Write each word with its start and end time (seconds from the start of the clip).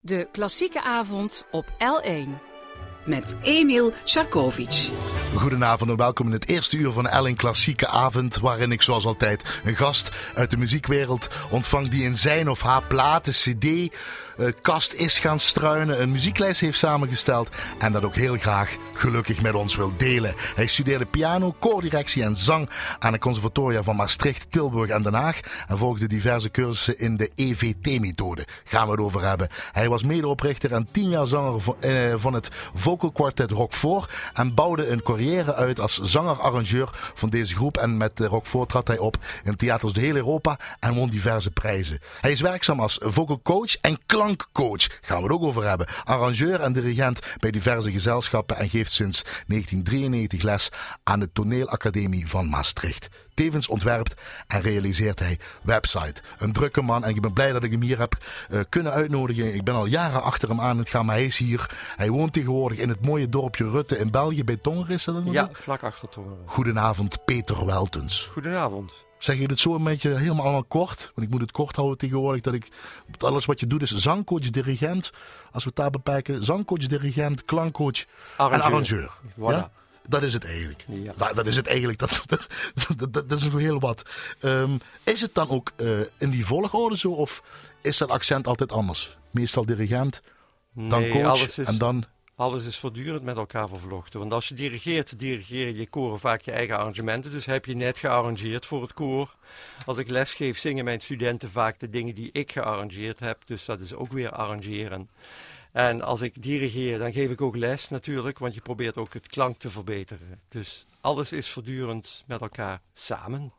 De 0.00 0.28
klassieke 0.32 0.82
avond 0.82 1.44
op 1.50 1.66
L1. 1.70 2.28
Met 3.04 3.36
Emil 3.42 3.92
Sharkovic. 4.04 4.90
Goedenavond 5.34 5.90
en 5.90 5.96
welkom 5.96 6.26
in 6.26 6.32
het 6.32 6.48
eerste 6.48 6.76
uur 6.76 6.92
van 6.92 7.08
Ellen 7.08 7.36
Klassieke 7.36 7.88
Avond. 7.88 8.38
Waarin 8.38 8.72
ik 8.72 8.82
zoals 8.82 9.04
altijd 9.04 9.44
een 9.64 9.76
gast 9.76 10.10
uit 10.34 10.50
de 10.50 10.56
muziekwereld 10.56 11.28
ontvang 11.50 11.88
die 11.88 12.04
in 12.04 12.16
zijn 12.16 12.50
of 12.50 12.62
haar 12.62 12.82
platen, 12.82 13.32
cd, 13.32 13.64
uh, 13.64 14.48
kast 14.60 14.92
is 14.92 15.18
gaan 15.18 15.38
struinen, 15.38 16.02
een 16.02 16.10
muzieklijst 16.10 16.60
heeft 16.60 16.78
samengesteld 16.78 17.48
en 17.78 17.92
dat 17.92 18.04
ook 18.04 18.14
heel 18.14 18.36
graag 18.36 18.76
gelukkig 18.92 19.42
met 19.42 19.54
ons 19.54 19.76
wil 19.76 19.92
delen. 19.96 20.34
Hij 20.54 20.66
studeerde 20.66 21.06
piano, 21.06 21.54
koordirectie 21.58 22.22
en 22.22 22.36
zang 22.36 22.70
aan 22.98 23.12
de 23.12 23.18
conservatoria 23.18 23.82
van 23.82 23.96
Maastricht, 23.96 24.50
Tilburg 24.50 24.90
en 24.90 25.02
Den 25.02 25.14
Haag 25.14 25.40
en 25.68 25.78
volgde 25.78 26.06
diverse 26.06 26.50
cursussen 26.50 26.98
in 26.98 27.16
de 27.16 27.30
EVT-methode. 27.34 28.46
Gaan 28.64 28.84
we 28.84 28.90
het 28.90 29.00
over 29.00 29.22
hebben. 29.22 29.48
Hij 29.72 29.88
was 29.88 30.02
medeoprichter 30.02 30.72
en 30.72 30.88
tien 30.92 31.08
jaar 31.08 31.26
zanger 31.26 31.62
uh, 31.80 32.14
van 32.16 32.32
het 32.32 32.50
vocal 32.74 33.12
quartet 33.12 33.50
Rockfort 33.50 34.12
en 34.34 34.54
bouwde 34.54 34.88
een 34.88 35.02
carrière 35.28 35.54
uit 35.54 35.80
als 35.80 36.00
zanger-arrangeur 36.00 36.90
van 37.14 37.30
deze 37.30 37.54
groep 37.54 37.76
en 37.76 37.96
met 37.96 38.20
Rockfort 38.20 38.68
trad 38.68 38.88
hij 38.88 38.98
op 38.98 39.16
in 39.44 39.56
theaters 39.56 39.92
door 39.92 40.02
heel 40.02 40.14
Europa 40.14 40.58
en 40.80 40.94
won 40.94 41.08
diverse 41.08 41.50
prijzen. 41.50 41.98
Hij 42.20 42.30
is 42.30 42.40
werkzaam 42.40 42.80
als 42.80 42.98
vocal 43.02 43.40
coach 43.42 43.76
en 43.76 43.98
klank 44.06 44.46
klankcoach. 44.52 44.86
Gaan 45.00 45.16
we 45.16 45.22
het 45.22 45.32
ook 45.32 45.42
over 45.42 45.68
hebben. 45.68 45.86
Arrangeur 46.04 46.60
en 46.60 46.72
dirigent 46.72 47.18
bij 47.38 47.50
diverse 47.50 47.90
gezelschappen 47.90 48.56
en 48.56 48.68
geeft 48.68 48.92
sinds 48.92 49.22
1993 49.22 50.42
les 50.42 50.68
aan 51.02 51.20
de 51.20 51.32
Toneelacademie 51.32 52.28
van 52.28 52.48
Maastricht. 52.48 53.08
Tevens 53.38 53.68
ontwerpt 53.68 54.14
en 54.46 54.60
realiseert 54.60 55.18
hij 55.18 55.38
website. 55.62 56.22
Een 56.38 56.52
drukke 56.52 56.82
man 56.82 57.04
en 57.04 57.14
ik 57.14 57.20
ben 57.20 57.32
blij 57.32 57.52
dat 57.52 57.62
ik 57.62 57.70
hem 57.70 57.80
hier 57.80 57.98
heb 57.98 58.16
uh, 58.50 58.60
kunnen 58.68 58.92
uitnodigen. 58.92 59.54
Ik 59.54 59.64
ben 59.64 59.74
al 59.74 59.86
jaren 59.86 60.22
achter 60.22 60.48
hem 60.48 60.60
aan 60.60 60.78
het 60.78 60.88
gaan, 60.88 61.06
maar 61.06 61.14
hij 61.14 61.24
is 61.24 61.38
hier. 61.38 61.70
Hij 61.96 62.10
woont 62.10 62.32
tegenwoordig 62.32 62.78
in 62.78 62.88
het 62.88 63.06
mooie 63.06 63.28
dorpje 63.28 63.70
Rutte 63.70 63.98
in 63.98 64.10
België 64.10 64.44
bij 64.44 64.56
Tongeren. 64.56 64.94
Is 64.94 65.04
dat 65.04 65.22
ja, 65.24 65.48
vlak 65.52 65.82
achter 65.82 66.08
Tongeren. 66.08 66.38
Goedenavond, 66.46 67.24
Peter 67.24 67.66
Weltens. 67.66 68.28
Goedenavond. 68.32 68.92
Zeg 69.18 69.38
je 69.38 69.46
het 69.46 69.60
zo 69.60 69.74
een 69.74 69.84
beetje 69.84 70.16
helemaal 70.16 70.44
allemaal 70.44 70.64
kort? 70.64 71.12
Want 71.14 71.26
ik 71.26 71.32
moet 71.32 71.40
het 71.40 71.52
kort 71.52 71.76
houden 71.76 71.98
tegenwoordig. 71.98 72.40
Dat 72.40 72.54
ik 72.54 72.68
alles 73.18 73.44
wat 73.44 73.60
je 73.60 73.66
doet 73.66 73.82
is 73.82 73.94
zangcoach, 73.94 74.50
dirigent. 74.50 75.10
Als 75.52 75.62
we 75.64 75.68
het 75.68 75.78
daar 75.78 75.90
beperken. 75.90 76.44
Zangcoach, 76.44 76.86
dirigent, 76.86 77.44
klankcoach 77.44 78.04
arrangeur. 78.36 78.64
en 78.64 78.72
arrangeur. 78.72 79.10
Voilà. 79.36 79.56
Ja? 79.56 79.70
Dat 80.08 80.22
is 80.22 80.32
het 80.32 80.44
eigenlijk. 80.44 80.84
Ja. 80.88 81.12
Dat, 81.16 81.34
dat, 81.34 81.46
is 81.46 81.56
het 81.56 81.66
eigenlijk. 81.66 81.98
Dat, 82.02 82.22
dat, 82.28 83.12
dat, 83.12 83.28
dat 83.28 83.38
is 83.38 83.48
heel 83.48 83.80
wat. 83.80 84.02
Um, 84.40 84.80
is 85.04 85.20
het 85.20 85.34
dan 85.34 85.48
ook 85.48 85.72
uh, 85.76 86.00
in 86.18 86.30
die 86.30 86.46
volgorde 86.46 86.96
zo? 86.96 87.10
Of 87.10 87.42
is 87.80 87.98
dat 87.98 88.08
accent 88.08 88.46
altijd 88.46 88.72
anders? 88.72 89.16
Meestal 89.30 89.66
dirigent, 89.66 90.22
dan 90.72 91.08
coach 91.08 91.58
is... 91.58 91.58
en 91.58 91.78
dan... 91.78 92.04
Alles 92.36 92.64
is 92.64 92.78
voortdurend 92.78 93.22
met 93.22 93.36
elkaar 93.36 93.68
vervlochten. 93.68 94.20
Want 94.20 94.32
als 94.32 94.48
je 94.48 94.54
dirigeert, 94.54 95.18
dirigeer 95.18 95.74
je 95.74 95.88
koren 95.88 96.18
vaak 96.18 96.40
je 96.40 96.52
eigen 96.52 96.78
arrangementen. 96.78 97.30
Dus 97.30 97.46
heb 97.46 97.64
je 97.64 97.74
net 97.74 97.98
gearrangeerd 97.98 98.66
voor 98.66 98.82
het 98.82 98.92
koor. 98.92 99.34
Als 99.86 99.98
ik 99.98 100.10
les 100.10 100.34
geef, 100.34 100.58
zingen 100.58 100.84
mijn 100.84 101.00
studenten 101.00 101.50
vaak 101.50 101.78
de 101.78 101.90
dingen 101.90 102.14
die 102.14 102.30
ik 102.32 102.52
gearrangeerd 102.52 103.20
heb. 103.20 103.38
Dus 103.46 103.64
dat 103.64 103.80
is 103.80 103.94
ook 103.94 104.12
weer 104.12 104.30
arrangeren. 104.30 105.08
En 105.72 106.02
als 106.02 106.20
ik 106.20 106.42
dirigeer, 106.42 106.98
dan 106.98 107.12
geef 107.12 107.30
ik 107.30 107.40
ook 107.40 107.56
les 107.56 107.88
natuurlijk, 107.88 108.38
want 108.38 108.54
je 108.54 108.60
probeert 108.60 108.96
ook 108.96 109.14
het 109.14 109.26
klank 109.26 109.58
te 109.58 109.70
verbeteren. 109.70 110.40
Dus 110.48 110.86
alles 111.00 111.32
is 111.32 111.50
voortdurend 111.50 112.24
met 112.26 112.40
elkaar 112.40 112.80
samen. 112.94 113.52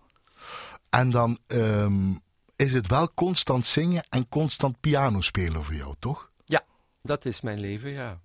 En 0.89 1.09
dan 1.09 1.37
um, 1.47 2.19
is 2.55 2.73
het 2.73 2.87
wel 2.87 3.13
constant 3.13 3.65
zingen 3.65 4.05
en 4.09 4.29
constant 4.29 4.79
piano 4.79 5.21
spelen 5.21 5.63
voor 5.63 5.75
jou, 5.75 5.95
toch? 5.99 6.31
Ja, 6.45 6.63
dat 7.01 7.25
is 7.25 7.41
mijn 7.41 7.59
leven, 7.59 7.89
ja 7.89 8.19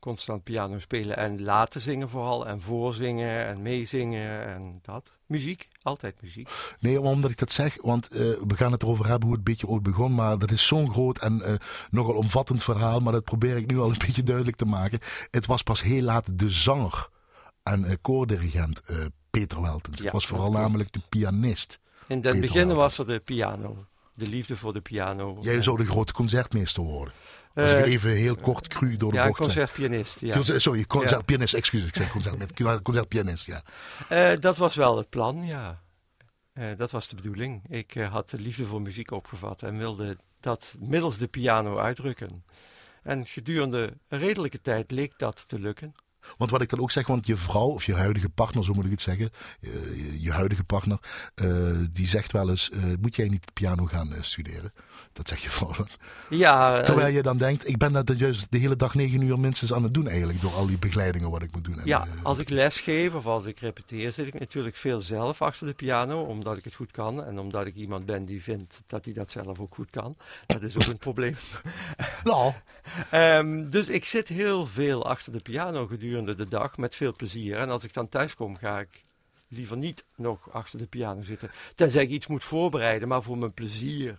constant 0.00 0.42
piano 0.42 0.78
spelen 0.78 1.16
en 1.16 1.42
laten 1.42 1.80
zingen 1.80 2.08
vooral. 2.08 2.46
En 2.46 2.60
voorzingen 2.60 3.46
en 3.46 3.62
meezingen 3.62 4.46
en 4.46 4.78
dat. 4.82 5.12
Muziek, 5.26 5.68
altijd 5.82 6.22
muziek. 6.22 6.48
Nee, 6.80 7.00
omdat 7.00 7.30
ik 7.30 7.38
dat 7.38 7.52
zeg, 7.52 7.78
want 7.82 8.12
uh, 8.12 8.18
we 8.18 8.56
gaan 8.56 8.72
het 8.72 8.82
erover 8.82 9.06
hebben 9.06 9.28
hoe 9.28 9.36
het 9.36 9.44
beetje 9.44 9.66
ooit 9.66 9.82
begon. 9.82 10.14
Maar 10.14 10.38
dat 10.38 10.50
is 10.50 10.66
zo'n 10.66 10.90
groot 10.90 11.18
en 11.18 11.42
uh, 11.44 11.52
nogal 11.90 12.14
omvattend 12.14 12.62
verhaal. 12.62 13.00
Maar 13.00 13.12
dat 13.12 13.24
probeer 13.24 13.56
ik 13.56 13.70
nu 13.70 13.78
al 13.78 13.90
een 13.90 14.02
beetje 14.06 14.22
duidelijk 14.22 14.56
te 14.56 14.64
maken. 14.64 14.98
Het 15.30 15.46
was 15.46 15.62
pas 15.62 15.82
heel 15.82 16.02
laat 16.02 16.38
de 16.38 16.50
zanger 16.50 17.08
en 17.62 17.84
uh, 17.84 17.92
koordirigent 18.00 18.82
Peter 19.30 19.60
Weltens. 19.60 19.98
Ja, 19.98 20.04
het 20.04 20.12
was 20.12 20.26
vooral 20.26 20.50
namelijk 20.50 20.92
de 20.92 21.00
pianist. 21.08 21.78
In 22.06 22.24
het 22.24 22.40
begin 22.40 22.74
was 22.74 22.98
er 22.98 23.06
de 23.06 23.18
piano. 23.18 23.84
De 24.14 24.26
liefde 24.26 24.56
voor 24.56 24.72
de 24.72 24.80
piano. 24.80 25.38
Jij 25.40 25.62
zou 25.62 25.76
de 25.76 25.84
grote 25.84 26.12
concertmeester 26.12 26.82
worden. 26.82 27.14
Als 27.54 27.70
ik 27.70 27.76
het 27.76 27.86
even 27.86 28.10
heel 28.10 28.36
kort 28.36 28.68
cru 28.68 28.96
door 28.96 29.10
de 29.10 29.16
ja, 29.16 29.26
bocht 29.26 29.40
concertpianist. 29.40 30.20
Ja, 30.20 30.42
Sorry, 30.42 30.84
concertpianist, 30.84 31.54
excuus. 31.54 31.86
Ik 31.86 31.96
zeg 31.96 32.10
concert, 32.10 32.52
concertpianist, 32.82 33.46
ja. 33.46 33.62
Uh, 34.10 34.40
dat 34.40 34.56
was 34.56 34.74
wel 34.74 34.96
het 34.96 35.08
plan, 35.08 35.44
ja. 35.44 35.82
Uh, 36.54 36.66
dat 36.76 36.90
was 36.90 37.08
de 37.08 37.16
bedoeling. 37.16 37.62
Ik 37.68 37.94
uh, 37.94 38.12
had 38.12 38.30
de 38.30 38.38
liefde 38.38 38.64
voor 38.64 38.82
muziek 38.82 39.10
opgevat 39.10 39.62
en 39.62 39.78
wilde 39.78 40.16
dat 40.40 40.76
middels 40.78 41.18
de 41.18 41.28
piano 41.28 41.78
uitdrukken. 41.78 42.44
En 43.02 43.26
gedurende 43.26 43.96
een 44.08 44.18
redelijke 44.18 44.60
tijd 44.60 44.90
leek 44.90 45.12
dat 45.16 45.48
te 45.48 45.58
lukken. 45.58 45.94
Want 46.36 46.50
wat 46.50 46.62
ik 46.62 46.68
dan 46.68 46.80
ook 46.80 46.90
zeg, 46.90 47.06
want 47.06 47.26
je 47.26 47.36
vrouw 47.36 47.68
of 47.68 47.84
je 47.84 47.94
huidige 47.94 48.28
partner, 48.28 48.64
zo 48.64 48.72
moet 48.72 48.84
ik 48.84 48.90
het 48.90 49.00
zeggen, 49.00 49.30
je, 49.60 50.16
je 50.20 50.32
huidige 50.32 50.64
partner, 50.64 50.98
die 51.90 52.06
zegt 52.06 52.32
wel 52.32 52.50
eens, 52.50 52.70
moet 53.00 53.16
jij 53.16 53.28
niet 53.28 53.52
piano 53.52 53.86
gaan 53.86 54.14
studeren? 54.20 54.72
Dat 55.12 55.28
zeg 55.28 55.42
je 55.42 55.50
vrouw. 55.50 55.74
Ja. 56.28 56.82
Terwijl 56.82 57.14
je 57.14 57.22
dan 57.22 57.38
denkt, 57.38 57.68
ik 57.68 57.76
ben 57.76 57.92
dat 57.92 58.18
juist 58.18 58.46
de 58.50 58.58
hele 58.58 58.76
dag 58.76 58.94
negen 58.94 59.20
uur 59.22 59.38
minstens 59.38 59.72
aan 59.72 59.82
het 59.82 59.94
doen 59.94 60.08
eigenlijk. 60.08 60.40
Door 60.40 60.52
al 60.52 60.66
die 60.66 60.78
begeleidingen 60.78 61.30
wat 61.30 61.42
ik 61.42 61.52
moet 61.52 61.64
doen. 61.64 61.78
En, 61.78 61.86
ja, 61.86 62.06
uh, 62.06 62.24
als 62.24 62.38
ik 62.38 62.48
les 62.48 62.80
geef 62.80 63.14
of 63.14 63.26
als 63.26 63.44
ik 63.44 63.58
repeteer 63.58 64.12
zit 64.12 64.26
ik 64.26 64.38
natuurlijk 64.38 64.76
veel 64.76 65.00
zelf 65.00 65.42
achter 65.42 65.66
de 65.66 65.72
piano. 65.72 66.22
Omdat 66.22 66.56
ik 66.56 66.64
het 66.64 66.74
goed 66.74 66.90
kan. 66.90 67.24
En 67.24 67.38
omdat 67.38 67.66
ik 67.66 67.74
iemand 67.74 68.06
ben 68.06 68.24
die 68.24 68.42
vindt 68.42 68.82
dat 68.86 69.04
hij 69.04 69.14
dat 69.14 69.30
zelf 69.30 69.60
ook 69.60 69.74
goed 69.74 69.90
kan. 69.90 70.16
Dat 70.46 70.62
is 70.62 70.74
ook 70.74 70.86
een 70.86 70.98
probleem. 70.98 71.36
Nou. 72.24 72.52
um, 73.12 73.70
dus 73.70 73.88
ik 73.88 74.04
zit 74.04 74.28
heel 74.28 74.66
veel 74.66 75.06
achter 75.06 75.32
de 75.32 75.40
piano 75.40 75.86
gedurende 75.86 76.34
de 76.34 76.48
dag 76.48 76.76
met 76.76 76.94
veel 76.94 77.12
plezier. 77.16 77.56
En 77.56 77.70
als 77.70 77.84
ik 77.84 77.94
dan 77.94 78.08
thuis 78.08 78.34
kom 78.34 78.56
ga 78.56 78.80
ik 78.80 79.00
liever 79.50 79.76
niet 79.76 80.04
nog 80.16 80.52
achter 80.52 80.78
de 80.78 80.86
piano 80.86 81.22
zitten. 81.22 81.50
Tenzij 81.74 82.02
ik 82.02 82.10
iets 82.10 82.26
moet 82.26 82.44
voorbereiden, 82.44 83.08
maar 83.08 83.22
voor 83.22 83.38
mijn 83.38 83.54
plezier 83.54 84.18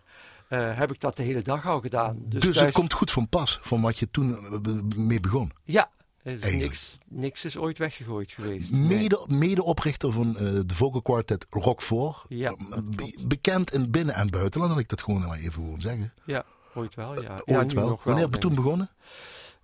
uh, 0.53 0.77
heb 0.77 0.91
ik 0.91 0.99
dat 0.99 1.15
de 1.15 1.23
hele 1.23 1.41
dag 1.41 1.65
al 1.65 1.79
gedaan. 1.79 2.17
Dus, 2.19 2.41
dus 2.41 2.55
thuis... 2.55 2.65
het 2.65 2.75
komt 2.75 2.93
goed 2.93 3.11
van 3.11 3.29
pas, 3.29 3.59
van 3.61 3.81
wat 3.81 3.99
je 3.99 4.11
toen 4.11 4.37
mee 4.95 5.19
begon? 5.19 5.51
Ja, 5.63 5.89
niks, 6.23 6.97
niks 7.07 7.45
is 7.45 7.57
ooit 7.57 7.77
weggegooid 7.77 8.31
geweest. 8.31 8.71
Mede, 8.71 9.25
nee. 9.27 9.37
Medeoprichter 9.37 10.11
van 10.11 10.27
uh, 10.27 10.59
de 10.65 10.75
vocal 10.75 11.01
quartet 11.01 11.45
Rockfort. 11.49 12.25
Ja, 12.27 12.55
Be 12.83 13.17
bekend 13.25 13.73
in 13.73 13.91
binnen- 13.91 14.15
en 14.15 14.29
buitenland, 14.29 14.71
laat 14.71 14.81
ik 14.81 14.89
dat 14.89 15.01
gewoon 15.01 15.21
maar 15.21 15.37
even 15.37 15.51
gewoon 15.51 15.81
zeggen. 15.81 16.13
Ja, 16.25 16.45
ooit 16.73 16.95
wel, 16.95 17.21
ja. 17.21 17.41
Uh, 17.45 17.57
ooit 17.57 17.71
ja, 17.71 17.77
wel. 17.77 17.87
wel. 17.87 17.99
Wanneer 18.03 18.23
heb 18.23 18.33
je 18.33 18.39
toen 18.39 18.55
begonnen? 18.55 18.89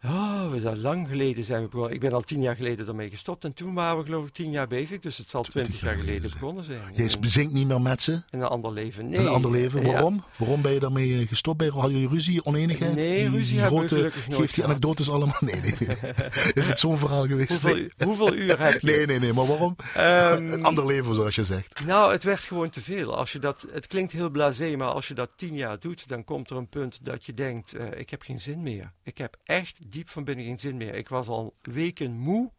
Oh, 0.07 0.51
we 0.51 0.59
zijn 0.59 0.79
lang 0.79 1.07
geleden 1.07 1.43
zijn 1.43 1.61
we 1.61 1.67
begonnen. 1.67 1.93
Ik 1.93 1.99
ben 1.99 2.11
al 2.11 2.21
tien 2.21 2.41
jaar 2.41 2.55
geleden 2.55 2.87
ermee 2.87 3.09
gestopt 3.09 3.43
en 3.43 3.53
toen 3.53 3.73
waren 3.73 3.97
we 3.97 4.03
geloof 4.03 4.27
ik 4.27 4.33
tien 4.33 4.51
jaar 4.51 4.67
bezig. 4.67 4.99
Dus 4.99 5.17
het 5.17 5.29
zal 5.29 5.43
twintig 5.43 5.81
jaar 5.81 5.95
geleden 5.95 6.31
begonnen 6.31 6.63
zijn. 6.63 6.79
Je 6.93 7.09
zingt 7.21 7.53
niet 7.53 7.67
meer 7.67 7.81
met 7.81 8.01
ze? 8.01 8.11
In 8.11 8.39
een 8.41 8.47
ander 8.47 8.71
leven, 8.71 9.09
nee. 9.09 9.19
In 9.19 9.25
een 9.25 9.31
ander 9.31 9.51
leven, 9.51 9.83
waarom? 9.83 10.15
Ja. 10.15 10.23
Waarom 10.37 10.61
ben 10.61 10.73
je 10.73 10.79
daarmee 10.79 11.27
gestopt? 11.27 11.57
Ben 11.57 11.67
je, 11.67 11.73
hadden 11.73 11.91
jullie 11.91 12.09
ruzie, 12.09 12.45
oneenigheid? 12.45 12.95
Nee, 12.95 13.17
die, 13.19 13.29
ruzie 13.29 13.51
die 13.51 13.59
hebben 13.59 13.77
grote, 13.77 13.95
we 13.95 14.11
Geeft 14.11 14.37
die 14.37 14.47
gehad. 14.47 14.69
anekdotes 14.69 15.09
allemaal? 15.09 15.35
Nee, 15.47 15.61
nee, 15.61 15.75
nee. 15.79 16.13
Is 16.53 16.67
het 16.67 16.79
zo'n 16.79 16.97
verhaal 16.97 17.27
geweest? 17.27 17.49
Hoeveel, 17.49 17.75
nee. 17.75 18.07
hoeveel 18.07 18.33
uur 18.35 18.59
heb 18.59 18.81
je? 18.81 18.87
Nee, 18.91 19.05
nee, 19.05 19.19
nee, 19.19 19.33
maar 19.33 19.45
waarom? 19.45 19.75
Um, 19.97 20.53
een 20.53 20.63
ander 20.63 20.85
leven, 20.85 21.15
zoals 21.15 21.35
je 21.35 21.43
zegt. 21.43 21.85
Nou, 21.85 22.11
het 22.11 22.23
werd 22.23 22.39
gewoon 22.39 22.69
te 22.69 22.81
veel. 22.81 23.17
Als 23.17 23.31
je 23.31 23.39
dat, 23.39 23.67
het 23.71 23.87
klinkt 23.87 24.11
heel 24.11 24.29
blasé, 24.29 24.75
maar 24.75 24.87
als 24.87 25.07
je 25.07 25.13
dat 25.13 25.29
tien 25.35 25.55
jaar 25.55 25.79
doet, 25.79 26.07
dan 26.07 26.23
komt 26.23 26.49
er 26.49 26.57
een 26.57 26.69
punt 26.69 26.99
dat 27.01 27.25
je 27.25 27.33
denkt, 27.33 27.75
uh, 27.75 27.85
ik 27.95 28.09
heb 28.09 28.21
geen 28.21 28.39
zin 28.39 28.63
meer. 28.63 28.91
Ik 29.03 29.17
heb 29.17 29.37
echt 29.43 29.77
diep 29.97 30.09
van 30.09 30.23
binnen 30.23 30.45
geen 30.45 30.59
zin 30.59 30.77
meer. 30.77 30.93
Ik 30.93 31.09
was 31.09 31.27
al 31.27 31.53
weken 31.61 32.11
moe. 32.11 32.51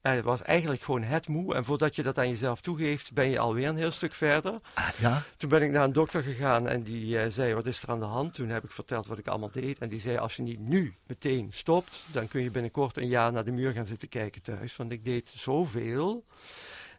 En 0.00 0.14
het 0.16 0.24
was 0.24 0.42
eigenlijk 0.42 0.82
gewoon 0.82 1.02
het 1.02 1.28
moe. 1.28 1.54
En 1.54 1.64
voordat 1.64 1.96
je 1.96 2.02
dat 2.02 2.18
aan 2.18 2.28
jezelf 2.28 2.60
toegeeft, 2.60 3.12
ben 3.12 3.28
je 3.28 3.38
alweer 3.38 3.68
een 3.68 3.76
heel 3.76 3.90
stuk 3.90 4.12
verder. 4.12 4.60
Ja? 4.98 5.22
Toen 5.36 5.48
ben 5.48 5.62
ik 5.62 5.70
naar 5.70 5.84
een 5.84 5.92
dokter 5.92 6.22
gegaan 6.22 6.68
en 6.68 6.82
die 6.82 7.14
uh, 7.14 7.22
zei, 7.28 7.54
wat 7.54 7.66
is 7.66 7.82
er 7.82 7.88
aan 7.88 8.00
de 8.00 8.06
hand? 8.06 8.34
Toen 8.34 8.48
heb 8.48 8.64
ik 8.64 8.70
verteld 8.70 9.06
wat 9.06 9.18
ik 9.18 9.28
allemaal 9.28 9.50
deed. 9.52 9.78
En 9.78 9.88
die 9.88 10.00
zei, 10.00 10.16
als 10.16 10.36
je 10.36 10.42
niet 10.42 10.60
nu 10.60 10.94
meteen 11.06 11.48
stopt, 11.52 12.06
dan 12.12 12.28
kun 12.28 12.42
je 12.42 12.50
binnenkort 12.50 12.96
een 12.96 13.08
jaar 13.08 13.32
naar 13.32 13.44
de 13.44 13.52
muur 13.52 13.72
gaan 13.72 13.86
zitten 13.86 14.08
kijken 14.08 14.42
thuis. 14.42 14.76
Want 14.76 14.92
ik 14.92 15.04
deed 15.04 15.28
zoveel 15.28 16.24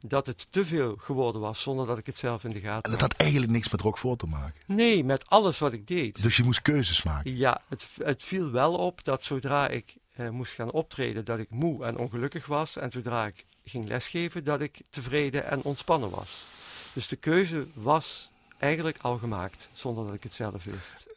dat 0.06 0.26
het 0.26 0.48
te 0.50 0.66
veel 0.66 0.96
geworden 1.00 1.42
was 1.42 1.62
zonder 1.62 1.88
dat 1.88 1.98
ik 1.98 2.06
het 2.06 2.18
zelf 2.18 2.44
in 2.44 2.50
de 2.50 2.60
gaten 2.60 2.74
had. 2.74 2.86
En 2.86 2.92
het 2.92 3.02
had 3.02 3.14
eigenlijk 3.14 3.52
niks 3.52 3.70
met 3.70 3.82
Rockfort 3.82 4.20
te 4.20 4.28
maken? 4.28 4.62
Nee, 4.66 5.04
met 5.04 5.30
alles 5.30 5.60
wat 5.60 5.74
ik 5.74 5.88
deed. 5.88 6.22
Dus 6.22 6.38
je 6.38 6.44
moest 6.44 6.62
keuzes 6.62 7.04
maken? 7.04 7.38
Ja, 7.38 7.62
het, 7.68 7.86
het 8.04 8.24
viel 8.24 8.52
wel 8.52 8.74
op 8.74 9.04
dat 9.04 9.24
zodra 9.24 9.68
ik 9.68 9.96
uh, 10.18 10.30
moest 10.30 10.54
gaan 10.54 10.72
optreden, 10.72 11.26
dat 11.26 11.40
ik 11.40 11.50
moe 11.50 11.86
en 11.86 11.98
ongelukkig 11.98 12.46
was. 12.46 12.78
En 12.78 12.92
zodra 12.92 13.26
ik 13.26 13.46
ging 13.66 13.88
lesgeven, 13.88 14.44
dat 14.44 14.62
ik 14.62 14.82
tevreden 14.90 15.46
en 15.46 15.64
ontspannen 15.64 16.10
was. 16.10 16.46
Dus 16.94 17.08
de 17.08 17.16
keuze 17.16 17.68
was 17.74 18.32
eigenlijk 18.58 18.98
al 19.02 19.18
gemaakt, 19.18 19.70
zonder 19.74 20.06
dat 20.06 20.14
ik 20.14 20.24
het 20.24 20.34
zelf 20.34 20.64
wist. 20.64 21.08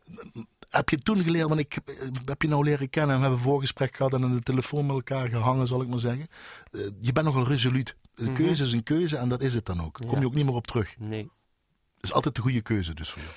Heb 0.76 0.88
je 0.88 0.98
toen 0.98 1.24
geleerd, 1.24 1.48
want 1.48 1.60
ik 1.60 1.74
eh, 1.84 1.94
heb 2.24 2.42
je 2.42 2.48
nou 2.48 2.64
leren 2.64 2.90
kennen 2.90 3.10
en 3.14 3.20
we 3.20 3.26
hebben 3.26 3.44
een 3.44 3.50
voorgesprek 3.50 3.96
gehad 3.96 4.12
en 4.12 4.22
aan 4.24 4.34
de 4.36 4.42
telefoon 4.42 4.86
met 4.86 4.94
elkaar 4.96 5.28
gehangen, 5.28 5.66
zal 5.66 5.82
ik 5.82 5.88
maar 5.88 5.98
zeggen. 5.98 6.26
Eh, 6.70 6.80
je 7.00 7.12
bent 7.12 7.26
nogal 7.26 7.46
resoluut. 7.46 7.96
De 8.14 8.22
Mhm. 8.24 8.32
keuze 8.32 8.64
is 8.64 8.72
een 8.72 8.82
keuze 8.82 9.16
en 9.16 9.28
dat 9.28 9.42
is 9.42 9.54
het 9.54 9.66
dan 9.66 9.84
ook. 9.84 9.92
Kom 9.92 10.10
Ja. 10.14 10.20
je 10.20 10.26
ook 10.26 10.34
niet 10.34 10.44
meer 10.44 10.54
op 10.54 10.66
terug. 10.66 10.94
Nee. 10.98 11.22
Dat 11.94 12.04
is 12.04 12.12
altijd 12.12 12.34
de 12.34 12.40
goede 12.40 12.62
keuze 12.62 12.94
dus 12.94 13.10
voor 13.10 13.22
jou. 13.22 13.34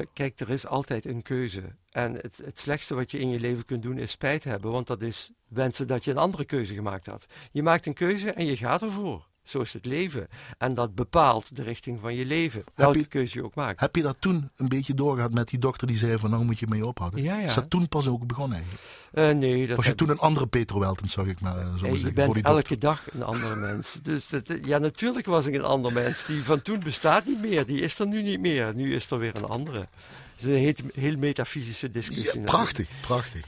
Eh, 0.00 0.06
kijk, 0.12 0.40
er 0.40 0.50
is 0.50 0.66
altijd 0.66 1.04
een 1.06 1.22
keuze. 1.22 1.62
En 1.90 2.12
het, 2.14 2.40
het 2.44 2.60
slechtste 2.60 2.94
wat 2.94 3.10
je 3.10 3.18
in 3.18 3.30
je 3.30 3.40
leven 3.40 3.64
kunt 3.64 3.82
doen 3.82 3.98
is 3.98 4.10
spijt 4.10 4.44
hebben, 4.44 4.70
want 4.70 4.86
dat 4.86 5.02
is 5.02 5.30
wensen 5.48 5.86
dat 5.86 6.04
je 6.04 6.10
een 6.10 6.16
andere 6.18 6.44
keuze 6.44 6.74
gemaakt 6.74 7.06
had. 7.06 7.26
Je 7.52 7.62
maakt 7.62 7.86
een 7.86 7.94
keuze 7.94 8.30
en 8.32 8.44
je 8.44 8.56
gaat 8.56 8.82
ervoor. 8.82 9.28
Zo 9.44 9.60
is 9.60 9.72
het 9.72 9.86
leven. 9.86 10.28
En 10.58 10.74
dat 10.74 10.94
bepaalt 10.94 11.56
de 11.56 11.62
richting 11.62 12.00
van 12.00 12.14
je 12.14 12.24
leven. 12.24 12.64
Welke 12.74 12.98
je- 12.98 13.04
keuze 13.04 13.38
je 13.38 13.44
ook 13.44 13.54
maakt. 13.54 13.80
Heb 13.80 13.96
je 13.96 14.02
dat 14.02 14.16
toen 14.18 14.50
een 14.56 14.68
beetje 14.68 14.94
doorgehad 14.94 15.32
met 15.32 15.48
die 15.48 15.58
dokter 15.58 15.86
die 15.86 15.96
zei 15.98 16.18
van 16.18 16.30
nou 16.30 16.44
moet 16.44 16.58
je 16.58 16.66
mee 16.68 16.86
ophouden? 16.86 17.22
Ja, 17.22 17.36
ja. 17.38 17.44
Is 17.44 17.54
dat 17.54 17.70
toen 17.70 17.88
pas 17.88 18.06
ook 18.08 18.26
begonnen 18.26 18.56
eigenlijk? 18.58 18.84
Eh, 19.12 19.30
nee, 19.48 19.66
dat 19.66 19.76
Was 19.76 19.86
je 19.86 19.94
toen 19.94 20.08
een 20.10 20.18
andere 20.18 20.46
Peter 20.46 20.78
Weltens, 20.78 21.12
zag 21.12 21.26
ik 21.26 21.40
maar 21.40 21.58
eh, 21.58 21.66
zo 21.76 21.86
je 21.86 21.92
zeggen, 21.92 22.14
bent 22.14 22.26
voor 22.26 22.34
die 22.34 22.44
elke 22.44 22.58
dokter. 22.58 22.78
dag 22.78 23.06
een 23.14 23.22
ander 23.22 23.58
mens. 23.58 23.98
Dus 24.02 24.28
dat, 24.28 24.52
ja, 24.64 24.78
natuurlijk 24.78 25.26
was 25.26 25.46
ik 25.46 25.54
een 25.54 25.64
ander 25.64 25.92
mens. 25.92 26.24
Die 26.26 26.42
van 26.44 26.62
toen 26.62 26.80
bestaat 26.80 27.26
niet 27.26 27.40
meer. 27.40 27.66
Die 27.66 27.80
is 27.80 27.98
er 27.98 28.06
nu 28.06 28.22
niet 28.22 28.40
meer. 28.40 28.74
Nu 28.74 28.94
is 28.94 29.10
er 29.10 29.18
weer 29.18 29.36
een 29.36 29.44
andere. 29.44 29.78
Het 29.78 29.88
is 30.36 30.44
een 30.46 30.54
heel, 30.54 30.74
heel 30.94 31.16
metafysische 31.16 31.90
discussie. 31.90 32.38
Ja, 32.40 32.44
prachtig, 32.44 32.88
prachtig. 33.00 33.44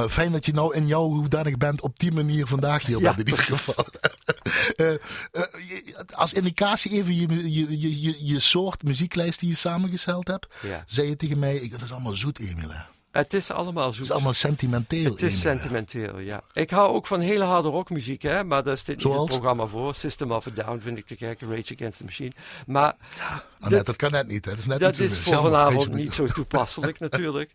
Maar 0.00 0.08
fijn 0.08 0.32
dat 0.32 0.46
je 0.46 0.52
nou 0.52 0.74
in 0.74 0.86
jouw 0.86 1.08
hoedanig 1.08 1.56
bent 1.56 1.80
op 1.80 1.98
die 1.98 2.12
manier 2.12 2.46
vandaag 2.46 2.86
hier 2.86 2.98
Ja, 3.00 3.14
bent 3.14 3.20
in 3.20 3.26
ieder 3.26 3.44
geval. 3.44 3.86
Eh, 4.76 4.90
eh, 4.92 4.98
als 6.10 6.32
indicatie 6.32 6.90
even 6.90 7.14
je, 7.14 7.52
je, 7.52 7.80
je, 7.80 8.00
je, 8.00 8.14
je 8.26 8.38
soort 8.38 8.82
muzieklijst 8.82 9.40
die 9.40 9.48
je 9.48 9.54
samengesteld 9.54 10.26
hebt. 10.28 10.46
Ja. 10.62 10.84
Zei 10.86 11.08
je 11.08 11.16
tegen 11.16 11.38
mij, 11.38 11.56
ik, 11.56 11.70
dat 11.70 11.82
is 11.82 11.92
allemaal 11.92 12.14
zoet 12.14 12.38
Emil 12.38 12.68
hè? 12.70 12.82
Het 13.10 13.32
is 13.34 13.50
allemaal 13.50 13.86
Het 13.86 13.94
zoet. 13.94 14.04
is 14.04 14.10
allemaal 14.10 14.32
sentimenteel 14.32 15.10
Het 15.12 15.22
is 15.22 15.40
sentimenteel, 15.40 16.18
ja. 16.18 16.42
Ik 16.52 16.70
hou 16.70 16.94
ook 16.94 17.06
van 17.06 17.20
hele 17.20 17.44
harde 17.44 17.68
rockmuziek, 17.68 18.22
hè, 18.22 18.44
maar 18.44 18.62
daar 18.62 18.76
dit 18.84 19.04
niet 19.04 19.14
het 19.14 19.26
programma 19.26 19.66
voor. 19.66 19.94
System 19.94 20.32
of 20.32 20.46
a 20.46 20.50
Down 20.50 20.78
vind 20.80 20.98
ik 20.98 21.06
te 21.06 21.16
gek, 21.16 21.40
Rage 21.40 21.74
Against 21.74 21.98
the 21.98 22.04
Machine. 22.04 22.32
Maar 22.66 22.96
Ah, 23.18 23.36
dit- 23.60 23.70
net, 23.70 23.86
dat 23.86 23.96
kan 23.96 24.10
net 24.10 24.26
niet 24.26 24.44
hè? 24.44 24.50
Dat 24.50 24.60
is, 24.60 24.66
net 24.66 24.80
dat 24.80 24.98
is 24.98 25.18
voor 25.18 25.36
vanavond 25.36 25.92
niet 25.94 26.14
zo 26.14 26.26
toepasselijk 26.26 26.98
natuurlijk. 27.10 27.54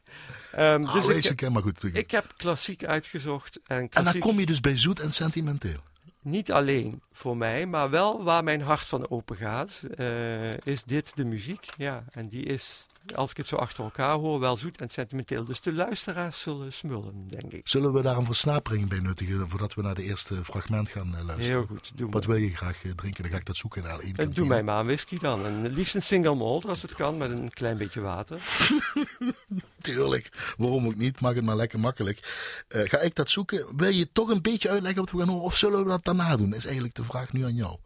Ah, 0.55 0.93
dus 0.93 1.31
ik, 1.31 1.49
maar 1.49 1.61
goed. 1.61 1.83
ik 1.83 2.11
heb 2.11 2.33
klassiek 2.37 2.85
uitgezocht. 2.85 3.59
En 3.67 3.77
en 3.77 3.89
klassiek 3.89 4.11
dan 4.13 4.21
kom 4.21 4.39
je 4.39 4.45
dus 4.45 4.59
bij 4.59 4.77
zoet 4.77 4.99
en 4.99 5.13
sentimenteel. 5.13 5.79
niet 6.21 6.51
alleen 6.51 7.01
voor 7.11 7.37
mij, 7.37 7.65
maar 7.65 7.89
wel 7.89 8.23
waar 8.23 8.43
mijn 8.43 8.61
hart 8.61 8.85
van 8.85 9.09
open 9.09 9.35
gaat, 9.35 9.81
eh, 9.97 10.57
is 10.57 10.83
dit 10.83 11.11
de 11.15 11.25
muziek. 11.25 11.65
Ja, 11.77 12.03
en 12.11 12.27
die 12.27 12.43
is, 12.43 12.85
als 13.15 13.29
ik 13.31 13.37
het 13.37 13.47
zo 13.47 13.55
achter 13.55 13.83
elkaar 13.83 14.15
hoor, 14.15 14.39
wel 14.39 14.57
zoet 14.57 14.81
en 14.81 14.89
sentimenteel. 14.89 15.43
Dus 15.45 15.61
de 15.61 15.73
luisteraars 15.73 16.41
zullen 16.41 16.73
smullen, 16.73 17.27
denk 17.27 17.53
ik. 17.53 17.67
Zullen 17.67 17.93
we 17.93 18.01
daar 18.01 18.17
een 18.17 18.25
versnapering 18.25 18.89
bij 18.89 18.99
nuttigen 18.99 19.49
voordat 19.49 19.73
we 19.73 19.81
naar 19.81 19.95
de 19.95 20.03
eerste 20.03 20.43
fragment 20.45 20.89
gaan 20.89 21.15
eh, 21.15 21.23
luisteren? 21.25 21.45
Heel 21.59 21.65
goed, 21.65 21.91
doe 21.95 22.09
Wat 22.11 22.27
maar. 22.27 22.35
wil 22.35 22.45
je 22.47 22.53
graag 22.55 22.83
eh, 22.85 22.91
drinken? 22.91 23.23
Dan 23.23 23.31
ga 23.31 23.37
ik 23.37 23.45
dat 23.45 23.55
zoeken 23.55 23.83
naar 23.83 23.99
één 23.99 24.09
Eh, 24.09 24.15
kantine. 24.15 24.33
Doe 24.35 24.47
mij 24.47 24.63
maar 24.63 24.79
een 24.79 24.85
whisky 24.85 25.17
dan. 25.17 25.45
En 25.45 25.67
liefst 25.73 25.95
een 25.95 26.01
single 26.01 26.35
malt 26.35 26.65
als 26.65 26.81
het 26.81 26.93
kan, 26.95 27.17
met 27.17 27.31
een 27.31 27.49
klein 27.53 27.77
beetje 27.77 28.01
water. 28.01 28.39
Tuurlijk, 29.81 30.53
waarom 30.57 30.85
ook 30.85 30.95
niet? 30.95 31.21
Maak 31.21 31.35
het 31.35 31.45
maar 31.45 31.55
lekker 31.55 31.79
makkelijk. 31.79 32.19
Ga 32.67 32.99
ik 32.99 33.15
dat 33.15 33.29
zoeken? 33.29 33.65
Wil 33.77 33.89
je 33.91 34.11
toch 34.11 34.29
een 34.29 34.41
beetje 34.41 34.69
uitleggen 34.69 35.01
wat 35.01 35.11
we 35.11 35.17
gaan 35.17 35.27
horen? 35.27 35.43
Of 35.43 35.55
zullen 35.57 35.83
we 35.83 35.89
dat 35.89 36.03
daarna 36.03 36.35
doen? 36.35 36.53
Is 36.53 36.65
eigenlijk 36.65 36.95
de 36.95 37.03
vraag 37.03 37.33
nu 37.33 37.43
aan 37.43 37.55
jou. 37.55 37.77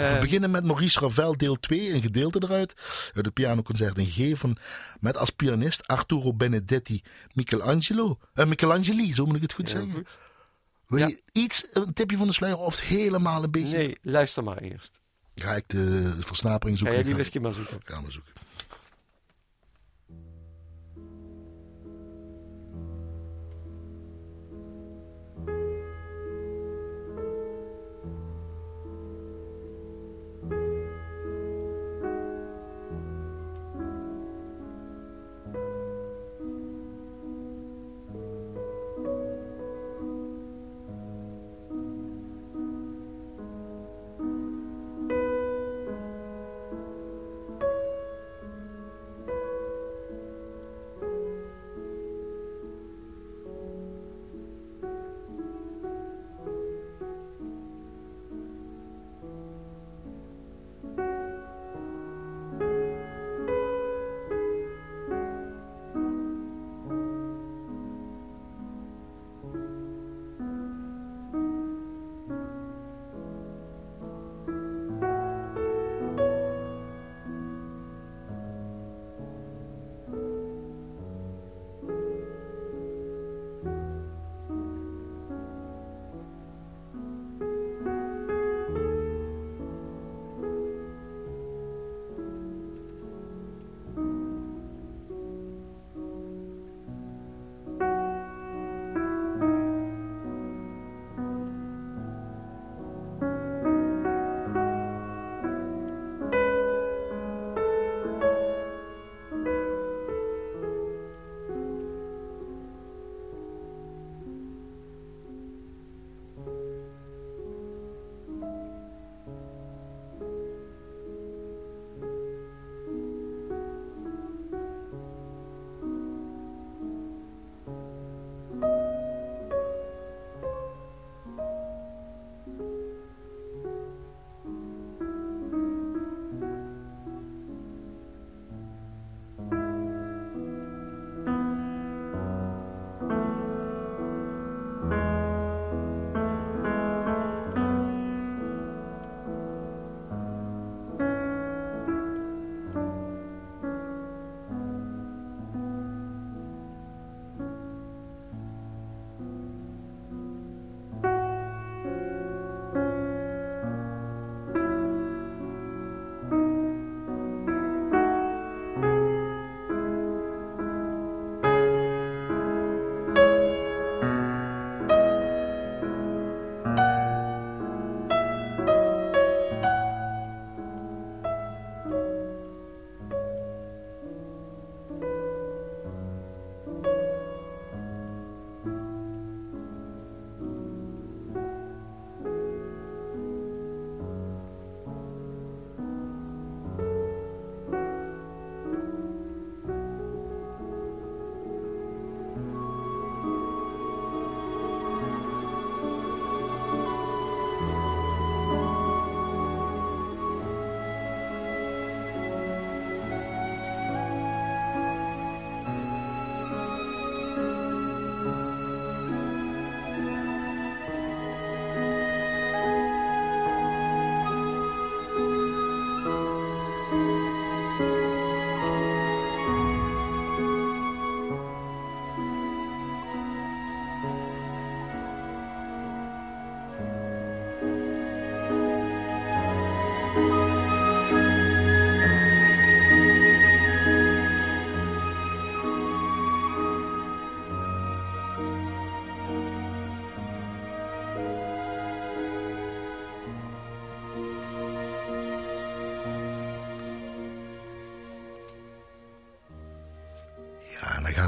We 0.00 0.06
Eh, 0.14 0.20
beginnen 0.20 0.50
met 0.50 0.64
Maurice 0.64 1.00
Ravel, 1.00 1.36
deel 1.36 1.56
2, 1.60 1.92
een 1.92 2.00
gedeelte 2.02 2.42
eruit. 2.42 2.74
Uit 3.14 3.24
het 3.24 3.34
pianoconcert 3.34 3.98
in 3.98 4.06
G 4.06 4.38
van, 4.38 4.56
met 5.00 5.16
als 5.16 5.30
pianist 5.30 5.86
Arturo 5.86 6.32
Benedetti 6.34 7.02
Michelangelo. 7.32 8.18
Eh, 8.34 8.46
Michelangeli, 8.46 9.14
zo 9.14 9.26
moet 9.26 9.36
ik 9.36 9.42
het 9.42 9.52
goed 9.52 9.68
zeggen. 9.68 9.90
goed. 9.92 10.18
Wil 10.86 10.98
Ja. 10.98 11.06
je 11.06 11.22
iets, 11.32 11.66
een 11.72 11.92
tipje 11.92 12.16
van 12.16 12.26
de 12.26 12.32
sluier 12.32 12.58
of 12.58 12.80
helemaal 12.80 13.42
een 13.42 13.50
beetje? 13.50 13.76
Nee, 13.76 13.98
luister 14.02 14.44
maar 14.44 14.58
eerst. 14.58 15.00
Ga 15.34 15.54
ik 15.54 15.68
de 15.68 16.14
versnapering 16.20 16.78
zoeken? 16.78 16.96
jij 16.96 17.04
die 17.06 17.14
Ga- 17.14 17.18
whisky 17.20 17.38
maar 17.38 17.52
zoeken. 17.52 17.78
We 18.04 18.10
zoeken. 18.10 18.32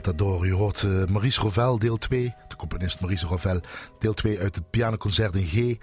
Gaat 0.04 0.18
dat 0.18 0.28
door. 0.28 0.46
Je 0.46 0.52
hoort 0.52 0.82
uh, 0.82 1.04
Maurice 1.04 1.40
Ravel, 1.40 1.78
deel 1.78 1.96
2. 1.96 2.34
De 2.48 2.56
componist 2.56 3.00
Maurice 3.00 3.26
Ravel, 3.26 3.60
deel 3.98 4.14
2 4.14 4.40
uit 4.40 4.54
het 4.54 4.70
pianoconcert 4.70 5.36
in 5.36 5.46
G. 5.46 5.76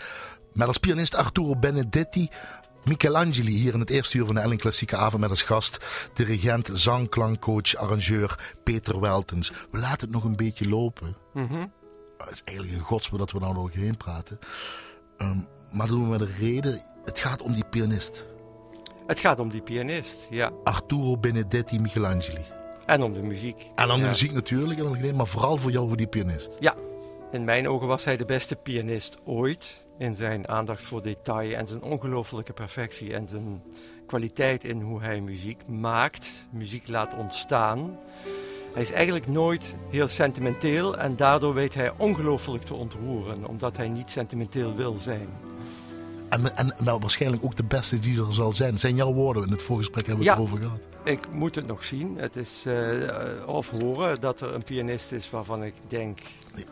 Met 0.54 0.68
als 0.68 0.78
pianist 0.78 1.16
Arturo 1.16 1.56
Benedetti. 1.56 2.30
Michelangeli 2.84 3.52
hier 3.52 3.74
in 3.74 3.80
het 3.80 3.90
eerste 3.90 4.18
uur 4.18 4.26
van 4.26 4.36
de 4.36 4.42
Ellen 4.42 4.58
Klassieke 4.58 4.96
Avond 4.96 5.22
met 5.22 5.30
als 5.30 5.42
gast. 5.42 5.86
Dirigent, 6.14 6.70
zang, 6.74 7.10
klankcoach, 7.10 7.76
arrangeur 7.76 8.54
Peter 8.64 9.00
Weltens. 9.00 9.52
We 9.72 9.78
laten 9.78 10.00
het 10.00 10.12
nog 10.12 10.24
een 10.24 10.36
beetje 10.36 10.70
lopen. 10.70 11.16
Mm 11.34 11.72
Het 12.18 12.32
is 12.32 12.42
eigenlijk 12.44 12.78
een 12.78 12.84
godsbe 12.84 13.18
dat 13.18 13.32
we 13.32 13.40
daar 13.40 13.54
nog 13.54 13.74
heen 13.74 13.98
praten. 13.98 14.40
Um, 15.18 15.48
maar 15.72 15.88
dat 15.88 15.96
doen 15.96 16.10
we 16.10 16.18
met 16.18 16.22
een 16.22 16.36
reden. 16.40 16.82
Het 17.06 17.20
gaat 17.20 17.42
om 17.42 17.54
die 17.54 17.66
pianist. 17.66 18.26
Het 19.08 19.20
gaat 19.20 19.40
om 19.40 19.50
die 19.50 19.62
pianist, 19.62 20.28
ja. 20.30 20.52
Arturo 20.64 21.18
Benedetti 21.18 21.80
Michelangeli. 21.80 22.61
En 22.86 23.04
om 23.04 23.14
de 23.14 23.22
muziek. 23.22 23.68
En 23.76 23.92
om 23.92 23.98
ja. 23.98 24.04
de 24.04 24.08
muziek 24.08 24.32
natuurlijk, 24.32 25.14
maar 25.14 25.28
vooral 25.28 25.58
voor 25.58 25.72
jou, 25.72 25.88
voor 25.88 25.98
die 25.98 26.08
pianist. 26.08 26.58
Ja, 26.60 26.76
in 27.32 27.44
mijn 27.44 27.68
ogen 27.68 27.88
was 27.88 28.06
hij 28.06 28.18
de 28.18 28.26
beste 28.26 28.56
pianist 28.56 29.18
ooit. 29.24 29.86
In 29.98 30.16
zijn 30.16 30.48
aandacht 30.48 30.86
voor 30.86 31.02
detail 31.02 31.54
en 31.54 31.68
zijn 31.68 31.82
ongelofelijke 31.82 32.54
perfectie. 32.54 33.14
En 33.14 33.28
zijn 33.28 33.64
kwaliteit 34.08 34.64
in 34.64 34.82
hoe 34.82 35.02
hij 35.02 35.22
muziek 35.22 35.68
maakt, 35.68 36.48
muziek 36.52 36.88
laat 36.88 37.14
ontstaan. 37.18 38.00
Hij 38.74 38.82
is 38.82 38.92
eigenlijk 38.92 39.28
nooit 39.28 39.76
heel 39.90 40.08
sentimenteel 40.08 40.98
en 40.98 41.16
daardoor 41.16 41.54
weet 41.54 41.74
hij 41.74 41.92
ongelooflijk 41.98 42.64
te 42.64 42.74
ontroeren, 42.74 43.46
omdat 43.46 43.78
hij 43.78 43.90
niet 43.90 44.12
sentimenteel 44.12 44.76
wil 44.76 44.94
zijn. 44.94 45.30
En, 46.32 46.58
en 46.58 46.74
nou, 46.80 47.00
waarschijnlijk 47.00 47.44
ook 47.44 47.56
de 47.56 47.64
beste 47.64 48.00
die 48.00 48.20
er 48.26 48.34
zal 48.34 48.54
zijn. 48.54 48.80
zijn 48.80 48.96
jouw 48.96 49.14
woorden. 49.14 49.44
In 49.46 49.52
het 49.52 49.62
voorgesprek 49.62 50.06
hebben 50.08 50.26
we 50.26 50.32
Ja. 50.32 50.38
het 50.38 50.48
erover 50.48 50.64
gehad. 50.66 50.88
Ik 51.04 51.34
moet 51.34 51.56
het 51.56 51.68
nog 51.68 51.86
zien. 51.86 52.18
Het 52.18 52.36
is, 52.36 52.66
eh, 52.66 52.76
of 53.46 53.70
horen 53.70 54.22
dat 54.22 54.42
er 54.42 54.54
een 54.54 54.64
pianist 54.64 55.12
is 55.12 55.30
waarvan 55.30 55.64
ik 55.64 55.74
denk, 55.88 56.20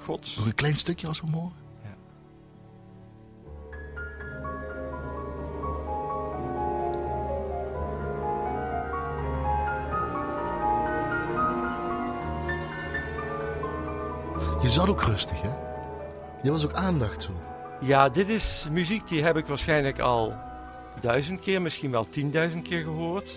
god, 0.04 0.34
Nog 0.38 0.46
een 0.46 0.54
klein 0.56 0.78
stukje 0.78 1.08
als 1.08 1.22
we 1.22 1.28
mogen. 1.28 1.52
Ja. 1.84 1.90
Je 14.62 14.70
zat 14.70 14.88
ook 14.90 15.02
rustig, 15.04 15.42
hè? 15.42 15.50
Je 16.44 16.52
was 16.52 16.66
ook 16.66 16.74
aandacht 16.74 17.24
zo. 17.24 17.32
Ja, 17.82 18.10
dit 18.10 18.30
is 18.30 18.68
muziek 18.72 19.08
die 19.08 19.24
heb 19.24 19.38
ik 19.38 19.46
waarschijnlijk 19.46 20.00
al 20.00 20.36
duizend 21.02 21.40
keer, 21.40 21.62
misschien 21.62 21.92
wel 21.92 22.10
tienduizend 22.10 22.68
keer 22.68 22.80
gehoord. 22.80 23.32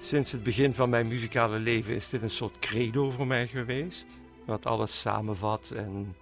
Sinds 0.00 0.32
het 0.32 0.42
begin 0.42 0.74
van 0.74 0.88
mijn 0.88 1.08
muzikale 1.08 1.58
leven 1.58 1.94
is 1.94 2.08
dit 2.08 2.22
een 2.22 2.30
soort 2.30 2.58
credo 2.58 3.10
voor 3.10 3.26
mij 3.26 3.46
geweest. 3.46 4.06
Wat 4.46 4.66
alles 4.66 5.00
samenvat 5.00 5.70
en 5.70 6.16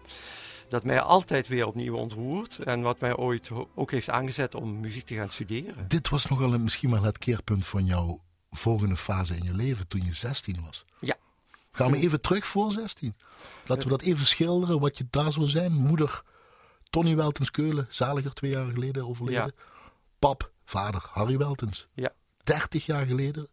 dat 0.69 0.85
mij 0.85 1.01
altijd 1.01 1.49
weer 1.49 1.67
opnieuw 1.67 1.97
ontroert. 1.97 2.59
En 2.59 2.81
wat 2.81 3.01
mij 3.01 3.17
ooit 3.17 3.51
ook 3.75 3.91
heeft 3.91 4.11
aangezet 4.11 4.55
om 4.55 4.81
muziek 4.81 5.07
te 5.07 5.15
gaan 5.15 5.31
studeren. 5.31 5.89
Dit 5.89 6.09
was 6.09 6.27
nogal 6.27 6.55
een, 6.55 6.63
misschien 6.63 6.91
wel 6.91 7.03
het 7.03 7.19
keerpunt 7.19 7.67
van 7.67 7.85
jouw 7.85 8.21
volgende 8.51 8.97
fase 8.97 9.37
in 9.37 9.45
je 9.45 9.55
leven 9.55 9.89
toen 9.89 10.05
je 10.05 10.15
16 10.15 10.57
was. 10.65 10.85
Ja. 10.99 11.15
Gaan 11.73 11.91
we 11.91 11.99
even 11.99 12.21
terug 12.21 12.47
voor 12.47 12.73
16. 12.73 13.15
Laten 13.67 13.85
we 13.85 13.91
dat 13.91 14.03
even 14.03 14.27
schilderen, 14.27 14.81
wat 14.81 14.99
je 14.99 15.07
daar 15.11 15.33
zou 15.33 15.47
zijn. 15.47 15.73
Moeder 15.73 16.23
Tony 16.93 17.17
Weltens 17.17 17.51
Keulen, 17.51 17.87
zaliger 17.89 18.35
twee 18.35 18.51
jaar 18.51 18.71
geleden 18.71 19.09
overleden. 19.09 19.55
Pap, 20.19 20.51
vader 20.65 21.03
Harry 21.11 21.39
Weltens. 21.39 21.87
Ja. 21.95 22.13
30 22.43 22.87
jaar 22.87 23.07
geleden 23.07 23.49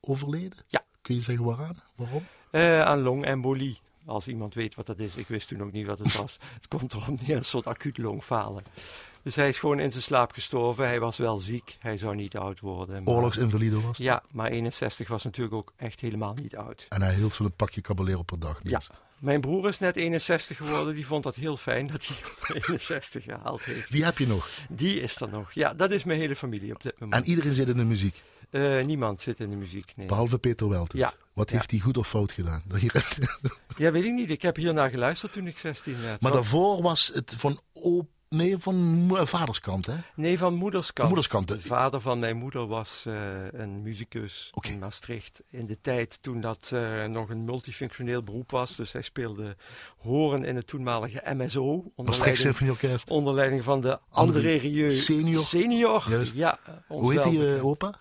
overleden. 0.00 0.58
Ja. 0.66 0.84
Kun 1.00 1.14
je 1.14 1.20
zeggen 1.20 1.44
waaraan? 1.44 1.82
Waarom? 1.96 2.26
Eh, 2.50 2.82
aan 2.82 3.00
longembolie. 3.00 3.78
Als 4.06 4.28
iemand 4.28 4.54
weet 4.54 4.74
wat 4.74 4.86
dat 4.86 4.98
is. 4.98 5.16
Ik 5.16 5.28
wist 5.28 5.48
toen 5.48 5.62
ook 5.62 5.72
niet 5.72 5.86
wat 5.86 5.98
het 5.98 6.16
was. 6.16 6.38
het 6.54 6.68
komt 6.68 6.92
erop 6.92 7.26
neer, 7.26 7.36
een 7.36 7.44
soort 7.44 7.66
acuut 7.66 7.98
longfalen. 7.98 8.64
Dus 9.22 9.34
hij 9.34 9.48
is 9.48 9.58
gewoon 9.58 9.78
in 9.78 9.90
zijn 9.90 10.02
slaap 10.02 10.32
gestorven. 10.32 10.84
Hij 10.86 11.00
was 11.00 11.16
wel 11.18 11.38
ziek. 11.38 11.76
Hij 11.80 11.96
zou 11.96 12.14
niet 12.14 12.36
oud 12.36 12.60
worden. 12.60 13.02
maar- 13.02 13.14
Oorlogsinvalide 13.14 13.80
was 13.80 13.96
het. 13.98 14.06
Ja, 14.06 14.22
maar 14.30 14.50
61 14.50 15.08
was 15.08 15.24
natuurlijk 15.24 15.54
ook 15.54 15.72
echt 15.76 16.00
helemaal 16.00 16.34
niet 16.42 16.56
oud. 16.56 16.86
En 16.88 17.02
hij 17.02 17.14
hield 17.14 17.34
van 17.34 17.46
een 17.46 17.52
pakje 17.56 17.80
caballero 17.80 18.22
per 18.22 18.38
dag. 18.38 18.60
Ja. 18.62 18.80
Mijn 19.18 19.40
broer 19.40 19.68
is 19.68 19.78
net 19.78 19.96
61 19.96 20.56
geworden. 20.56 20.94
Die 20.94 21.06
vond 21.06 21.22
dat 21.24 21.34
heel 21.34 21.56
fijn 21.56 21.86
dat 21.86 22.06
hij 22.06 22.16
61 22.68 23.22
gehaald 23.24 23.64
heeft. 23.64 23.90
Die 23.92 24.04
heb 24.04 24.18
je 24.18 24.26
nog. 24.26 24.48
Die 24.68 25.00
is 25.00 25.20
er 25.20 25.28
nog. 25.28 25.52
Ja, 25.52 25.74
dat 25.74 25.90
is 25.90 26.04
mijn 26.04 26.18
hele 26.18 26.36
familie 26.36 26.74
op 26.74 26.82
dit 26.82 27.00
moment. 27.00 27.22
En 27.24 27.28
iedereen 27.28 27.54
zit 27.54 27.68
in 27.68 27.76
de 27.76 27.84
muziek. 27.84 28.22
Eh, 28.52 28.84
niemand 28.84 29.20
zit 29.20 29.40
in 29.40 29.50
de 29.50 29.56
muziek. 29.56 29.92
Nee. 29.96 30.06
Behalve 30.06 30.38
Peter 30.38 30.68
Weltens. 30.68 31.00
Ja. 31.00 31.12
Wat 31.32 31.50
Ja. 31.50 31.56
heeft 31.56 31.70
hij 31.70 31.80
goed 31.80 31.96
of 31.96 32.08
fout 32.08 32.32
gedaan? 32.32 32.62
Hier- 32.78 33.18
Ja, 33.76 33.90
weet 33.92 34.04
ik 34.04 34.12
niet. 34.12 34.30
Ik 34.30 34.42
heb 34.42 34.56
hiernaar 34.56 34.90
geluisterd 34.90 35.32
toen 35.32 35.46
ik 35.46 35.58
16 35.58 36.00
werd. 36.00 36.20
Maar 36.20 36.32
daarvoor 36.32 36.82
was 36.82 37.10
het 37.14 37.34
van, 37.36 37.60
op, 37.72 38.08
nee, 38.32 38.58
van 38.58 38.76
mo- 39.06 39.24
vaderskant, 39.24 39.86
hè? 39.86 39.94
Nee, 40.14 40.38
van 40.38 40.54
moederskant. 40.54 41.08
Moederskant, 41.08 41.48
De 41.48 41.54
hè? 41.54 41.60
vader 41.60 42.00
van 42.00 42.18
mijn 42.18 42.36
moeder 42.36 42.66
was 42.66 43.04
eh, 43.06 43.14
een 43.52 43.82
muzikus 43.82 44.50
in 44.60 44.78
Maastricht. 44.78 45.42
In 45.50 45.66
de 45.66 45.78
tijd 45.80 46.18
toen 46.20 46.40
dat 46.40 46.70
eh, 46.74 47.04
nog 47.04 47.28
een 47.30 47.44
multifunctioneel 47.44 48.22
beroep 48.22 48.50
was. 48.50 48.76
Dus 48.76 48.92
hij 48.92 49.02
speelde 49.02 49.56
horen 49.98 50.44
in 50.44 50.56
het 50.56 50.66
toenmalige 50.66 51.22
MSO. 51.34 51.62
Onder 51.62 51.92
Maastricht 51.96 52.60
leiding, 52.60 53.08
onder 53.08 53.34
leiding 53.34 53.64
van 53.64 53.80
de 53.80 53.98
André 54.10 54.54
Rieu. 54.56 54.90
senior. 54.90 55.42
Senior, 55.44 56.04
Juist. 56.08 56.36
ja. 56.36 56.58
Hoe 56.88 57.12
heet 57.12 57.22
die 57.22 57.38
eh, 57.38 57.44
bekend. 57.44 57.62
opa? 57.62 57.94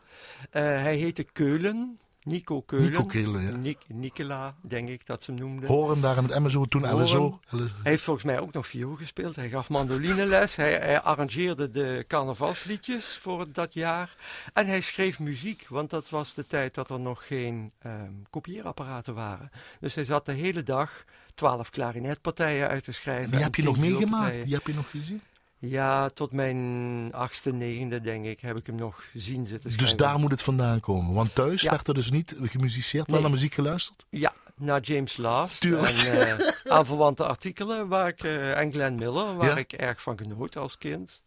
Eh, 0.49 0.61
hij 0.63 0.95
heette 0.95 1.23
Keulen. 1.23 1.99
Nico 2.23 2.61
Keulen. 2.61 2.89
Nico 2.91 3.05
Keulen, 3.05 3.41
ja. 3.43 3.55
Nik- 3.55 3.85
Nicola, 3.87 4.55
denk 4.61 4.89
ik 4.89 5.05
dat 5.05 5.23
ze 5.23 5.31
hem 5.31 5.39
noemden. 5.39 5.69
Horen 5.69 6.01
daar 6.01 6.17
in 6.17 6.23
het 6.23 6.39
MSO, 6.39 6.65
toen 6.65 6.85
Horen. 6.87 7.03
LSO. 7.03 7.39
Hij 7.49 7.67
heeft 7.83 8.03
volgens 8.03 8.25
mij 8.25 8.39
ook 8.39 8.53
nog 8.53 8.67
viool 8.67 8.95
gespeeld. 8.95 9.35
Hij 9.35 9.49
gaf 9.49 9.69
mandolineles. 9.69 10.55
Hij, 10.55 10.71
hij 10.73 11.01
arrangeerde 11.01 11.69
de 11.69 12.05
carnavalsliedjes 12.07 13.17
voor 13.17 13.45
dat 13.51 13.73
jaar. 13.73 14.15
En 14.53 14.67
hij 14.67 14.81
schreef 14.81 15.19
muziek, 15.19 15.65
want 15.69 15.89
dat 15.89 16.09
was 16.09 16.33
de 16.33 16.45
tijd 16.47 16.75
dat 16.75 16.89
er 16.89 16.99
nog 16.99 17.27
geen 17.27 17.71
ehm, 17.79 18.11
kopieerapparaten 18.29 19.13
waren. 19.13 19.51
Dus 19.79 19.95
hij 19.95 20.05
zat 20.05 20.25
de 20.25 20.31
hele 20.33 20.63
dag 20.63 21.03
twaalf 21.35 21.69
klarinetpartijen 21.69 22.67
uit 22.67 22.83
te 22.83 22.91
schrijven. 22.91 23.31
Die 23.31 23.39
heb 23.39 23.55
je 23.55 23.63
nog 23.63 23.77
meegemaakt? 23.77 24.43
Die 24.43 24.53
heb 24.53 24.67
je 24.67 24.73
nog 24.73 24.89
gezien? 24.89 25.21
Ja, 25.63 26.09
tot 26.09 26.31
mijn 26.31 27.09
achtste, 27.13 27.51
negende, 27.53 28.01
denk 28.01 28.25
ik, 28.25 28.39
heb 28.39 28.57
ik 28.57 28.65
hem 28.65 28.75
nog 28.75 29.03
zien 29.13 29.47
zitten 29.47 29.69
Dus 29.69 29.77
schrijven. 29.77 29.97
daar 29.97 30.19
moet 30.19 30.31
het 30.31 30.41
vandaan 30.41 30.79
komen. 30.79 31.13
Want 31.13 31.35
thuis 31.35 31.61
Ja. 31.61 31.69
werd 31.71 31.87
er 31.87 31.93
dus 31.93 32.11
niet 32.11 32.35
gemusiceerd, 32.41 33.03
maar 33.07 33.13
Nee. 33.15 33.21
naar 33.21 33.31
muziek 33.35 33.53
geluisterd. 33.53 34.05
Ja, 34.09 34.33
naar 34.55 34.81
James 34.81 35.17
Last 35.17 35.59
Tuurlijk. 35.61 35.97
en 35.97 36.39
eh 36.39 36.47
aanverwante 36.71 37.25
artikelen 37.25 37.87
waar 37.87 38.07
ik, 38.07 38.23
eh, 38.23 38.59
en 38.59 38.71
Glenn 38.71 38.95
Miller, 38.95 39.35
waar 39.35 39.49
Ja. 39.49 39.57
ik 39.57 39.73
erg 39.73 40.01
van 40.01 40.17
genoot 40.17 40.57
als 40.57 40.77
kind. 40.77 41.21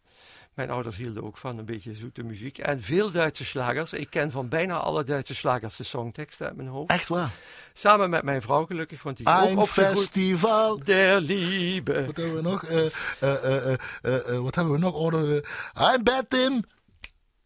Mijn 0.55 0.69
ouders 0.69 0.97
hielden 0.97 1.23
ook 1.23 1.37
van 1.37 1.57
een 1.57 1.65
beetje 1.65 1.93
zoete 1.93 2.23
muziek. 2.23 2.57
En 2.57 2.81
veel 2.81 3.11
Duitse 3.11 3.45
slagers. 3.45 3.93
Ik 3.93 4.09
ken 4.09 4.31
van 4.31 4.47
bijna 4.49 4.77
alle 4.77 5.03
Duitse 5.03 5.35
slagers 5.35 5.75
de 5.75 5.83
songteksten 5.83 6.45
uit 6.47 6.55
mijn 6.55 6.67
hoofd. 6.67 6.89
Echt 6.91 7.07
waar. 7.07 7.29
Samen 7.73 8.09
met 8.09 8.23
mijn 8.23 8.41
vrouw 8.41 8.65
gelukkig, 8.65 9.03
want 9.03 9.17
die 9.17 9.25
is 9.25 9.33
ook 9.33 9.57
opgegroeid. 9.57 9.97
festival. 9.97 10.79
Der 10.83 11.21
Liebe. 11.21 12.05
Wat 12.05 12.15
hebben 12.17 12.35
we 12.35 12.41
nog? 12.41 12.63
Eh, 12.63 12.85
eh, 12.85 12.89
eh, 13.19 13.55
eh, 13.65 13.73
eh, 14.01 14.29
eh, 14.29 14.39
wat 14.39 14.55
hebben 14.55 14.73
we 14.73 14.79
nog? 14.79 14.93
Oh, 14.93 15.13
eh, 15.13 15.93
I'm 15.93 16.03
Bettin. 16.03 16.65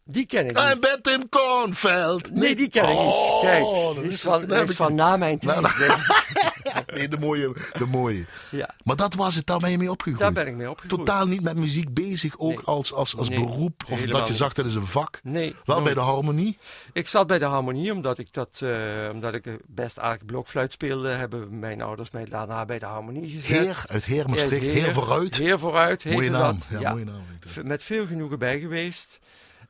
Die 0.04 0.26
ken 0.26 0.46
ik 0.46 0.56
niet. 0.56 0.72
I'm 0.72 0.80
Bettin 0.80 1.28
Kornveld. 1.28 2.30
Nee, 2.34 2.54
die 2.56 2.68
ken 2.68 2.88
ik 2.88 2.98
niet. 2.98 3.38
Kijk, 3.40 3.64
Oh, 3.64 3.92
die 3.94 4.02
dat 4.02 4.12
is 4.12 4.20
van, 4.20 4.44
dat 4.44 4.68
is 4.68 4.76
van 4.76 4.94
na 4.94 5.16
mijn 5.16 5.38
tijd. 5.38 5.56
Nee, 6.96 7.08
de 7.08 7.18
mooie. 7.18 7.52
De 7.78 7.86
mooie. 7.86 8.24
Ja, 8.50 8.74
Maar 8.84 8.96
dat 8.96 9.14
was 9.14 9.34
het, 9.34 9.46
daar 9.46 9.58
ben 9.58 9.70
je 9.70 9.78
mee 9.78 9.90
opgegroeid. 9.90 10.20
daar 10.20 10.32
ben 10.32 10.46
ik 10.46 10.54
mee 10.54 10.70
opgegroeid. 10.70 11.06
Totaal 11.06 11.26
niet 11.26 11.42
met 11.42 11.56
muziek 11.56 11.94
bezig, 11.94 12.38
ook 12.38 12.48
Nee. 12.56 12.64
als, 12.64 12.92
als, 12.92 13.16
als 13.16 13.28
Nee, 13.28 13.38
beroep. 13.44 13.82
Of 13.90 14.00
dat 14.00 14.28
je 14.28 14.34
zag, 14.34 14.52
dat 14.52 14.64
is 14.64 14.74
een 14.74 14.86
vak. 14.86 15.20
Nee, 15.22 15.54
Wel 15.64 15.76
nooit. 15.80 15.84
bij 15.84 15.94
de 15.94 16.00
harmonie. 16.10 16.58
Ik 16.92 17.08
zat 17.08 17.26
bij 17.26 17.38
de 17.38 17.44
harmonie 17.44 17.92
omdat 17.92 18.18
ik 18.18 18.32
dat, 18.32 18.60
eh, 18.62 18.70
omdat 19.12 19.34
ik 19.34 19.44
best 19.66 19.98
aardig 19.98 20.24
blokfluit 20.26 20.72
speelde, 20.72 21.08
hebben 21.08 21.58
mijn 21.58 21.82
ouders 21.82 22.10
mij 22.10 22.24
daarna 22.24 22.64
bij 22.64 22.78
de 22.78 22.86
harmonie 22.86 23.30
gezet. 23.40 23.58
Heer 23.58 23.84
uit 23.88 24.04
Heer 24.04 24.28
Maastricht. 24.28 24.64
Ja, 24.64 24.70
Heer, 24.70 24.92
vooruit. 24.92 25.36
Heer 25.36 25.58
vooruit, 25.58 26.04
mooie 26.04 26.30
naam. 26.30 26.54
dat. 26.54 26.68
Ja, 26.70 26.80
Ja. 26.80 26.90
mooie 26.92 27.04
naam. 27.04 27.18
Met 27.64 27.84
veel 27.84 28.06
genoegen 28.06 28.38
bij 28.38 28.58
geweest. 28.60 29.20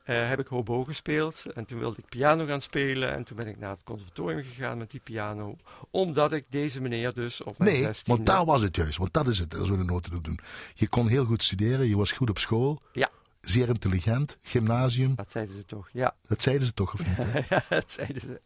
Eh, 0.03 0.27
heb 0.27 0.39
ik 0.39 0.47
hobo 0.47 0.83
gespeeld 0.83 1.45
en 1.53 1.65
toen 1.65 1.79
wilde 1.79 1.97
ik 1.97 2.05
piano 2.09 2.45
gaan 2.45 2.61
spelen 2.61 3.13
en 3.13 3.23
toen 3.23 3.37
ben 3.37 3.47
ik 3.47 3.57
naar 3.59 3.69
het 3.69 3.83
conservatorium 3.83 4.43
gegaan 4.43 4.77
met 4.77 4.91
die 4.91 4.99
piano, 5.03 5.55
omdat 5.91 6.31
ik 6.31 6.45
deze 6.49 6.81
meneer 6.81 7.13
dus 7.13 7.43
op 7.43 7.57
mijn 7.57 7.71
Nee, 7.71 7.81
16 7.81 8.13
want 8.15 8.25
daar 8.27 8.45
was 8.45 8.61
het 8.61 8.75
juist. 8.75 8.97
Want 8.97 9.13
dat 9.13 9.27
is 9.27 9.39
het, 9.39 9.55
als 9.55 9.69
we 9.69 9.77
de 9.77 9.83
noten 9.83 10.23
doen. 10.23 10.39
Je 10.73 10.87
kon 10.87 11.07
heel 11.07 11.25
goed 11.25 11.43
studeren, 11.43 11.87
je 11.87 11.97
was 11.97 12.11
goed 12.11 12.29
op 12.29 12.39
school. 12.39 12.81
Ja. 12.93 13.09
Zeer 13.41 13.67
intelligent, 13.67 14.37
gymnasium. 14.41 15.15
Dat 15.15 15.31
zeiden 15.31 15.55
ze 15.55 15.65
toch, 15.65 15.89
ja, 15.93 16.15
Dat 16.27 16.41
zeiden 16.41 16.67
ze 16.67 16.73
toch 16.73 16.93
of 16.93 16.99
niet? 17.07 17.17
hè? 17.17 17.57
dat 17.79 17.91
zeiden 17.91 18.21
ze. 18.21 18.41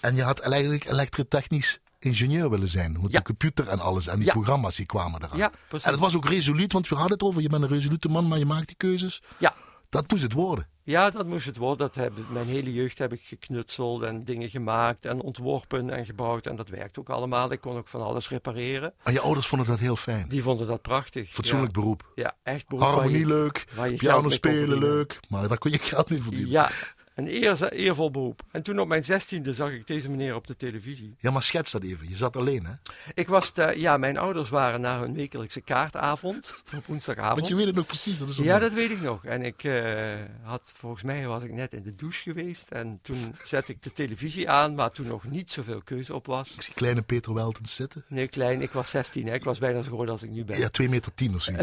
En 0.00 0.14
je 0.14 0.22
had 0.22 0.38
eigenlijk 0.38 0.84
elektrotechnisch 0.84 1.80
ingenieur 1.98 2.50
willen 2.50 2.68
zijn. 2.68 2.96
Ja. 3.02 3.08
de 3.08 3.22
computer 3.22 3.68
en 3.68 3.78
alles 3.78 4.06
en 4.06 4.16
die 4.16 4.26
Ja. 4.26 4.32
programma's 4.32 4.76
die 4.76 4.86
kwamen 4.86 5.22
eraan. 5.24 5.38
Ja, 5.38 5.50
precies. 5.68 5.86
En 5.86 5.92
het 5.92 6.00
was 6.00 6.16
ook 6.16 6.28
resoluut, 6.28 6.72
want 6.72 6.88
we 6.88 6.94
hadden 6.94 7.12
het 7.12 7.22
over. 7.22 7.42
Je 7.42 7.48
bent 7.48 7.62
een 7.62 7.68
resoluute 7.68 8.08
man, 8.08 8.28
maar 8.28 8.38
je 8.38 8.46
maakt 8.46 8.66
die 8.66 8.76
keuzes. 8.76 9.22
Ja, 9.38 9.54
Dat 9.88 10.10
moest 10.10 10.22
het 10.22 10.32
worden. 10.32 10.66
Ja, 10.82 11.10
dat 11.10 11.26
moest 11.26 11.46
het 11.46 11.56
worden. 11.56 11.78
Dat 11.78 11.94
heb, 11.94 12.12
mijn 12.30 12.46
hele 12.46 12.72
jeugd 12.72 12.98
heb 12.98 13.12
ik 13.12 13.20
geknutseld 13.22 14.02
en 14.02 14.24
dingen 14.24 14.50
gemaakt 14.50 15.04
en 15.04 15.20
ontworpen 15.20 15.90
en 15.90 16.06
gebouwd. 16.06 16.46
En 16.46 16.56
dat 16.56 16.68
werkte 16.68 17.00
ook 17.00 17.10
allemaal. 17.10 17.52
Ik 17.52 17.60
kon 17.60 17.76
ook 17.76 17.88
van 17.88 18.02
alles 18.02 18.28
repareren. 18.28 18.92
En 19.02 19.12
je 19.12 19.20
ouders 19.20 19.46
vonden 19.46 19.66
dat 19.66 19.78
heel 19.78 19.96
fijn? 19.96 20.28
Die 20.28 20.42
vonden 20.42 20.66
dat 20.66 20.82
prachtig. 20.82 21.32
Fatsoenlijk 21.32 21.74
ja. 21.74 21.80
beroep? 21.80 22.12
Ja, 22.14 22.36
echt 22.42 22.68
beroep. 22.68 22.84
Harmonie 22.84 23.18
je, 23.18 23.26
leuk, 23.26 23.64
piano 23.96 24.28
spelen 24.28 24.78
leuk. 24.78 25.20
Maar 25.28 25.48
daar 25.48 25.58
kon 25.58 25.70
je 25.70 25.78
geld 25.78 26.10
mee 26.10 26.22
verdienen. 26.22 26.50
Ja, 26.50 26.70
een 27.16 27.28
eer, 27.28 27.72
eervol 27.72 28.10
beroep. 28.10 28.42
En 28.50 28.62
toen 28.62 28.78
op 28.78 28.88
mijn 28.88 29.04
zestiende 29.04 29.52
zag 29.52 29.70
ik 29.70 29.86
deze 29.86 30.10
meneer 30.10 30.34
op 30.34 30.46
de 30.46 30.56
televisie. 30.56 31.16
Ja, 31.18 31.30
maar 31.30 31.42
schets 31.42 31.72
dat 31.72 31.82
even. 31.82 32.08
Je 32.08 32.16
zat 32.16 32.36
alleen, 32.36 32.66
hè? 32.66 32.72
Ik 33.14 33.28
was, 33.28 33.52
ja, 33.74 33.96
mijn 33.96 34.18
ouders 34.18 34.48
waren 34.48 34.80
naar 34.80 35.00
hun 35.00 35.14
wekelijkse 35.14 35.60
kaartavond 35.60 36.62
op 36.76 36.86
woensdagavond. 36.86 37.34
Want 37.38 37.48
je 37.48 37.54
weet 37.54 37.66
het 37.66 37.74
nog 37.74 37.86
precies, 37.86 38.18
dat 38.18 38.28
is 38.28 38.36
Ja, 38.36 38.58
dat 38.58 38.72
weet 38.72 38.90
ik 38.90 39.00
nog. 39.00 39.24
En 39.24 39.42
ik 39.42 39.64
uh, 39.64 40.14
had, 40.42 40.72
volgens 40.74 41.02
mij 41.02 41.26
was 41.26 41.42
ik 41.42 41.52
net 41.52 41.72
in 41.72 41.82
de 41.82 41.94
douche 41.94 42.22
geweest. 42.22 42.70
En 42.70 42.98
toen 43.02 43.34
zette 43.44 43.72
ik 43.72 43.82
de 43.82 43.92
televisie 43.92 44.50
aan, 44.50 44.74
waar 44.74 44.90
toen 44.90 45.06
nog 45.06 45.24
niet 45.24 45.50
zoveel 45.50 45.82
keuze 45.84 46.14
op 46.14 46.26
was. 46.26 46.54
Ik 46.54 46.62
zie 46.62 46.74
kleine 46.74 47.02
Peter 47.02 47.34
Weltens 47.34 47.74
zitten. 47.74 48.04
Nee, 48.08 48.28
klein. 48.28 48.62
Ik 48.62 48.70
was 48.70 48.90
16, 48.90 49.26
hè. 49.26 49.34
Ik 49.34 49.44
was 49.44 49.58
bijna 49.58 49.82
zo 49.82 49.94
groot 49.94 50.08
als 50.08 50.22
ik 50.22 50.30
nu 50.30 50.44
ben. 50.44 50.58
Ja, 50.58 50.68
2 50.68 50.88
meter 50.88 51.14
10 51.14 51.34
of 51.34 51.42
zo. 51.42 51.52
1,93. 51.52 51.58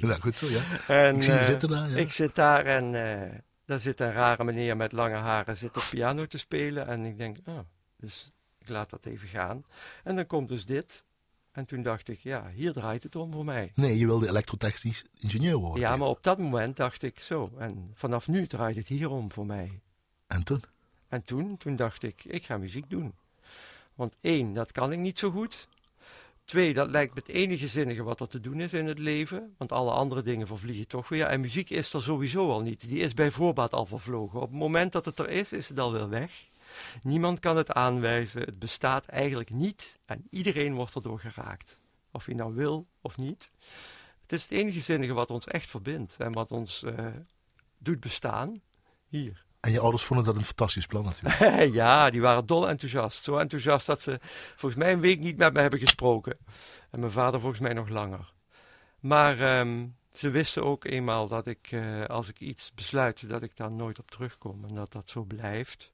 Ja, 0.06 0.16
goed 0.20 0.38
zo, 0.38 0.46
ja. 0.46 0.60
En, 0.86 1.16
ik 1.16 1.22
zie 1.22 1.32
je 1.32 1.38
uh, 1.38 1.44
zitten 1.44 1.68
daar, 1.68 1.90
ja. 1.90 1.96
Ik 1.96 2.12
zit 2.12 2.34
daar 2.34 2.64
en... 2.64 2.92
Uh, 2.92 3.25
daar 3.66 3.80
zit 3.80 4.00
een 4.00 4.12
rare 4.12 4.44
meneer 4.44 4.76
met 4.76 4.92
lange 4.92 5.16
haren 5.16 5.56
zit 5.56 5.76
op 5.76 5.86
piano 5.90 6.26
te 6.26 6.38
spelen. 6.38 6.86
En 6.86 7.06
ik 7.06 7.18
denk, 7.18 7.36
oh, 7.44 7.58
dus 7.96 8.32
ik 8.58 8.68
laat 8.68 8.90
dat 8.90 9.04
even 9.04 9.28
gaan. 9.28 9.64
En 10.04 10.16
dan 10.16 10.26
komt 10.26 10.48
dus 10.48 10.64
dit. 10.64 11.04
En 11.52 11.66
toen 11.66 11.82
dacht 11.82 12.08
ik, 12.08 12.20
ja, 12.20 12.50
hier 12.54 12.72
draait 12.72 13.02
het 13.02 13.16
om 13.16 13.32
voor 13.32 13.44
mij. 13.44 13.72
Nee, 13.74 13.98
je 13.98 14.06
wilde 14.06 14.28
elektrotechnisch 14.28 15.04
ingenieur 15.18 15.56
worden. 15.56 15.80
Ja, 15.80 15.96
maar 15.96 16.08
op 16.08 16.22
dat 16.22 16.38
moment 16.38 16.76
dacht 16.76 17.02
ik 17.02 17.18
zo. 17.18 17.50
En 17.58 17.90
vanaf 17.94 18.28
nu 18.28 18.46
draait 18.46 18.76
het 18.76 18.88
hier 18.88 19.10
om 19.10 19.32
voor 19.32 19.46
mij. 19.46 19.80
En 20.26 20.42
toen? 20.42 20.62
En 21.08 21.24
toen, 21.24 21.56
toen 21.56 21.76
dacht 21.76 22.02
ik, 22.02 22.24
ik 22.24 22.44
ga 22.44 22.56
muziek 22.58 22.90
doen. 22.90 23.14
Want 23.94 24.16
één, 24.20 24.52
dat 24.52 24.72
kan 24.72 24.92
ik 24.92 24.98
niet 24.98 25.18
zo 25.18 25.30
goed. 25.30 25.68
Twee, 26.46 26.74
dat 26.74 26.90
lijkt 26.90 27.14
me 27.14 27.20
het 27.20 27.28
enige 27.28 27.68
zinnige 27.68 28.02
wat 28.02 28.20
er 28.20 28.28
te 28.28 28.40
doen 28.40 28.60
is 28.60 28.72
in 28.72 28.86
het 28.86 28.98
leven. 28.98 29.54
Want 29.58 29.72
alle 29.72 29.90
andere 29.90 30.22
dingen 30.22 30.46
vervliegen 30.46 30.88
toch 30.88 31.08
weer. 31.08 31.26
En 31.26 31.40
muziek 31.40 31.70
is 31.70 31.92
er 31.92 32.02
sowieso 32.02 32.50
al 32.50 32.60
niet. 32.60 32.88
Die 32.88 33.00
is 33.00 33.14
bij 33.14 33.30
voorbaat 33.30 33.72
al 33.72 33.86
vervlogen. 33.86 34.40
Op 34.40 34.50
het 34.50 34.58
moment 34.58 34.92
dat 34.92 35.04
het 35.04 35.18
er 35.18 35.28
is, 35.28 35.52
is 35.52 35.68
het 35.68 35.78
alweer 35.78 36.08
weg. 36.08 36.48
Niemand 37.02 37.40
kan 37.40 37.56
het 37.56 37.72
aanwijzen. 37.72 38.40
Het 38.42 38.58
bestaat 38.58 39.06
eigenlijk 39.06 39.50
niet. 39.50 39.98
En 40.04 40.26
iedereen 40.30 40.74
wordt 40.74 40.94
erdoor 40.94 41.20
geraakt. 41.20 41.78
Of 42.10 42.26
je 42.26 42.34
nou 42.34 42.54
wil 42.54 42.86
of 43.00 43.16
niet. 43.16 43.50
Het 44.22 44.32
is 44.32 44.42
het 44.42 44.52
enige 44.52 44.80
zinnige 44.80 45.12
wat 45.12 45.30
ons 45.30 45.46
echt 45.46 45.70
verbindt. 45.70 46.16
En 46.18 46.32
wat 46.32 46.52
ons 46.52 46.82
uh, 46.82 47.06
doet 47.78 48.00
bestaan. 48.00 48.60
Hier. 49.06 49.45
En 49.66 49.72
je 49.72 49.80
ouders 49.80 50.04
vonden 50.04 50.24
dat 50.26 50.36
een 50.36 50.44
fantastisch 50.44 50.86
plan 50.86 51.04
natuurlijk. 51.04 51.72
ja, 51.80 52.10
die 52.10 52.20
waren 52.20 52.46
dol 52.46 52.68
enthousiast. 52.68 53.24
Zo 53.24 53.36
enthousiast 53.36 53.86
dat 53.86 54.02
ze 54.02 54.18
volgens 54.56 54.82
mij 54.82 54.92
een 54.92 55.00
week 55.00 55.20
niet 55.20 55.36
met 55.36 55.52
me 55.52 55.60
hebben 55.60 55.78
gesproken. 55.78 56.38
En 56.90 57.00
mijn 57.00 57.12
vader 57.12 57.40
volgens 57.40 57.60
mij 57.60 57.72
nog 57.72 57.88
langer. 57.88 58.32
Maar 59.00 59.58
um, 59.58 59.96
ze 60.12 60.30
wisten 60.30 60.64
ook 60.64 60.84
eenmaal 60.84 61.28
dat 61.28 61.46
ik, 61.46 61.70
uh, 61.70 62.04
als 62.04 62.28
ik 62.28 62.40
iets 62.40 62.72
besluit, 62.74 63.28
dat 63.28 63.42
ik 63.42 63.56
daar 63.56 63.70
nooit 63.70 63.98
op 63.98 64.10
terugkom. 64.10 64.64
En 64.68 64.74
dat 64.74 64.92
dat 64.92 65.08
zo 65.08 65.22
blijft. 65.22 65.92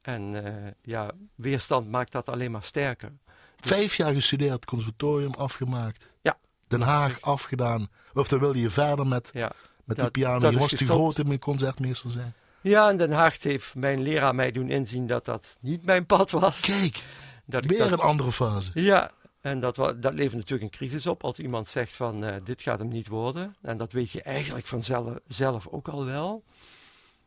En 0.00 0.34
uh, 0.34 0.70
ja, 0.82 1.10
weerstand 1.34 1.90
maakt 1.90 2.12
dat 2.12 2.28
alleen 2.28 2.50
maar 2.50 2.64
sterker. 2.64 3.12
Dus... 3.60 3.70
Vijf 3.70 3.96
jaar 3.96 4.14
gestudeerd, 4.14 4.64
conservatorium 4.64 5.32
afgemaakt. 5.32 6.10
Ja. 6.22 6.38
Den 6.66 6.80
Haag 6.80 7.20
afgedaan. 7.20 7.88
Of 8.12 8.28
dan 8.28 8.38
wilde 8.38 8.60
je 8.60 8.70
verder 8.70 9.06
met, 9.06 9.30
ja, 9.32 9.52
met 9.84 9.96
dat, 9.96 10.14
die 10.14 10.22
piano. 10.22 10.50
Je 10.50 10.58
was 10.58 10.70
te 10.70 10.86
groot 10.86 11.18
in 11.18 11.26
mijn 11.26 11.38
concertmeester 11.38 12.10
zijn. 12.10 12.34
Ja, 12.64 12.90
in 12.90 12.96
Den 12.96 13.12
Haag 13.12 13.42
heeft 13.42 13.74
mijn 13.74 14.02
leraar 14.02 14.34
mij 14.34 14.52
doen 14.52 14.70
inzien 14.70 15.06
dat 15.06 15.24
dat 15.24 15.56
niet 15.60 15.84
mijn 15.84 16.06
pad 16.06 16.30
was. 16.30 16.60
Kijk, 16.60 17.04
dat 17.44 17.64
weer 17.64 17.78
dat, 17.78 17.92
een 17.92 17.98
andere 17.98 18.32
fase. 18.32 18.70
Ja, 18.74 19.10
en 19.40 19.60
dat, 19.60 19.76
dat 19.76 20.14
levert 20.14 20.34
natuurlijk 20.34 20.62
een 20.62 20.78
crisis 20.78 21.06
op 21.06 21.24
als 21.24 21.38
iemand 21.38 21.68
zegt 21.68 21.92
van 21.92 22.24
uh, 22.24 22.34
dit 22.44 22.60
gaat 22.62 22.78
hem 22.78 22.88
niet 22.88 23.08
worden. 23.08 23.56
En 23.62 23.76
dat 23.76 23.92
weet 23.92 24.10
je 24.10 24.22
eigenlijk 24.22 24.66
vanzelf 24.66 25.18
zelf 25.26 25.68
ook 25.68 25.88
al 25.88 26.04
wel. 26.04 26.44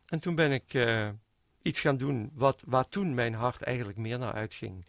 En 0.06 0.18
toen 0.18 0.34
ben 0.34 0.52
ik 0.52 0.74
uh, 0.74 1.08
iets 1.62 1.80
gaan 1.80 1.96
doen 1.96 2.30
wat, 2.34 2.62
waar 2.66 2.88
toen 2.88 3.14
mijn 3.14 3.34
hart 3.34 3.62
eigenlijk 3.62 3.98
meer 3.98 4.18
naar 4.18 4.32
uitging. 4.32 4.86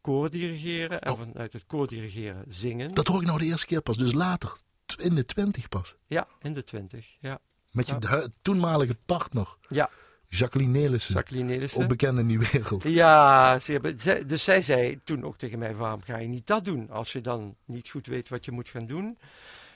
Koor 0.00 0.30
dirigeren 0.30 1.00
en 1.00 1.12
Oh. 1.12 1.18
vanuit 1.18 1.52
het 1.52 1.64
koor 1.66 1.86
dirigeren 1.86 2.44
zingen. 2.48 2.94
Dat 2.94 3.06
hoor 3.06 3.20
ik 3.20 3.26
nou 3.26 3.38
de 3.38 3.44
eerste 3.44 3.66
keer 3.66 3.80
pas, 3.82 3.96
dus 3.96 4.12
later, 4.12 4.52
in 4.96 5.14
de 5.14 5.24
twintig 5.24 5.68
pas. 5.68 5.94
Ja, 6.06 6.26
in 6.40 6.52
de 6.54 6.64
twintig, 6.64 7.16
ja. 7.20 7.40
Met 7.72 7.88
je 7.88 7.96
Ja. 8.00 8.26
toenmalige 8.42 8.96
partner, 9.06 9.56
Ja, 9.68 9.90
Jacqueline 10.28 10.78
Nelissen. 10.78 11.14
Jacqueline 11.14 11.48
Nelissen. 11.48 11.98
In 12.18 12.26
die 12.26 12.38
wereld. 12.38 12.82
Ja, 12.82 13.58
ze 13.58 13.72
hebben, 13.72 14.26
dus 14.26 14.44
zij 14.44 14.62
zei 14.62 15.00
toen 15.04 15.24
ook 15.24 15.36
tegen 15.36 15.58
mij: 15.58 15.74
waarom 15.74 16.02
ga 16.02 16.16
je 16.18 16.28
niet 16.28 16.46
dat 16.46 16.64
doen? 16.64 16.90
Als 16.90 17.12
je 17.12 17.20
dan 17.20 17.56
niet 17.64 17.88
goed 17.88 18.06
weet 18.06 18.28
wat 18.28 18.44
je 18.44 18.50
moet 18.50 18.68
gaan 18.68 18.86
doen, 18.86 19.18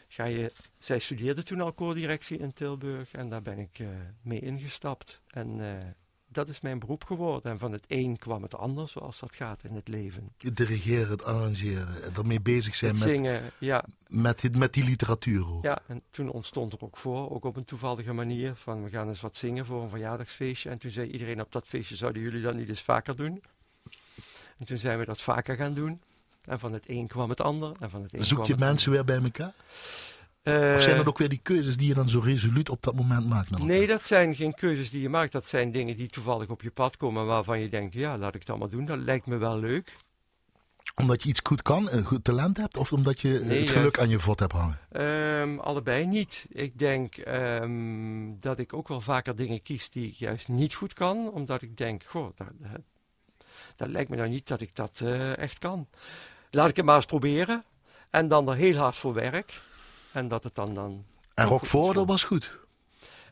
ga 0.08 0.24
je. 0.24 0.52
Zij 0.78 0.98
studeerde 0.98 1.42
toen 1.42 1.60
al 1.60 1.72
koordirectie 1.72 2.38
in 2.38 2.52
Tilburg 2.52 3.12
en 3.12 3.28
daar 3.28 3.42
ben 3.42 3.58
ik 3.58 3.78
eh, 3.78 3.86
mee 4.22 4.40
ingestapt. 4.40 5.22
En 5.26 5.60
eh, 5.60 5.86
dat 6.36 6.48
is 6.48 6.60
mijn 6.60 6.78
beroep 6.78 7.04
geworden. 7.04 7.52
En 7.52 7.58
van 7.58 7.72
het 7.72 7.84
een 7.88 8.16
kwam 8.18 8.42
het 8.42 8.54
ander, 8.54 8.88
zoals 8.88 9.18
dat 9.18 9.34
gaat 9.34 9.64
in 9.64 9.74
het 9.74 9.88
leven. 9.88 10.32
Het 10.38 10.56
dirigeren, 10.56 11.08
het 11.08 11.24
arrangeren, 11.24 11.88
ermee 12.16 12.40
bezig 12.40 12.74
zijn 12.74 12.90
Het 12.90 13.00
met, 13.04 13.08
zingen, 13.08 13.42
ja, 13.58 13.84
met, 14.06 14.40
die- 14.40 14.50
met 14.50 14.72
die 14.72 14.84
literatuur 14.84 15.48
ook. 15.52 15.62
ja. 15.64 15.78
En 15.86 16.02
toen 16.10 16.28
ontstond 16.30 16.72
er 16.72 16.78
ook 16.82 16.96
voor, 16.96 17.30
ook 17.30 17.44
op 17.44 17.56
een 17.56 17.64
toevallige 17.64 18.12
manier, 18.12 18.54
van 18.54 18.82
we 18.84 18.90
gaan 18.90 19.08
eens 19.08 19.20
wat 19.20 19.36
zingen 19.36 19.66
voor 19.66 19.82
een 19.82 19.88
verjaardagsfeestje. 19.88 20.70
En 20.70 20.78
toen 20.78 20.90
zei 20.90 21.10
iedereen 21.10 21.40
op 21.40 21.52
dat 21.52 21.66
feestje: 21.66 21.96
zouden 21.96 22.22
jullie 22.22 22.42
dat 22.42 22.54
niet 22.54 22.68
eens 22.68 22.82
vaker 22.82 23.16
doen? 23.16 23.42
En 24.58 24.66
toen 24.66 24.78
zijn 24.78 24.98
we 24.98 25.04
dat 25.04 25.20
vaker 25.20 25.56
gaan 25.56 25.74
doen. 25.74 26.00
En 26.44 26.58
van 26.58 26.72
het 26.72 26.84
een 26.88 27.06
kwam 27.06 27.30
het 27.30 27.40
ander. 27.40 27.72
En 27.80 27.90
van 27.90 28.02
het 28.02 28.14
een 28.14 28.24
Zoek 28.24 28.46
je 28.46 28.56
mensen 28.56 28.92
weer 28.92 29.04
bij 29.04 29.22
elkaar? 29.22 29.52
Of 30.46 30.52
zijn 30.52 30.90
Eh, 30.90 30.96
dat 30.96 31.06
ook 31.06 31.18
weer 31.18 31.28
die 31.28 31.40
keuzes 31.42 31.76
die 31.76 31.88
je 31.88 31.94
dan 31.94 32.08
zo 32.08 32.20
resoluut 32.20 32.68
op 32.68 32.82
dat 32.82 32.94
moment 32.94 33.28
maakt? 33.28 33.58
Nee, 33.58 33.86
dat 33.86 34.06
zijn 34.06 34.34
geen 34.34 34.54
keuzes 34.54 34.90
die 34.90 35.02
je 35.02 35.08
maakt. 35.08 35.32
Dat 35.32 35.46
zijn 35.46 35.72
dingen 35.72 35.96
die 35.96 36.08
toevallig 36.08 36.48
op 36.48 36.62
je 36.62 36.70
pad 36.70 36.96
komen 36.96 37.26
waarvan 37.26 37.60
je 37.60 37.68
denkt, 37.68 37.94
ja, 37.94 38.18
laat 38.18 38.34
ik 38.34 38.40
het 38.40 38.50
allemaal 38.50 38.68
doen. 38.68 38.84
Dat 38.84 38.98
lijkt 38.98 39.26
me 39.26 39.36
wel 39.36 39.58
leuk. 39.58 39.96
Omdat 40.94 41.22
je 41.22 41.28
iets 41.28 41.40
goed 41.42 41.62
kan, 41.62 41.90
een 41.90 42.04
goed 42.04 42.24
talent 42.24 42.56
hebt? 42.56 42.76
Of 42.76 42.92
omdat 42.92 43.20
je 43.20 43.38
eh, 43.38 43.46
Nee, 43.46 43.58
het 43.58 43.68
ja. 43.68 43.74
geluk 43.74 43.98
aan 43.98 44.08
je 44.08 44.18
vod 44.18 44.40
hebt 44.40 44.52
hangen? 44.52 44.78
Ehm, 44.90 45.58
allebei 45.58 46.06
niet. 46.06 46.46
Ik 46.48 46.78
denk 46.78 47.16
ehm, 47.16 48.38
dat 48.40 48.58
ik 48.58 48.72
ook 48.72 48.88
wel 48.88 49.00
vaker 49.00 49.36
dingen 49.36 49.62
kies 49.62 49.90
die 49.90 50.06
ik 50.08 50.14
juist 50.14 50.48
niet 50.48 50.74
goed 50.74 50.92
kan. 50.92 51.30
Omdat 51.30 51.62
ik 51.62 51.76
denk, 51.76 52.02
goh, 52.06 52.36
dat, 52.36 52.48
dat, 52.58 52.80
dat 53.76 53.88
lijkt 53.88 54.10
me 54.10 54.16
nou 54.16 54.28
niet 54.28 54.48
dat 54.48 54.60
ik 54.60 54.74
dat 54.74 55.00
eh, 55.04 55.36
echt 55.38 55.58
kan. 55.58 55.88
Laat 56.50 56.68
ik 56.68 56.76
het 56.76 56.84
maar 56.84 56.96
eens 56.96 57.04
proberen. 57.04 57.64
En 58.10 58.28
dan 58.28 58.48
er 58.48 58.54
heel 58.54 58.76
hard 58.76 58.96
voor 58.96 59.14
werk. 59.14 59.62
En 60.16 60.28
dat 60.28 60.44
het 60.44 60.54
dan 60.54 60.74
dan... 60.74 61.04
En 61.34 61.44
ook 61.44 61.50
Rock 61.50 61.58
goed 61.60 61.68
Voor, 61.68 61.88
is. 61.88 61.94
dat 61.94 62.06
was 62.06 62.24
goed. 62.24 62.58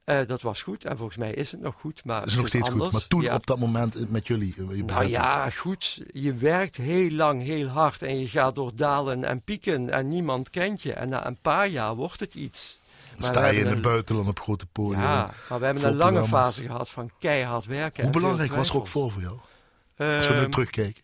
Eh, 0.05 0.27
dat 0.27 0.42
was 0.42 0.62
goed. 0.62 0.85
En 0.85 0.97
volgens 0.97 1.16
mij 1.18 1.33
is 1.33 1.53
het 1.53 1.61
nog 1.61 1.75
goed. 1.81 2.05
Maar 2.05 2.18
Dat 2.18 2.27
is 2.27 2.33
het 2.33 2.40
nog 2.40 2.49
steeds 2.51 2.68
anders. 2.68 2.85
goed. 2.85 2.92
Maar 2.92 3.07
toen 3.09 3.23
Ja, 3.23 3.35
op 3.35 3.47
dat 3.47 3.59
moment 3.59 4.11
met 4.11 4.27
jullie. 4.27 4.55
eh, 4.70 4.77
je 4.77 4.85
Nou 4.85 5.05
ja, 5.07 5.51
goed. 5.51 6.03
Je 6.12 6.35
werkt 6.35 6.77
heel 6.77 7.11
lang, 7.11 7.42
heel 7.42 7.66
hard 7.68 8.03
en 8.03 8.18
je 8.20 8.29
gaat 8.29 8.55
door 8.55 8.70
dalen 8.75 9.25
en 9.25 9.42
pieken 9.42 9.90
en 9.90 10.09
niemand 10.09 10.51
kent 10.51 10.83
je. 10.83 10.92
En 10.92 11.09
na 11.09 11.27
een 11.27 11.38
paar 11.40 11.68
jaar 11.68 11.94
wordt 11.94 12.20
het 12.20 12.35
iets. 12.35 12.81
Dan 13.11 13.18
Maar 13.18 13.29
sta 13.29 13.47
je 13.47 13.61
in 13.61 13.66
het 13.66 13.83
buitenland 13.83 14.29
op 14.29 14.40
grote 14.40 14.66
podium. 14.66 15.01
Ja, 15.01 15.35
maar 15.49 15.59
we 15.59 15.64
hebben 15.64 15.85
een 15.85 15.97
lange 15.97 16.18
programma's. 16.18 16.55
fase 16.55 16.62
gehad 16.68 16.90
van 16.90 17.11
keihard 17.18 17.66
werken. 17.66 18.03
Hoe 18.03 18.12
belangrijk 18.12 18.53
was 18.55 18.70
Rock 18.70 18.87
twijfels. 18.87 18.90
Voor 18.90 19.11
voor 19.11 19.23
jou? 19.23 20.16
Als 20.16 20.27
we 20.27 20.33
nu 20.35 20.40
Ehm, 20.40 20.51
terugkijken. 20.51 21.03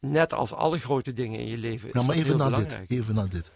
net 0.00 0.32
als 0.32 0.52
alle 0.52 0.78
grote 0.78 1.12
dingen 1.12 1.40
in 1.40 1.46
je 1.46 1.58
leven 1.58 1.88
is 1.88 1.94
Ja, 1.94 2.02
maar 2.02 2.16
even 2.16 2.36
naar 2.36 2.54
dit. 2.54 2.78
Even 2.88 3.14
naar 3.14 3.28
dit. 3.28 3.50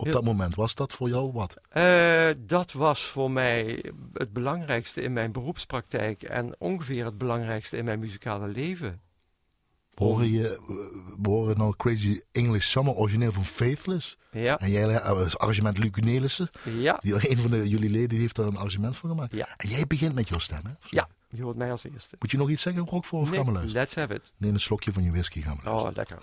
Op 0.00 0.12
dat 0.12 0.24
moment, 0.24 0.54
was 0.54 0.74
dat 0.74 0.92
voor 0.92 1.08
jou 1.08 1.32
wat? 1.32 1.56
Eh, 1.68 2.28
dat 2.38 2.72
was 2.72 3.04
voor 3.04 3.30
mij 3.30 3.84
het 4.12 4.32
belangrijkste 4.32 5.02
in 5.02 5.12
mijn 5.12 5.32
beroepspraktijk 5.32 6.22
en 6.22 6.54
ongeveer 6.58 7.04
het 7.04 7.18
belangrijkste 7.18 7.76
in 7.76 7.84
mijn 7.84 7.98
muzikale 7.98 8.48
leven. 8.48 9.00
Horen 9.94 10.30
je, 10.30 10.48
eh, 10.48 10.58
we 11.22 11.28
horen 11.28 11.58
nou 11.58 11.76
Crazy 11.76 12.20
English 12.32 12.66
Summer, 12.66 12.94
origineel 12.94 13.32
van 13.32 13.44
Faithless. 13.44 14.16
Ja, 14.30 14.58
En 14.58 14.70
jij 14.70 14.84
uh, 14.88 15.22
is 15.26 15.38
arrangement 15.38 15.78
Luc 15.78 15.90
Nelissen. 15.90 16.48
ja, 16.78 16.98
Die, 17.00 17.30
een 17.30 17.36
van 17.36 17.50
de, 17.50 17.68
jullie 17.68 17.90
leden 17.90 18.18
heeft 18.18 18.36
daar 18.36 18.46
een 18.46 18.56
arrangement 18.56 18.96
van 18.96 19.10
gemaakt. 19.10 19.34
Ja. 19.34 19.48
En 19.56 19.68
jij 19.68 19.86
begint 19.86 20.14
met 20.14 20.28
jouw 20.28 20.38
stem, 20.38 20.60
hè? 20.64 20.72
ja. 20.90 21.08
Je 21.30 21.42
hoort 21.42 21.56
mij 21.56 21.70
als 21.70 21.84
eerste. 21.84 22.16
Moet 22.18 22.30
je 22.30 22.36
nog 22.36 22.50
iets 22.50 22.62
zeggen, 22.62 22.86
Rock 22.86 23.04
voor 23.04 23.20
of 23.20 23.30
we 23.30 23.36
Nee, 23.44 23.64
let's 23.66 23.94
have 23.94 24.14
it. 24.14 24.32
Neem 24.36 24.54
een 24.54 24.60
slokje 24.60 24.92
van 24.92 25.02
je 25.02 25.10
whisky, 25.10 25.42
gaan 25.42 25.56
we 25.56 25.62
luisteren. 25.62 25.90
Oh, 25.90 25.96
lekker. 25.96 26.18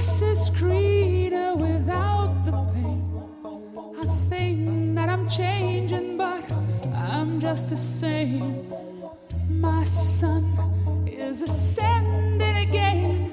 Grass 0.00 0.22
is 0.22 0.50
without 1.58 2.32
the 2.46 2.52
pain. 2.72 3.04
I 3.98 4.06
think 4.30 4.94
that 4.94 5.10
I'm 5.10 5.28
changing, 5.28 6.16
but 6.16 6.42
I'm 6.94 7.38
just 7.38 7.68
the 7.68 7.76
same. 7.76 8.72
My 9.50 9.84
sun 9.84 11.06
is 11.06 11.42
ascending 11.42 12.56
again. 12.68 13.30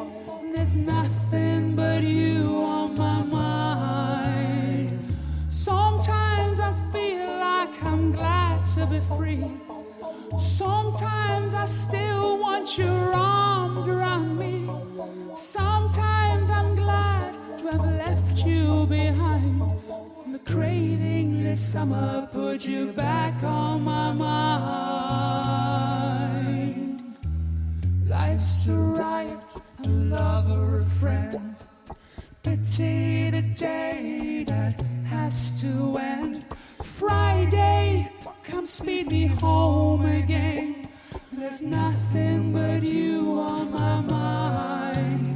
There's 0.54 0.76
nothing 0.76 1.74
but 1.74 2.04
you 2.04 2.44
on 2.58 2.96
my 2.96 3.24
mind. 3.24 5.16
Sometimes 5.48 6.60
I 6.60 6.74
feel 6.92 7.30
like 7.40 7.82
I'm 7.82 8.12
glad 8.12 8.66
to 8.76 8.86
be 8.88 9.00
free. 9.16 9.50
Sometimes 10.38 11.54
I 11.54 11.64
still 11.64 12.38
want 12.40 12.78
your 12.78 13.14
arms 13.14 13.88
around 13.88 14.38
me. 14.38 14.70
Sometimes 15.34 15.67
Crazy 20.48 21.20
English 21.20 21.60
summer 21.60 22.28
put 22.32 22.66
you 22.66 22.94
back 22.94 23.44
on 23.44 23.84
my 23.84 24.14
mind. 24.14 25.28
Life's 28.08 28.68
a 28.68 28.72
riot, 28.72 29.40
a 29.84 29.88
lover, 29.88 30.80
a 30.80 30.86
friend. 30.86 31.56
Pity 32.44 33.30
the 33.30 33.42
day 33.42 34.46
that 34.48 34.82
has 35.06 35.60
to 35.60 35.98
end. 35.98 36.46
Friday, 36.82 38.10
come 38.44 38.66
speed 38.66 39.08
me 39.12 39.28
home 39.28 40.06
again. 40.06 40.88
There's 41.34 41.62
nothing 41.62 42.54
but 42.54 42.84
you 42.84 43.38
on 43.38 43.72
my 43.72 44.00
mind. 44.00 45.27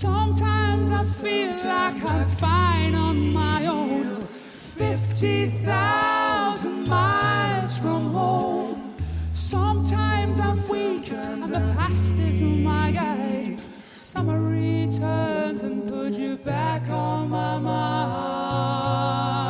Sometimes 0.00 0.90
I 0.92 1.02
feel 1.02 1.56
like 1.56 2.04
I'm 2.04 2.28
fine 2.28 2.94
on 2.94 3.32
my 3.32 3.66
own. 3.66 4.22
50,000 4.22 6.88
miles 6.88 7.76
from 7.78 8.12
home. 8.12 8.94
Sometimes 9.32 10.38
I'm 10.38 10.56
weak 10.70 11.12
and 11.12 11.42
the 11.42 11.74
past 11.76 12.14
is 12.14 12.40
my 12.40 12.92
guide. 12.92 13.60
Summer 13.90 14.40
returns 14.40 15.64
and 15.64 15.88
put 15.88 16.12
you 16.12 16.36
back 16.36 16.88
on 16.90 17.30
my 17.30 17.58
mind. 17.58 19.47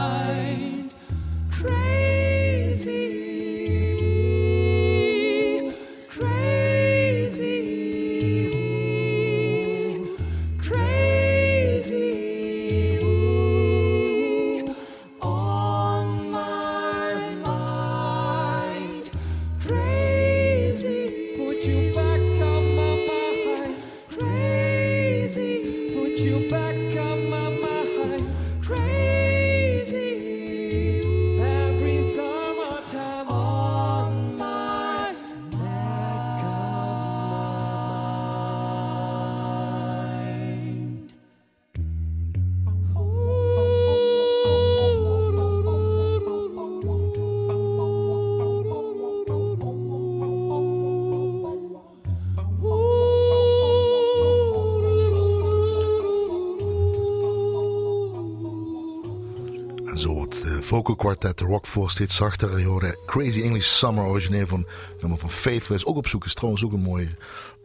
Vocal 60.68 60.96
quartet, 60.96 61.38
de 61.38 61.44
rock 61.44 61.66
steeds 61.86 62.16
zachter. 62.16 62.58
Je 62.58 62.66
hoorde 62.66 62.98
Crazy 63.06 63.42
English 63.42 63.66
Summer, 63.66 64.04
origineel 64.04 64.46
van 64.46 64.66
nummer 65.00 65.18
van 65.18 65.30
Faithless. 65.30 65.84
Ook 65.84 65.96
op 65.96 66.08
zoek 66.08 66.24
is 66.24 66.34
trouwens 66.34 66.64
ook 66.64 66.72
een 66.72 66.80
mooi 66.80 67.16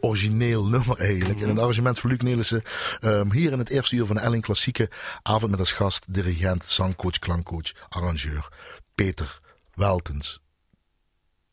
origineel 0.02 0.68
nummer 0.76 0.98
eigenlijk. 0.98 1.42
En 1.42 1.50
een 1.50 1.58
arrangement 1.58 2.00
van 2.00 2.10
Luc 2.10 2.20
Nelissen. 2.20 2.64
ehm, 3.00 3.32
hier 3.32 3.52
in 3.52 3.60
het 3.60 3.70
eerste 3.70 3.96
uur 3.96 4.06
van 4.06 4.16
de 4.16 4.22
Elling 4.22 4.44
Klassieke 4.44 4.90
avond 5.22 5.52
met 5.52 5.60
als 5.60 5.72
gast, 5.72 6.14
dirigent, 6.14 6.64
zangcoach, 6.64 7.20
klankcoach, 7.20 7.72
arrangeur 7.90 8.50
Peter 8.96 9.40
Weltens. 9.74 10.40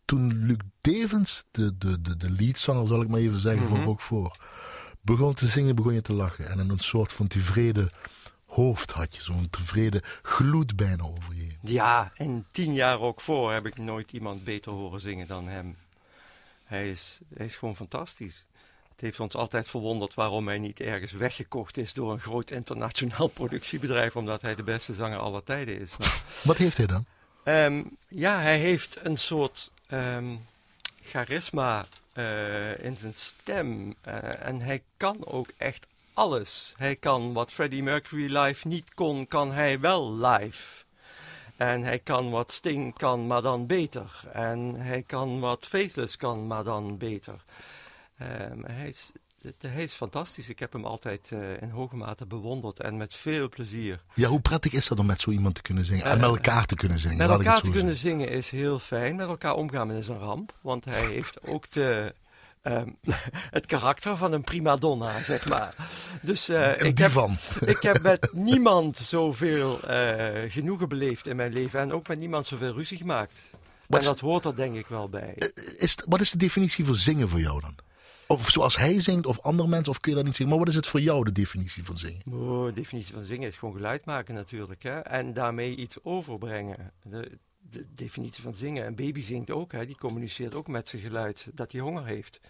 Toen 0.05 0.47
Luc 0.47 0.59
Devens, 0.81 1.45
de, 1.51 1.79
de, 1.79 2.01
de, 2.01 2.17
de 2.17 2.31
leadzanger 2.31 2.87
zal 2.87 3.03
ik 3.03 3.09
maar 3.09 3.21
even 3.21 3.41
zeggen, 3.41 3.67
voor 3.69 3.87
ook 3.87 4.01
voor, 4.01 4.37
begon 5.01 5.35
te 5.35 5.47
zingen, 5.47 5.75
begon 5.75 5.95
je 5.95 6.03
te 6.03 6.13
lachen. 6.13 6.49
En 6.49 6.59
een 6.59 6.79
soort 6.79 7.13
van 7.13 7.27
tevreden 7.27 7.91
hoofd 8.51 8.91
had 8.91 9.15
je, 9.17 9.23
zo'n 9.23 9.51
tevreden 9.51 10.03
gloed 10.23 10.77
bijna 10.77 11.03
over 11.03 11.35
je. 11.35 11.49
Ja, 11.63 12.13
en 12.15 12.47
tien 12.51 12.75
jaar 12.75 13.01
ook 13.01 13.21
voor 13.21 13.53
heb 13.53 13.67
ik 13.67 13.79
nooit 13.79 14.13
iemand 14.13 14.45
beter 14.45 14.73
horen 14.73 15.01
zingen 15.01 15.27
dan 15.27 15.49
hem. 15.49 15.77
Hij 16.65 16.91
is, 16.91 17.19
hij 17.35 17.47
is 17.47 17.57
gewoon 17.57 17.77
fantastisch. 17.77 18.47
Het 18.91 19.01
heeft 19.01 19.21
ons 19.21 19.35
altijd 19.35 19.69
verwonderd 19.69 20.15
waarom 20.15 20.47
hij 20.47 20.59
niet 20.59 20.81
ergens 20.81 21.13
weggekocht 21.13 21.77
is 21.77 21.93
door 21.95 22.13
een 22.13 22.21
groot 22.21 22.51
internationaal 22.51 23.27
productiebedrijf, 23.41 24.17
omdat 24.17 24.43
hij 24.43 24.55
de 24.55 24.63
beste 24.63 24.93
zanger 24.95 25.19
aller 25.19 25.43
tijden 25.43 25.81
is. 25.81 25.97
Maar, 25.97 26.23
Wat 26.45 26.57
heeft 26.57 26.77
hij 26.77 26.87
dan? 26.87 27.05
ehm, 27.45 27.83
ja, 28.09 28.41
hij 28.41 28.59
heeft 28.59 28.99
een 29.03 29.17
soort 29.19 29.71
ehm, 29.87 30.35
charisma 31.03 31.85
eh, 32.13 32.85
in 32.85 32.97
zijn 32.97 33.15
stem. 33.15 33.95
eh, 34.01 34.47
en 34.47 34.61
hij 34.61 34.83
kan 34.97 35.27
ook 35.27 35.49
echt 35.57 35.87
alles. 36.21 36.75
Hij 36.77 36.97
kan 36.97 37.33
wat 37.33 37.53
Freddie 37.53 37.83
Mercury 37.83 38.37
live 38.37 38.69
niet 38.69 38.95
kon, 38.95 39.29
kan 39.29 39.53
hij 39.53 39.81
wel 39.81 40.15
live. 40.15 40.85
En 41.57 41.83
hij 41.83 41.99
kan 41.99 42.31
wat 42.31 42.53
Sting 42.53 42.95
kan, 42.97 43.27
maar 43.27 43.43
dan 43.43 43.67
beter. 43.67 44.21
En 44.33 44.75
hij 44.75 45.03
kan 45.03 45.41
wat 45.41 45.67
Faithless 45.67 46.17
kan, 46.17 46.47
maar 46.47 46.65
dan 46.65 46.99
beter. 46.99 47.45
Ehm, 48.19 48.63
hij, 48.63 48.89
is, 48.89 49.13
hij 49.61 49.83
is 49.83 49.95
fantastisch. 49.95 50.49
Ik 50.49 50.59
heb 50.59 50.73
hem 50.73 50.85
altijd 50.85 51.29
eh, 51.33 51.63
in 51.63 51.71
hoge 51.71 51.97
mate 51.97 52.27
bewonderd 52.27 52.81
en 52.81 52.97
met 52.97 53.15
veel 53.15 53.49
plezier. 53.49 54.01
Ja, 54.15 54.29
hoe 54.29 54.41
prettig 54.41 54.73
is 54.73 54.89
dat 54.89 54.99
om 54.99 55.07
met 55.07 55.21
zo 55.21 55.31
iemand 55.31 55.55
te 55.55 55.63
kunnen 55.63 55.85
zingen? 55.85 56.05
En 56.05 56.21
met 56.21 56.29
elkaar 56.29 56.67
te 56.67 56.75
kunnen 56.75 56.99
zingen? 56.99 57.17
Met 57.17 57.29
elkaar 57.29 57.61
te 57.61 57.71
kunnen 57.71 57.97
zingen 57.97 58.29
is 58.29 58.51
heel 58.51 58.79
fijn. 58.79 59.17
Met 59.17 59.29
elkaar 59.29 59.55
omgaan 59.55 59.93
is 59.93 60.09
een 60.09 60.19
ramp. 60.19 60.55
Want 60.61 60.85
hij 60.85 61.07
heeft 61.17 61.47
ook 61.47 61.71
de, 61.71 62.15
ehm, 62.63 62.89
het 63.57 63.67
karakter 63.67 64.17
van 64.17 64.33
een 64.33 64.45
prima 64.45 64.77
donna, 64.77 65.23
zeg 65.23 65.49
maar. 65.49 65.75
Dus 66.23 66.49
eh, 66.49 66.81
ik, 66.81 66.99
heb, 66.99 67.13
ik 67.75 67.83
heb 67.83 68.03
met 68.03 68.29
niemand 68.33 68.97
zoveel 68.97 69.83
eh, 69.83 70.51
genoegen 70.51 70.89
beleefd 70.89 71.27
in 71.27 71.37
mijn 71.37 71.53
leven. 71.53 71.81
En 71.81 71.93
ook 71.93 72.09
met 72.09 72.19
niemand 72.19 72.47
zoveel 72.47 72.73
ruzie 72.73 72.99
gemaakt. 72.99 73.41
Wat 73.87 74.01
en 74.01 74.07
dat 74.07 74.21
hoort 74.21 74.45
er 74.45 74.57
denk 74.57 74.75
ik 74.75 74.87
wel 74.87 75.09
bij. 75.09 75.35
Is, 75.79 75.97
wat 76.07 76.21
is 76.21 76.31
de 76.31 76.39
definitie 76.39 76.85
van 76.85 76.95
zingen 76.95 77.29
voor 77.29 77.41
jou 77.41 77.61
dan? 77.61 77.75
Of 78.27 78.49
zoals 78.49 78.77
hij 78.77 79.01
zingt 79.01 79.27
of 79.27 79.41
andere 79.41 79.69
mensen, 79.69 79.93
of 79.93 80.01
kun 80.01 80.11
je 80.11 80.17
dat 80.17 80.27
niet 80.27 80.37
zingen? 80.37 80.51
Maar 80.51 80.61
wat 80.61 80.69
is 80.69 80.75
het 80.75 80.87
voor 80.87 81.01
jou, 81.01 81.25
de 81.25 81.33
definitie 81.33 81.85
van 81.85 81.97
zingen? 81.97 82.23
Oh, 82.33 82.67
de 82.67 82.73
definitie 82.73 83.15
van 83.15 83.23
zingen 83.23 83.49
is 83.49 83.57
gewoon 83.57 83.75
geluid 83.75 84.05
maken 84.05 84.35
natuurlijk. 84.35 84.83
Hè? 84.83 84.99
En 84.99 85.33
daarmee 85.33 85.77
iets 85.77 85.97
overbrengen. 86.03 86.93
De, 87.03 87.39
de 87.71 87.87
definitie 87.95 88.43
van 88.43 88.55
zingen. 88.55 88.87
Een 88.87 88.95
baby 88.95 89.23
zingt 89.23 89.51
ook. 89.51 89.73
Hè? 89.73 89.87
Die 89.87 89.97
communiceert 89.97 90.55
ook 90.55 90.69
met 90.69 90.89
zijn 90.89 91.03
geluid 91.03 91.51
dat 91.55 91.73
hij 91.73 91.81
honger 91.81 92.05
heeft. 92.05 92.41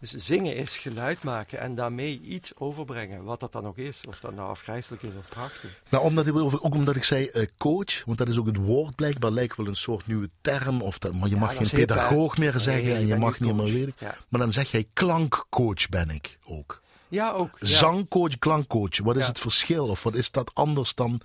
Dus 0.00 0.10
zingen 0.10 0.56
is 0.56 0.76
geluid 0.76 1.22
maken 1.22 1.58
en 1.58 1.74
daarmee 1.74 2.20
iets 2.20 2.52
overbrengen. 2.56 3.24
Wat 3.24 3.40
dat 3.40 3.52
dan 3.52 3.66
ook 3.66 3.76
is. 3.76 4.00
Of 4.08 4.20
dat 4.20 4.34
nou 4.34 4.48
afgrijzelijk 4.48 5.02
is 5.02 5.14
of 5.18 5.28
prachtig. 5.28 5.80
Nou, 5.88 6.04
omdat 6.04 6.26
ik, 6.26 6.36
ook 6.36 6.74
omdat 6.74 6.96
ik 6.96 7.04
zei 7.04 7.26
eh, 7.26 7.46
coach, 7.58 8.04
want 8.04 8.18
dat 8.18 8.28
is 8.28 8.38
ook 8.38 8.46
het 8.46 8.56
woord 8.56 8.94
blijkbaar, 8.94 9.30
lijkt 9.30 9.56
wel 9.56 9.66
een 9.66 9.76
soort 9.76 10.06
nieuwe 10.06 10.30
term. 10.40 10.82
Of 10.82 10.98
dat, 10.98 11.14
maar 11.14 11.28
je 11.28 11.34
Ja, 11.34 11.40
mag 11.40 11.56
geen 11.56 11.68
pedagoog 11.86 12.38
meer 12.38 12.50
Nee, 12.50 12.60
zeggen 12.60 12.94
en 12.94 13.06
je 13.06 13.16
mag 13.16 13.40
niet 13.40 13.54
meer. 13.54 13.92
Ja. 13.98 14.16
Maar 14.28 14.40
dan 14.40 14.52
zeg 14.52 14.70
jij 14.70 14.86
klankcoach 14.92 15.88
ben 15.88 16.10
ik 16.10 16.38
ook. 16.44 16.82
Ja, 17.08 17.30
ook. 17.30 17.56
Ja. 17.58 17.66
Zangcoach, 17.66 18.38
klankcoach. 18.38 18.98
Wat 19.02 19.16
is 19.16 19.26
het 19.26 19.38
verschil? 19.38 19.88
Of 19.88 20.02
wat 20.02 20.14
is 20.14 20.30
dat 20.30 20.50
anders 20.54 20.94
dan 20.94 21.20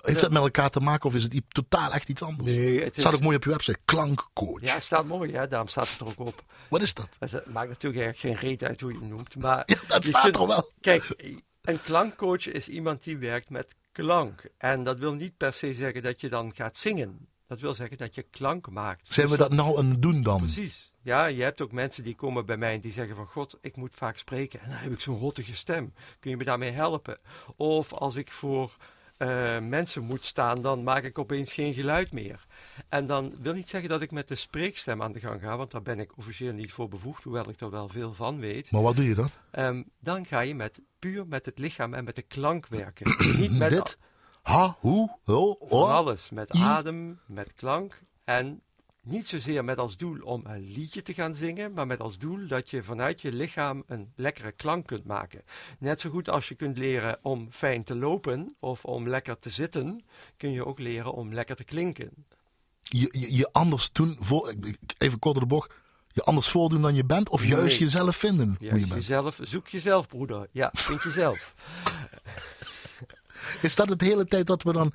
Heeft 0.00 0.20
dat 0.20 0.32
met 0.32 0.42
elkaar 0.42 0.70
te 0.70 0.80
maken 0.80 1.06
of 1.08 1.14
is 1.14 1.22
het 1.22 1.42
totaal 1.48 1.92
echt 1.92 2.08
iets 2.08 2.22
anders? 2.22 2.50
Nee, 2.50 2.82
het 2.82 2.96
is... 2.96 3.02
staat 3.02 3.14
ook 3.14 3.20
mooi 3.20 3.36
op 3.36 3.44
je 3.44 3.50
website. 3.50 3.78
Klankcoach. 3.84 4.60
Ja, 4.60 4.74
het 4.74 4.82
staat 4.82 5.06
mooi, 5.06 5.32
hè? 5.32 5.48
daarom 5.48 5.68
staat 5.68 5.88
het 5.90 6.00
er 6.00 6.06
ook 6.06 6.18
op. 6.18 6.44
Wat 6.68 6.82
is 6.82 6.94
dat? 6.94 7.08
Dus 7.18 7.32
Het 7.32 7.46
maakt 7.52 7.68
natuurlijk 7.68 8.02
eigenlijk 8.02 8.38
geen 8.40 8.48
reet 8.50 8.64
uit 8.64 8.80
hoe 8.80 8.92
je 8.92 8.98
het 8.98 9.08
noemt. 9.08 9.36
Maar 9.36 9.62
Ja, 9.66 9.76
dat 9.88 10.04
staat 10.04 10.22
kunt- 10.22 10.36
er 10.36 10.46
wel. 10.46 10.70
Kijk, 10.80 11.34
een 11.62 11.80
klankcoach 11.82 12.46
is 12.46 12.68
iemand 12.68 13.02
die 13.04 13.18
werkt 13.18 13.50
met 13.50 13.74
klank. 13.92 14.44
En 14.58 14.84
dat 14.84 14.98
wil 14.98 15.14
niet 15.14 15.36
per 15.36 15.52
se 15.52 15.74
zeggen 15.74 16.02
dat 16.02 16.20
je 16.20 16.28
dan 16.28 16.54
gaat 16.54 16.76
zingen. 16.76 17.28
Dat 17.48 17.60
wil 17.60 17.74
zeggen 17.74 17.98
dat 17.98 18.14
je 18.14 18.22
klank 18.22 18.70
maakt. 18.70 19.14
Zijn 19.14 19.26
Dus 19.26 19.36
we 19.36 19.42
dat 19.42 19.52
nou 19.52 19.78
aan 19.78 19.90
het 19.90 20.02
doen 20.02 20.22
dan? 20.22 20.38
Precies. 20.38 20.92
Ja, 21.02 21.26
je 21.26 21.42
hebt 21.42 21.60
ook 21.60 21.72
mensen 21.72 22.04
die 22.04 22.14
komen 22.14 22.46
bij 22.46 22.56
mij 22.56 22.74
en 22.74 22.80
die 22.80 22.92
zeggen 22.92 23.16
van... 23.16 23.26
God, 23.26 23.58
ik 23.60 23.76
moet 23.76 23.94
vaak 23.94 24.18
spreken 24.18 24.60
en 24.60 24.68
dan 24.70 24.78
heb 24.78 24.92
ik 24.92 25.00
zo'n 25.00 25.18
rottige 25.18 25.54
stem. 25.54 25.92
Kun 26.20 26.30
je 26.30 26.36
me 26.36 26.44
daarmee 26.44 26.70
helpen? 26.70 27.18
Of 27.56 27.92
als 27.92 28.16
ik 28.16 28.32
voor 28.32 28.76
eh, 29.16 29.58
mensen 29.58 30.02
moet 30.02 30.24
staan, 30.24 30.62
dan 30.62 30.82
maak 30.82 31.04
ik 31.04 31.18
opeens 31.18 31.52
geen 31.52 31.74
geluid 31.74 32.12
meer. 32.12 32.46
En 32.88 33.06
dan 33.06 33.34
wil 33.40 33.52
niet 33.52 33.68
zeggen 33.68 33.90
dat 33.90 34.02
ik 34.02 34.10
met 34.10 34.28
de 34.28 34.34
spreekstem 34.34 35.02
aan 35.02 35.12
de 35.12 35.20
gang 35.20 35.40
ga... 35.40 35.56
want 35.56 35.70
daar 35.70 35.82
ben 35.82 35.98
ik 35.98 36.16
officieel 36.16 36.52
niet 36.52 36.72
voor 36.72 36.88
bevoegd, 36.88 37.24
hoewel 37.24 37.48
ik 37.48 37.60
er 37.60 37.70
wel 37.70 37.88
veel 37.88 38.12
van 38.12 38.40
weet. 38.40 38.70
Maar 38.70 38.82
wat 38.82 38.96
doe 38.96 39.04
je 39.04 39.14
dan? 39.14 39.30
Ehm, 39.50 39.82
dan 40.00 40.26
ga 40.26 40.40
je 40.40 40.54
met, 40.54 40.80
puur 40.98 41.26
met 41.26 41.46
het 41.46 41.58
lichaam 41.58 41.94
en 41.94 42.04
met 42.04 42.14
de 42.14 42.22
klank 42.22 42.66
werken. 42.66 43.16
niet 43.40 43.58
met 43.58 43.70
Dit? 43.70 43.98
Ha, 44.42 44.76
hoe, 44.80 45.18
ho, 45.24 45.56
van 45.58 45.78
oh. 45.78 45.90
alles. 45.90 46.30
Met 46.30 46.54
I. 46.54 46.58
adem, 46.58 47.20
met 47.26 47.52
klank. 47.54 48.02
En 48.24 48.62
niet 49.06 49.28
zozeer 49.28 49.64
met 49.64 49.78
als 49.78 49.96
doel 49.96 50.20
om 50.22 50.42
een 50.46 50.70
liedje 50.72 51.02
te 51.02 51.14
gaan 51.14 51.34
zingen, 51.34 51.72
maar 51.72 51.86
met 51.86 52.00
als 52.00 52.18
doel 52.18 52.46
dat 52.46 52.70
je 52.70 52.82
vanuit 52.82 53.20
je 53.20 53.32
lichaam 53.32 53.82
een 53.86 54.12
lekkere 54.16 54.52
klank 54.52 54.86
kunt 54.86 55.04
maken. 55.04 55.42
Net 55.78 56.00
zo 56.00 56.10
goed 56.10 56.28
als 56.28 56.48
je 56.48 56.54
kunt 56.54 56.78
leren 56.78 57.18
om 57.22 57.48
fijn 57.50 57.84
te 57.84 57.94
lopen 57.94 58.56
of 58.60 58.84
om 58.84 59.08
lekker 59.08 59.38
te 59.38 59.50
zitten, 59.50 60.04
kun 60.36 60.50
je 60.50 60.66
ook 60.66 60.78
leren 60.78 61.12
om 61.12 61.34
lekker 61.34 61.56
te 61.56 61.64
klinken. 61.64 62.10
Je, 62.82 63.08
je, 63.10 63.34
je 63.34 63.48
anders 63.52 63.92
doen, 63.92 64.16
voor, 64.20 64.54
even 64.98 65.18
kort 65.18 65.34
door 65.34 65.42
de 65.42 65.54
bocht, 65.54 65.72
je 66.08 66.22
anders 66.22 66.48
voordoen 66.48 66.82
dan 66.82 66.94
je 66.94 67.04
bent 67.04 67.28
of 67.28 67.44
juist 67.44 67.78
jezelf 67.78 68.16
vinden 68.16 68.46
hoe 68.48 68.56
je 68.58 68.66
Juist 68.66 68.88
bent? 68.88 69.00
jezelf, 69.00 69.38
zoek 69.42 69.68
jezelf, 69.68 70.08
broeder. 70.08 70.48
Ja, 70.52 70.70
vind 70.74 71.02
jezelf. 71.02 71.54
Is 73.60 73.74
dat 73.74 73.88
het 73.88 74.00
hele 74.00 74.24
tijd 74.24 74.46
dat 74.46 74.62
we 74.62 74.72
dan 74.72 74.92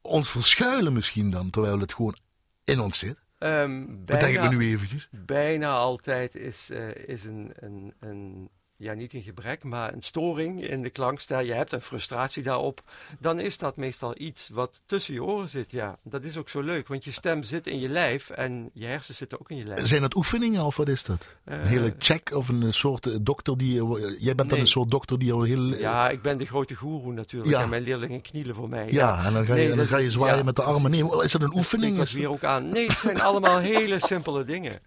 ons 0.00 0.30
verschuilen 0.30 0.92
misschien 0.92 1.30
dan, 1.30 1.50
terwijl 1.50 1.78
het 1.78 1.94
gewoon 1.94 2.16
in 2.64 2.80
ons 2.80 2.98
zit? 2.98 3.26
Denken 3.38 4.04
bijna- 4.04 4.48
we 4.48 4.54
nu 4.56 4.70
eventjes. 4.70 5.08
bijna 5.10 5.72
altijd 5.72 6.34
is, 6.34 6.70
eh, 6.70 6.94
is 7.06 7.24
een, 7.24 7.52
een, 7.54 7.94
een, 8.00 8.50
ja 8.80 8.92
niet 8.94 9.14
een 9.14 9.22
gebrek, 9.22 9.62
maar 9.64 9.92
een 9.92 10.02
storing 10.02 10.68
in 10.68 10.82
de 10.82 10.90
klankstijl. 10.90 11.46
Je 11.46 11.52
hebt 11.52 11.72
een 11.72 11.80
frustratie 11.80 12.42
daarop. 12.42 12.82
Dan 13.18 13.40
is 13.40 13.58
dat 13.58 13.76
meestal 13.76 14.14
iets 14.18 14.48
wat 14.48 14.80
tussen 14.86 15.14
je 15.14 15.24
oren 15.24 15.48
zit. 15.48 15.70
Ja, 15.70 15.98
dat 16.02 16.22
is 16.22 16.36
ook 16.36 16.48
zo 16.48 16.60
leuk, 16.60 16.88
want 16.88 17.04
je 17.04 17.10
stem 17.12 17.42
zit 17.42 17.66
in 17.66 17.78
je 17.80 17.88
lijf 17.88 18.30
en 18.30 18.70
je 18.72 18.84
hersenen 18.86 19.16
zitten 19.16 19.40
ook 19.40 19.50
in 19.50 19.56
je 19.56 19.64
lijf. 19.64 19.86
Zijn 19.86 20.00
dat 20.02 20.14
oefeningen 20.16 20.64
of 20.64 20.76
wat 20.76 20.88
is 20.88 21.04
dat? 21.04 21.26
Een 21.44 21.60
hele 21.66 21.94
check 21.98 22.30
of 22.34 22.48
een 22.48 22.74
soort 22.74 23.06
eh, 23.06 23.14
dokter 23.20 23.58
die... 23.58 23.80
eh, 23.82 24.20
Jij 24.20 24.34
bent 24.34 24.50
dan 24.50 24.58
een 24.58 24.66
soort 24.66 24.90
dokter 24.90 25.18
die 25.18 25.32
al 25.32 25.42
heel... 25.42 25.72
eh, 25.72 25.80
Ja, 25.80 26.08
ik 26.08 26.22
ben 26.22 26.38
de 26.38 26.44
grote 26.46 26.74
goeroe 26.74 27.12
natuurlijk 27.12 27.50
Ja. 27.50 27.62
en 27.62 27.68
mijn 27.68 27.82
leerlingen 27.82 28.20
knielen 28.20 28.54
voor 28.54 28.68
mij. 28.68 28.86
Ja, 28.90 29.24
en 29.24 29.32
dan 29.32 29.44
ga 29.46 29.54
je, 29.54 29.58
Nee, 29.58 29.68
dan 29.68 29.76
dat- 29.78 29.86
ga 29.86 29.96
je 29.98 30.10
zwaaien 30.10 30.36
ja, 30.38 30.42
met 30.44 30.56
de 30.56 30.62
armen. 30.62 30.90
Nee, 30.90 31.22
is 31.22 31.32
dat 31.32 31.42
een 31.42 31.54
oefening? 31.54 31.98
Is 31.98 32.12
weer 32.12 32.30
ook 32.30 32.44
aan. 32.44 32.68
Nee, 32.68 32.86
het 32.86 32.98
zijn 32.98 33.20
allemaal 33.20 33.58
hele 33.58 34.00
simpele 34.00 34.44
dingen. 34.44 34.80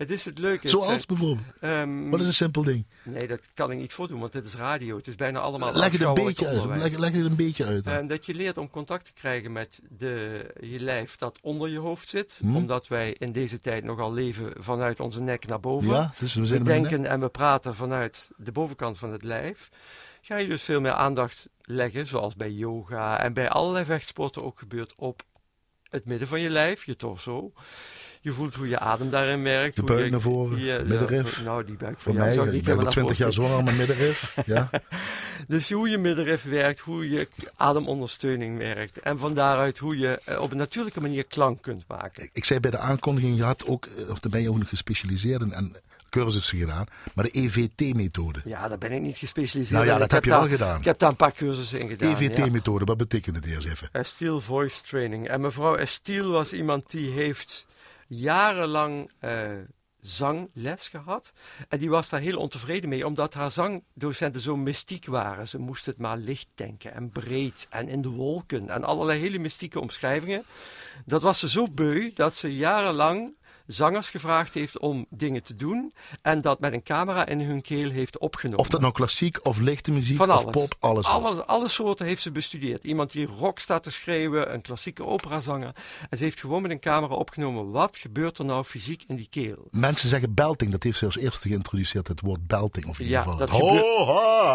Het 0.00 0.10
is 0.10 0.24
het 0.24 0.38
leuke. 0.38 0.60
het 0.60 0.70
Zoals 0.70 0.86
zijn- 0.86 1.00
bijvoorbeeld. 1.06 1.46
ehm, 1.60 2.10
Wat 2.10 2.20
is 2.20 2.26
een 2.26 2.32
simpel 2.32 2.62
ding? 2.62 2.84
Nee, 3.02 3.26
dat 3.28 3.40
kan 3.54 3.70
ik 3.70 3.78
niet 3.78 3.92
voordoen, 3.92 4.20
want 4.20 4.32
dit 4.32 4.46
is 4.46 4.54
radio. 4.54 4.96
Het 4.96 5.06
is 5.06 5.14
bijna 5.14 5.38
allemaal 5.38 5.72
Leg 5.74 5.92
het 5.92 6.00
een 6.00 6.14
beetje 6.14 6.46
uit. 6.46 6.64
Leg, 6.64 6.96
leg 6.98 7.12
het 7.12 7.24
een 7.24 7.36
beetje 7.36 7.64
uit. 7.64 7.84
dan. 7.84 7.94
En 7.94 8.06
dat 8.06 8.26
je 8.26 8.34
leert 8.34 8.58
om 8.58 8.70
contact 8.70 9.04
te 9.04 9.12
krijgen 9.12 9.52
met 9.52 9.80
de, 9.88 10.44
je 10.60 10.80
lijf 10.80 11.16
dat 11.16 11.38
onder 11.42 11.68
je 11.68 11.78
hoofd 11.78 12.08
zit. 12.08 12.38
Hm. 12.42 12.56
Omdat 12.56 12.88
wij 12.88 13.14
in 13.18 13.32
deze 13.32 13.60
tijd 13.60 13.84
nogal 13.84 14.12
leven 14.12 14.52
vanuit 14.58 15.00
onze 15.00 15.20
nek 15.22 15.46
naar 15.46 15.60
boven. 15.60 15.90
ja, 15.90 16.14
dus 16.18 16.34
we 16.34 16.46
we 16.48 16.62
denken 16.62 17.04
en 17.06 17.20
we 17.20 17.28
praten 17.28 17.74
vanuit 17.74 18.28
de 18.36 18.52
bovenkant 18.52 18.98
van 18.98 19.12
het 19.12 19.22
lijf. 19.22 19.68
Ga 20.20 20.36
je 20.36 20.48
dus 20.48 20.62
veel 20.62 20.80
meer 20.80 20.92
aandacht 20.92 21.48
leggen, 21.62 22.06
zoals 22.06 22.36
bij 22.36 22.50
yoga 22.50 23.20
en 23.22 23.32
bij 23.32 23.48
allerlei 23.48 23.84
vechtsporten 23.84 24.44
ook 24.44 24.58
gebeurt, 24.58 24.92
op 24.96 25.22
het 25.88 26.04
midden 26.04 26.28
van 26.28 26.40
je 26.40 26.50
lijf, 26.50 26.84
je 26.84 26.96
torso. 26.96 27.52
Je 28.22 28.32
voelt 28.32 28.54
hoe 28.54 28.68
je 28.68 28.78
adem 28.78 29.10
daarin 29.10 29.42
werkt. 29.42 29.76
De 29.76 29.82
buik 29.82 30.10
naar 30.10 30.20
voren, 30.20 30.58
je- 30.58 30.84
middenrif. 30.86 31.42
Nou, 31.44 31.64
die 31.64 31.76
buik 31.76 32.00
Voor 32.00 32.14
mij, 32.14 32.30
zou 32.30 32.46
ik 32.46 32.52
ik 32.52 32.58
niet 32.58 32.68
al 32.68 32.72
helemaal 32.72 32.84
naar 32.84 32.92
20 32.92 33.18
jaar 33.18 33.32
zwanger 33.32 33.64
met 33.64 33.76
middenrif. 33.76 34.36
Ja. 34.46 34.70
dus 35.46 35.70
hoe 35.72 35.88
je 35.88 35.98
middenrif 35.98 36.42
werkt, 36.44 36.80
hoe 36.80 37.10
je 37.10 37.28
ademondersteuning 37.56 38.58
werkt. 38.58 38.98
En 39.00 39.18
van 39.18 39.34
daaruit 39.34 39.78
hoe 39.78 39.98
je 39.98 40.20
eh, 40.24 40.40
op 40.40 40.50
een 40.50 40.56
natuurlijke 40.56 41.00
manier 41.00 41.24
klank 41.24 41.62
kunt 41.62 41.84
maken. 41.88 42.30
Ik 42.32 42.44
zei 42.44 42.60
bij 42.60 42.70
de 42.70 42.78
aankondiging, 42.78 43.36
je 43.36 43.42
had 43.42 43.66
ook, 43.66 43.86
eh, 43.86 44.10
of 44.10 44.18
daar 44.20 44.30
ben 44.30 44.42
je 44.42 44.50
ook 44.50 44.58
nog 44.58 44.68
gespecialiseerd 44.68 45.40
in 45.40 45.52
en 45.52 45.76
cursussen 46.08 46.58
gedaan, 46.58 46.86
maar 47.14 47.24
de 47.24 47.30
EVT-methode. 47.30 48.40
Ja, 48.44 48.68
daar 48.68 48.78
ben 48.78 48.92
ik 48.92 49.00
niet 49.00 49.16
gespecialiseerd 49.16 49.76
Nou 49.76 49.86
ja, 49.86 49.98
dat 49.98 50.04
Ik 50.06 50.10
heb 50.10 50.24
je 50.24 50.30
wel 50.30 50.48
gedaan. 50.48 50.78
Ik 50.78 50.84
heb 50.84 50.98
daar 50.98 51.10
een 51.10 51.16
paar 51.16 51.32
cursussen 51.32 51.80
in 51.80 51.88
gedaan. 51.88 52.10
ja. 52.10 52.16
EVT-methode, 52.16 52.84
wat 52.84 52.96
betekent 52.96 53.36
het 53.36 53.46
eerst 53.46 53.66
even? 53.66 53.88
Estiel 53.92 54.40
Voice 54.40 54.82
Training. 54.82 55.28
En 55.28 55.40
mevrouw 55.40 55.74
Estiel 55.74 56.30
was 56.30 56.52
iemand 56.52 56.90
die 56.90 57.10
heeft 57.10 57.66
jarenlang 58.10 59.10
eh, 59.18 59.50
zangles 60.00 60.88
gehad. 60.88 61.32
En 61.68 61.78
die 61.78 61.90
was 61.90 62.08
daar 62.08 62.20
heel 62.20 62.38
ontevreden 62.38 62.88
mee, 62.88 63.06
omdat 63.06 63.34
haar 63.34 63.50
zangdocenten 63.50 64.40
zo 64.40 64.56
mystiek 64.56 65.06
waren. 65.06 65.48
Ze 65.48 65.58
moest 65.58 65.86
het 65.86 65.98
maar 65.98 66.16
licht 66.16 66.48
denken 66.54 66.92
en 66.94 67.10
breed 67.10 67.66
en 67.70 67.88
in 67.88 68.02
de 68.02 68.08
wolken 68.08 68.68
en 68.68 68.84
allerlei 68.84 69.20
hele 69.20 69.38
mystieke 69.38 69.80
omschrijvingen. 69.80 70.44
Dat 71.04 71.22
was 71.22 71.38
ze 71.38 71.48
zo 71.48 71.66
beu 71.72 72.12
dat 72.14 72.34
ze 72.34 72.56
jarenlang 72.56 73.34
zangers 73.72 74.08
gevraagd 74.10 74.54
heeft 74.54 74.78
om 74.78 75.06
dingen 75.10 75.42
te 75.42 75.56
doen 75.56 75.92
en 76.22 76.40
dat 76.40 76.60
met 76.60 76.72
een 76.72 76.82
camera 76.82 77.26
in 77.26 77.40
hun 77.40 77.62
keel 77.62 77.90
heeft 77.90 78.18
opgenomen. 78.18 78.58
Of 78.60 78.68
dat 78.68 78.80
nou 78.80 78.92
klassiek 78.92 79.38
of 79.46 79.58
lichte 79.58 79.90
muziek 79.90 80.16
Van 80.16 80.30
of 80.30 80.36
alles. 80.42 80.50
pop, 80.52 80.74
alles. 80.78 81.06
Alle, 81.06 81.44
alle 81.44 81.68
soorten 81.68 82.06
heeft 82.06 82.22
ze 82.22 82.30
bestudeerd. 82.30 82.84
Iemand 82.84 83.12
die 83.12 83.26
rock 83.26 83.58
staat 83.58 83.82
te 83.82 83.90
schreeuwen, 83.90 84.52
een 84.54 84.60
klassieke 84.60 85.04
operazanger. 85.06 85.72
En 86.10 86.18
ze 86.18 86.24
heeft 86.24 86.40
gewoon 86.40 86.62
met 86.62 86.70
een 86.70 86.80
camera 86.80 87.14
opgenomen. 87.14 87.70
Wat 87.70 87.96
gebeurt 87.96 88.38
er 88.38 88.44
nou 88.44 88.64
fysiek 88.64 89.02
in 89.06 89.16
die 89.16 89.28
keel? 89.30 89.68
Mensen 89.70 90.08
zeggen 90.08 90.34
belting, 90.34 90.70
dat 90.70 90.82
heeft 90.82 90.98
ze 90.98 91.04
als 91.04 91.16
eerste 91.18 91.48
geïntroduceerd, 91.48 92.08
het 92.08 92.20
woord 92.20 92.46
belting. 92.46 92.86
Of 92.86 92.98
in 92.98 93.04
ieder 93.04 93.18
Ja, 93.18 93.22
geval. 93.24 93.38
dat 93.38 93.50
gebeurt- 93.50 93.84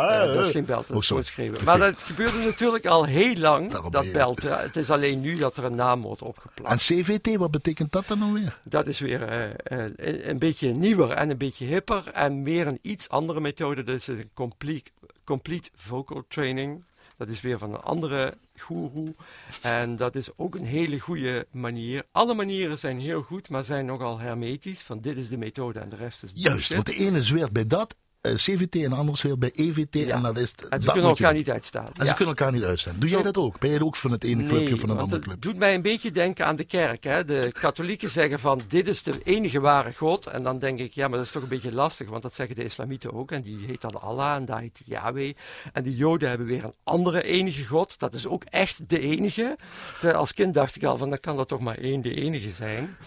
Ja, 0.10 0.26
dat 0.26 0.46
is 0.46 0.52
geen 0.52 0.66
belt, 0.66 0.88
dat 0.88 1.12
Oh, 1.12 1.20
is 1.20 1.28
schreeuwen. 1.28 1.64
Maar 1.64 1.78
dat 1.78 1.94
gebeurde 2.04 2.38
natuurlijk 2.38 2.86
al 2.86 3.04
heel 3.06 3.36
lang, 3.36 3.72
Daarom 3.72 3.92
dat 3.92 4.12
belten. 4.12 4.60
Het 4.60 4.76
is 4.76 4.90
alleen 4.90 5.22
nu 5.22 5.38
dat 5.38 5.58
er 5.58 5.64
een 5.64 5.76
naam 5.76 6.02
wordt 6.02 6.22
opgeplakt. 6.22 6.72
En 6.72 6.78
CVT, 6.78 7.36
wat 7.38 7.52
betekent 7.52 7.92
dat 7.92 8.08
dan 8.08 8.20
nou 8.20 8.34
weer? 8.34 8.60
Dat 8.64 8.88
is 8.88 9.00
weer 9.06 9.24
eh, 9.24 9.50
eh, 9.50 9.92
een, 9.96 10.30
een 10.30 10.40
beetje 10.40 10.72
nieuwer 10.72 11.10
en 11.10 11.30
een 11.30 11.38
beetje 11.38 11.66
hipper 11.66 12.08
en 12.08 12.42
meer 12.42 12.68
een 12.68 12.80
iets 12.82 13.10
andere 13.10 13.40
methode. 13.40 13.84
Dat 13.84 13.96
is 13.96 14.08
een 14.08 14.30
complete, 14.34 14.92
complete 15.24 15.70
vocal 15.74 16.24
training. 16.28 16.84
Dat 17.18 17.30
is 17.30 17.42
weer 17.42 17.58
van 17.58 17.74
een 17.74 17.82
andere 17.82 18.34
goeroe. 18.58 19.14
En 19.62 19.96
dat 19.96 20.16
is 20.16 20.30
ook 20.38 20.56
een 20.56 20.66
hele 20.66 21.00
goede 21.00 21.48
manier. 21.52 22.04
Alle 22.12 22.34
manieren 22.34 22.80
zijn 22.80 23.00
heel 23.00 23.22
goed, 23.22 23.50
maar 23.50 23.64
zijn 23.64 23.86
nogal 23.86 24.20
hermetisch. 24.20 24.82
Van 24.82 25.02
dit 25.02 25.18
is 25.18 25.30
de 25.30 25.38
methode 25.38 25.80
en 25.80 25.90
de 25.90 25.96
rest 25.96 26.24
is 26.24 26.32
Juist, 26.34 26.50
bullshit. 26.50 26.76
want 26.76 26.86
de 26.86 27.06
ene 27.06 27.24
zweert 27.24 27.52
bij 27.52 27.68
dat, 27.68 27.96
CVT, 28.34 28.76
en 28.76 28.90
de 28.90 28.96
andere 28.96 29.18
zweert 29.18 29.40
bij 29.40 29.52
EVT. 29.54 29.94
Ja. 29.94 30.16
En 30.16 30.22
dat 30.22 30.38
is, 30.38 30.52
En 30.52 30.56
ze 30.56 30.68
dat 30.70 30.80
kunnen 30.84 31.02
je 31.02 31.08
elkaar 31.08 31.30
doen. 31.30 31.38
niet 31.38 31.50
uitstaan. 31.50 31.90
En 31.98 32.08
ze 32.08 32.14
kunnen 32.16 32.36
elkaar 32.36 32.52
niet 32.54 32.64
uitstaan. 32.64 32.96
Doe 32.98 33.10
jij 33.10 33.22
dat 33.22 33.38
ook? 33.38 33.60
Ben 33.60 33.70
jij 33.70 33.82
ook 33.82 33.96
van 33.96 34.12
het 34.12 34.24
ene 34.24 34.44
clubje 34.44 34.74
of 34.74 34.80
van 34.80 34.90
een 34.90 34.98
andere 34.98 35.16
het 35.16 35.26
club? 35.26 35.42
doet 35.42 35.58
mij 35.58 35.76
een 35.76 35.82
beetje 35.82 36.12
denken 36.12 36.46
aan 36.46 36.56
de 36.56 36.64
kerk. 36.64 37.04
Hè? 37.04 37.26
De 37.26 37.50
katholieken 37.60 38.10
zeggen 38.10 38.40
van 38.40 38.62
dit 38.68 38.88
is 38.88 39.04
de 39.04 39.14
enige 39.24 39.60
ware 39.60 39.94
God. 39.94 40.26
En 40.26 40.44
dan 40.44 40.60
denk 40.60 40.80
ik, 40.80 40.92
ja, 40.92 41.08
maar 41.08 41.18
dat 41.18 41.26
is 41.26 41.32
toch 41.32 41.42
een 41.44 41.48
beetje 41.50 41.74
lastig. 41.74 42.10
Want 42.10 42.22
dat 42.22 42.36
zeggen 42.36 42.56
de 42.56 42.64
islamieten 42.64 43.14
ook. 43.14 43.32
En 43.32 43.42
die 43.42 43.58
heet 43.68 43.82
dan 43.82 44.02
Allah 44.02 44.36
en 44.36 44.46
daar 44.46 44.60
heet 44.60 44.80
Yahweh. 44.86 45.34
En 45.74 45.84
de 45.84 45.96
joden 45.96 46.30
hebben 46.30 46.48
weer 46.48 46.64
een 46.64 46.74
andere 46.84 47.24
enige 47.24 47.66
God. 47.66 48.00
Dat 48.00 48.14
is 48.14 48.28
ook 48.28 48.44
echt 48.44 48.90
de 48.90 49.00
enige. 49.00 49.58
Terwijl 50.00 50.20
als 50.20 50.34
kind 50.34 50.54
dacht 50.54 50.76
ik 50.76 50.84
al 50.84 50.98
van 50.98 51.10
dan 51.10 51.20
kan 51.20 51.38
dat 51.38 51.48
toch 51.48 51.60
maar 51.60 51.78
één 51.78 52.02
de 52.02 52.14
enige 52.14 52.50
zijn. 52.52 52.98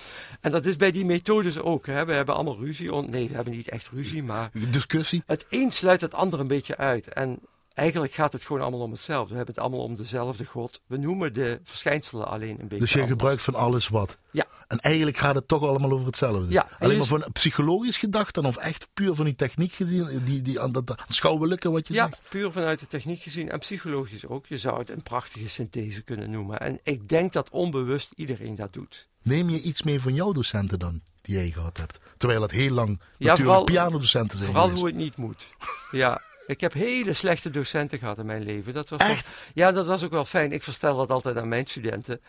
En 0.41 0.51
dat 0.53 0.67
is 0.67 0.77
bij 0.77 0.91
die 0.91 1.05
methodes 1.05 1.59
ook. 1.59 1.87
Hè? 1.87 2.05
We 2.05 2.13
hebben 2.13 2.35
allemaal 2.35 2.59
ruzie. 2.59 2.93
Nee, 2.93 3.29
we 3.29 3.35
hebben 3.35 3.53
niet 3.55 3.69
echt 3.69 3.89
ruzie, 3.93 4.23
maar 4.23 4.51
Discussie? 4.53 5.08
Het 5.27 5.47
een 5.49 5.73
sluit 5.73 6.01
het 6.01 6.15
ander 6.15 6.41
een 6.41 6.47
beetje 6.49 6.77
uit. 6.77 7.09
En 7.09 7.39
eigenlijk 7.75 8.13
gaat 8.13 8.33
het 8.33 8.43
gewoon 8.45 8.63
allemaal 8.63 8.81
om 8.81 8.91
hetzelfde. 8.93 9.31
We 9.31 9.37
hebben 9.37 9.55
het 9.55 9.65
allemaal 9.65 9.85
om 9.85 9.97
dezelfde 9.97 10.45
God. 10.45 10.81
We 10.87 10.97
noemen 10.97 11.33
de 11.35 11.61
verschijnselen 11.65 12.29
alleen 12.29 12.51
een 12.61 12.69
beetje 12.69 12.79
Dus 12.79 12.93
je 12.93 13.01
anders. 13.01 13.17
gebruikt 13.19 13.43
van 13.43 13.55
alles 13.55 13.89
wat. 13.89 14.19
Ja. 14.31 14.47
En 14.67 14.79
eigenlijk 14.79 15.17
gaat 15.17 15.35
het 15.35 15.49
toch 15.49 15.63
allemaal 15.63 15.91
over 15.93 16.07
hetzelfde. 16.07 16.53
Ja, 16.53 16.69
en 16.71 16.77
Alleen 16.79 16.99
maar 16.99 17.07
van 17.07 17.25
psychologisch 17.33 17.97
gedacht 17.97 18.35
dan 18.35 18.47
of 18.47 18.57
echt 18.57 18.89
puur 18.95 19.15
van 19.15 19.25
die 19.25 19.35
techniek 19.35 19.73
gezien, 19.73 20.23
die, 20.25 20.43
die, 20.43 20.61
aan 20.61 20.73
dat 20.73 20.87
dat 20.87 21.03
schouwelijke 21.09 21.71
wat 21.71 21.89
je 21.89 21.95
Ja, 21.95 22.05
zegt? 22.11 22.29
puur 22.29 22.53
vanuit 22.53 22.81
de 22.81 22.87
techniek 22.87 23.23
gezien 23.23 23.51
en 23.51 23.59
psychologisch 23.59 24.27
ook. 24.27 24.47
Je 24.47 24.59
zou 24.59 24.79
het 24.79 24.91
een 24.91 25.03
prachtige 25.03 25.49
synthese 25.49 26.03
kunnen 26.03 26.31
noemen. 26.31 26.61
En 26.61 26.79
ik 26.83 27.09
denk 27.09 27.33
dat 27.33 27.51
onbewust 27.51 28.13
iedereen 28.17 28.55
dat 28.55 28.73
doet. 28.73 29.09
Neem 29.23 29.51
je 29.51 29.61
iets 29.61 29.83
mee 29.83 30.01
van 30.01 30.15
jouw 30.15 30.33
docenten 30.33 30.79
dan, 30.79 31.01
die 31.29 31.37
jij 31.37 31.51
gehad 31.51 31.77
hebt? 31.77 31.99
Terwijl 32.17 32.43
het 32.43 32.51
heel 32.51 32.71
lang 32.71 33.01
Ja, 33.17 33.29
natuurlijk 33.31 33.65
pianodocenten 33.65 34.37
zijn 34.39 34.47
Vooral 34.51 34.65
geweest. 34.65 34.83
hoe 34.83 34.91
het 34.93 35.01
niet 35.01 35.17
moet. 35.17 35.49
Ja, 35.91 36.21
Ik 36.47 36.61
heb 36.61 36.73
hele 36.73 37.13
slechte 37.15 37.51
docenten 37.51 37.99
gehad 37.99 38.19
in 38.19 38.27
mijn 38.27 38.43
leven. 38.43 38.73
Dat 38.73 38.89
was 38.89 39.01
Echt? 39.01 39.25
Wel, 39.27 39.35
ja, 39.55 39.73
dat 39.73 39.87
was 39.87 40.05
ook 40.05 40.11
wel 40.11 40.25
fijn. 40.25 40.53
Ik 40.53 40.63
verstel 40.63 40.97
dat 40.97 41.11
altijd 41.11 41.37
aan 41.37 41.49
mijn 41.49 41.67
studenten. 41.67 42.21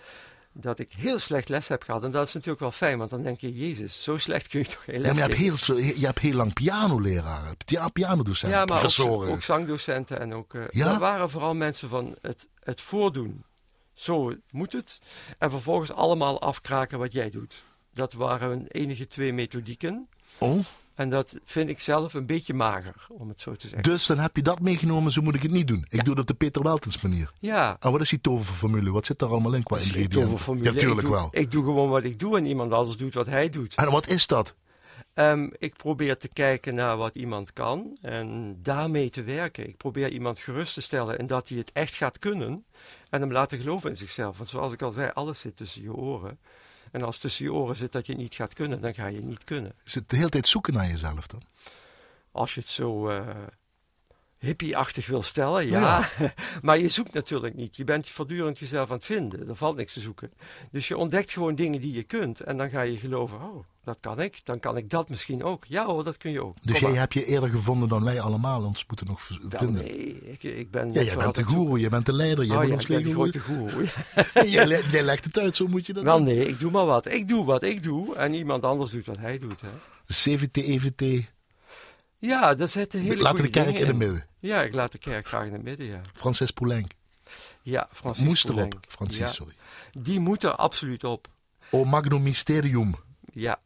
Dat 0.53 0.79
ik 0.79 0.91
heel 0.97 1.19
slecht 1.19 1.49
les 1.49 1.67
heb 1.67 1.83
gehad. 1.83 2.03
En 2.03 2.11
dat 2.11 2.27
is 2.27 2.33
natuurlijk 2.33 2.59
wel 2.59 2.71
fijn, 2.71 2.97
want 2.97 3.09
dan 3.09 3.21
denk 3.21 3.39
je, 3.39 3.53
Jezus, 3.53 4.03
zo 4.03 4.17
slecht 4.17 4.47
kun 4.47 4.59
je 4.59 4.65
toch 4.65 4.83
geen 4.83 4.95
Ja, 4.95 5.01
les 5.01 5.07
maar 5.19 5.29
je 5.29 5.35
hebt 5.45 5.65
heel, 5.65 5.77
je 5.77 6.05
hebt 6.05 6.19
heel 6.19 6.33
lang 6.33 6.53
pianoleraren, 6.53 7.55
ja, 7.65 7.87
pianodocenten, 7.87 8.59
Ja, 8.59 8.65
maar 8.65 8.73
ook, 8.75 8.79
professoren. 8.81 9.29
ook 9.29 9.41
zangdocenten 9.43 10.19
en 10.19 10.33
ook. 10.35 10.53
eh 10.53 10.61
Ja? 10.69 10.89
Dat 10.89 10.99
waren 10.99 11.29
vooral 11.29 11.55
mensen 11.55 11.89
van 11.89 12.15
het, 12.21 12.47
het 12.59 12.81
voordoen. 12.81 13.43
Zo 13.93 14.35
moet 14.49 14.73
het. 14.73 14.99
En 15.37 15.49
vervolgens 15.49 15.91
allemaal 15.91 16.41
afkraken 16.41 16.99
wat 16.99 17.13
jij 17.13 17.29
doet. 17.29 17.63
Dat 17.99 18.13
waren 18.13 18.49
hun 18.49 18.67
enige 18.67 19.07
twee 19.07 19.33
methodieken. 19.33 20.07
Oh, 20.37 20.59
En 20.95 21.09
dat 21.09 21.39
vind 21.45 21.69
ik 21.69 21.81
zelf 21.81 22.13
een 22.13 22.25
beetje 22.25 22.53
mager, 22.53 23.07
om 23.09 23.29
het 23.29 23.41
zo 23.41 23.55
te 23.55 23.67
zeggen. 23.67 23.83
dus 23.83 24.05
dan 24.05 24.17
heb 24.19 24.35
je 24.35 24.41
dat 24.41 24.59
meegenomen, 24.59 25.11
zo 25.11 25.21
moet 25.21 25.35
ik 25.35 25.41
het 25.41 25.51
niet 25.51 25.67
doen. 25.67 25.85
Ik 25.89 25.95
Ja. 25.97 26.01
doe 26.03 26.09
het 26.11 26.19
op 26.21 26.27
de 26.27 26.33
Peter 26.33 26.63
Weltens 26.63 27.01
manier. 27.01 27.31
Ja, 27.39 27.75
En 27.79 27.91
wat 27.91 28.01
is 28.01 28.09
die 28.09 28.21
toverformule? 28.21 28.91
Wat 28.91 29.05
zit 29.05 29.19
daar 29.19 29.29
allemaal 29.29 29.53
in 29.53 29.63
qua 29.63 29.75
geen 29.77 29.85
ingrediënten? 29.85 30.21
toverformule. 30.21 30.71
Ja, 30.71 30.77
tuurlijk 30.77 30.99
ik 31.01 31.05
doe, 31.05 31.15
wel. 31.15 31.27
Ik 31.31 31.51
doe 31.51 31.63
gewoon 31.63 31.89
wat 31.89 32.03
ik 32.03 32.19
doe 32.19 32.37
en 32.37 32.45
iemand 32.45 32.71
anders 32.73 32.97
doet 32.97 33.13
wat 33.13 33.25
hij 33.25 33.49
doet. 33.49 33.75
En 33.75 33.91
wat 33.91 34.07
is 34.07 34.27
dat? 34.27 34.55
Ehm, 35.13 35.49
ik 35.57 35.75
probeer 35.75 36.17
te 36.17 36.27
kijken 36.33 36.75
naar 36.75 36.97
wat 36.97 37.15
iemand 37.15 37.53
kan 37.53 37.97
en 38.01 38.57
daarmee 38.61 39.09
te 39.09 39.23
werken. 39.23 39.67
Ik 39.67 39.77
probeer 39.77 40.11
iemand 40.11 40.39
gerust 40.39 40.73
te 40.73 40.81
stellen 40.81 41.17
in 41.17 41.27
dat 41.27 41.47
hij 41.49 41.57
het 41.57 41.71
echt 41.73 41.95
gaat 41.95 42.19
kunnen 42.19 42.65
en 43.09 43.21
hem 43.21 43.31
laten 43.31 43.59
geloven 43.59 43.89
in 43.89 43.97
zichzelf. 43.97 44.37
Want 44.37 44.49
zoals 44.49 44.73
ik 44.73 44.81
al 44.81 44.91
zei, 44.91 45.11
alles 45.13 45.39
zit 45.39 45.57
tussen 45.57 45.81
je 45.81 45.93
oren. 45.93 46.39
En 46.91 47.03
als 47.03 47.17
tussen 47.17 47.45
je 47.45 47.53
oren 47.53 47.75
zit 47.75 47.91
dat 47.91 48.05
je 48.07 48.15
niet 48.15 48.35
gaat 48.35 48.53
kunnen, 48.53 48.81
dan 48.81 48.93
ga 48.93 49.07
je 49.07 49.21
niet 49.21 49.43
kunnen. 49.43 49.73
Is 49.83 49.95
het 49.95 50.09
de 50.09 50.15
hele 50.15 50.29
tijd 50.29 50.47
zoeken 50.47 50.73
naar 50.73 50.87
jezelf 50.87 51.27
dan? 51.27 51.41
Als 52.31 52.53
je 52.53 52.59
het 52.59 52.69
zo 52.69 53.09
eh 53.09 53.27
hippie-achtig 54.39 55.07
wil 55.07 55.21
stellen, 55.21 55.67
ja. 55.67 56.09
maar 56.61 56.79
je 56.79 56.89
zoekt 56.89 57.13
natuurlijk 57.13 57.55
niet. 57.55 57.75
Je 57.75 57.83
bent 57.83 58.09
voortdurend 58.09 58.59
jezelf 58.59 58.89
aan 58.89 58.95
het 58.95 59.05
vinden. 59.05 59.47
Er 59.49 59.55
valt 59.55 59.75
niks 59.75 59.93
te 59.93 59.99
zoeken. 59.99 60.31
Dus 60.71 60.87
je 60.87 60.97
ontdekt 60.97 61.31
gewoon 61.31 61.55
dingen 61.55 61.81
die 61.81 61.93
je 61.93 62.03
kunt. 62.03 62.39
En 62.39 62.57
dan 62.57 62.69
ga 62.69 62.81
je 62.81 62.97
geloven, 62.97 63.37
oh, 63.41 63.63
dat 63.83 63.97
kan 63.99 64.19
ik. 64.21 64.39
Dan 64.45 64.59
kan 64.59 64.77
ik 64.77 64.89
dat 64.89 65.09
misschien 65.09 65.43
ook. 65.43 65.65
Ja 65.65 65.85
hoor, 65.85 66.03
dat 66.03 66.17
kun 66.17 66.31
je 66.31 66.43
ook. 66.43 66.55
Dus 66.61 66.71
Kom 66.71 66.79
jij 66.81 66.89
maar. 66.89 66.99
hebt 66.99 67.13
je 67.13 67.25
eerder 67.25 67.49
gevonden 67.49 67.89
dan 67.89 68.03
wij 68.03 68.21
allemaal 68.21 68.63
ons 68.63 68.85
moeten 68.87 69.07
nog 69.07 69.21
v- 69.21 69.29
Wel, 69.49 69.59
vinden. 69.59 69.81
nee, 69.83 70.19
ik, 70.31 70.43
ik 70.43 70.71
ben... 70.71 70.93
Ja, 70.93 71.01
jij 71.01 71.15
bent 71.17 71.35
de 71.35 71.43
goeroe, 71.43 71.79
jij 71.79 71.89
bent 71.89 72.05
de 72.05 72.13
leider, 72.13 72.45
jij 72.45 72.55
Oh 72.55 72.59
bent 72.59 72.67
ja, 72.69 72.75
ons 72.75 72.83
ik 72.83 72.89
ben 72.89 73.03
die 73.03 73.23
legergoeroe. 73.23 73.87
grote 73.87 73.91
goeroe. 74.33 74.49
jij, 74.55 74.67
le- 74.67 74.83
jij 74.91 75.03
legt 75.03 75.25
het 75.25 75.37
uit, 75.37 75.55
zo 75.55 75.67
moet 75.67 75.85
je 75.85 75.93
dat 75.93 76.03
Wel 76.03 76.15
doen. 76.17 76.25
nee, 76.25 76.47
ik 76.47 76.59
doe 76.59 76.71
maar 76.71 76.85
wat. 76.85 77.05
Ik 77.11 77.27
doe 77.27 77.45
wat 77.45 77.63
ik 77.63 77.83
doe 77.83 78.15
en 78.15 78.33
iemand 78.33 78.63
anders 78.63 78.91
doet 78.91 79.05
wat 79.05 79.17
hij 79.17 79.39
doet. 79.39 79.61
Hè. 79.61 79.69
CVT, 80.07 80.57
EVT, 80.57 81.31
Ja, 82.19 82.55
dat 82.55 82.69
zit 82.69 82.93
een 82.93 83.01
hele 83.01 83.15
laten 83.15 83.35
de 83.37 83.43
goede 83.43 83.49
kerk 83.63 83.79
in 83.79 83.87
het 83.87 83.95
midden. 83.95 84.25
Ja, 84.39 84.61
ik 84.61 84.73
laat 84.73 84.91
de 84.91 84.97
kerk 84.97 85.27
graag 85.27 85.45
in 85.45 85.53
het 85.53 85.63
midden, 85.63 85.87
ja. 85.87 86.01
Francis 86.13 86.51
Poulenc. 86.51 86.91
Ja, 87.61 87.87
Francis 87.91 88.23
Moest 88.23 88.45
Poulenc. 88.45 88.73
erop. 88.73 88.85
Francis, 88.89 89.19
Ja, 89.19 89.27
sorry. 89.27 89.53
Die 89.91 90.19
moet 90.19 90.43
er 90.43 90.55
absoluut 90.55 91.03
op. 91.03 91.27
O 91.71 91.83
Magnum 91.83 92.23
Mysterium. 92.23 92.95
Ja. 93.33 93.59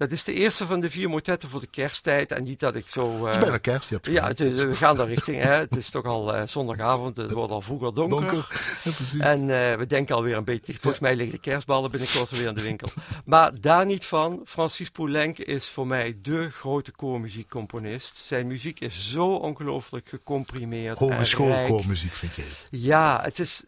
Dat 0.00 0.10
is 0.10 0.24
de 0.24 0.32
eerste 0.34 0.66
van 0.66 0.80
de 0.80 0.90
vier 0.90 1.08
motetten 1.08 1.48
voor 1.48 1.60
de 1.60 1.66
kersttijd. 1.66 2.32
En 2.32 2.44
niet 2.44 2.60
dat 2.60 2.74
ik 2.74 2.88
zo... 2.88 3.16
eh, 3.16 3.24
Het 3.24 3.34
is 3.34 3.40
bijna 3.42 3.58
kerst, 3.58 3.88
je 3.88 3.94
hebt 3.94 4.06
ja, 4.06 4.26
het 4.26 4.40
is- 4.40 4.62
we 4.62 4.74
gaan 4.74 4.96
daar 4.96 5.06
richting. 5.06 5.42
Hè. 5.42 5.52
Het 5.52 5.76
is 5.76 5.90
toch 5.90 6.04
al 6.04 6.34
eh, 6.34 6.42
zondagavond. 6.46 7.16
Het 7.16 7.30
wordt 7.30 7.52
al 7.52 7.60
vroeger 7.60 7.94
donker. 7.94 8.20
donker. 8.20 8.48
Ja, 8.84 8.90
precies. 8.92 9.20
En 9.20 9.40
eh, 9.40 9.76
we 9.76 9.86
denken 9.86 10.14
alweer 10.14 10.36
een 10.36 10.44
beetje. 10.44 10.72
Volgens 10.72 10.98
mij 11.02 11.16
liggen 11.16 11.34
de 11.34 11.40
kerstballen 11.40 11.90
binnenkort 11.90 12.30
weer 12.30 12.46
in 12.46 12.54
de 12.54 12.62
winkel. 12.62 12.88
Maar 13.24 13.60
daar 13.60 13.86
niet 13.86 14.06
van. 14.06 14.40
Francis 14.44 14.90
Poulenc 14.90 15.38
is 15.38 15.68
voor 15.68 15.86
mij 15.86 16.18
de 16.22 16.50
grote 16.50 16.90
koormuziekcomponist. 16.92 18.16
Zijn 18.16 18.46
muziek 18.46 18.80
is 18.80 19.10
zo 19.10 19.34
ongelooflijk 19.34 20.08
gecomprimeerd. 20.08 20.98
Hogeschoolkoormuziek 20.98 22.12
vind 22.14 22.34
jij. 22.34 22.44
Ja, 22.70 23.20
het 23.22 23.38
is. 23.38 23.64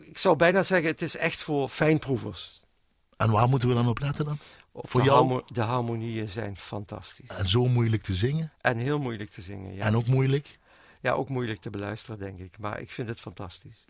Ik 0.00 0.18
zou 0.18 0.36
bijna 0.36 0.62
zeggen, 0.62 0.88
het 0.88 1.02
is 1.02 1.16
echt 1.16 1.40
voor 1.42 1.68
fijnproevers. 1.68 2.60
En 3.16 3.30
waar 3.30 3.48
moeten 3.48 3.68
we 3.68 3.74
dan 3.74 3.88
op 3.88 3.98
letten 4.00 4.24
dan? 4.24 4.38
Voor 4.82 5.00
de, 5.00 5.06
jou? 5.06 5.18
harmo- 5.18 5.42
de 5.46 5.60
harmonieën 5.60 6.28
zijn 6.28 6.56
fantastisch. 6.56 7.28
En 7.28 7.48
zo 7.48 7.64
moeilijk 7.66 8.02
te 8.02 8.12
zingen. 8.12 8.52
En 8.60 8.78
heel 8.78 8.98
moeilijk 8.98 9.30
te 9.30 9.40
zingen. 9.40 9.74
Ja. 9.74 9.82
En 9.84 9.96
ook 9.96 10.06
moeilijk. 10.06 10.58
ja, 11.00 11.12
ook 11.12 11.28
moeilijk 11.28 11.60
te 11.60 11.70
beluisteren, 11.70 12.18
denk 12.18 12.38
ik. 12.38 12.58
Maar 12.58 12.80
ik 12.80 12.90
vind 12.90 13.08
het 13.08 13.20
fantastisch. 13.20 13.84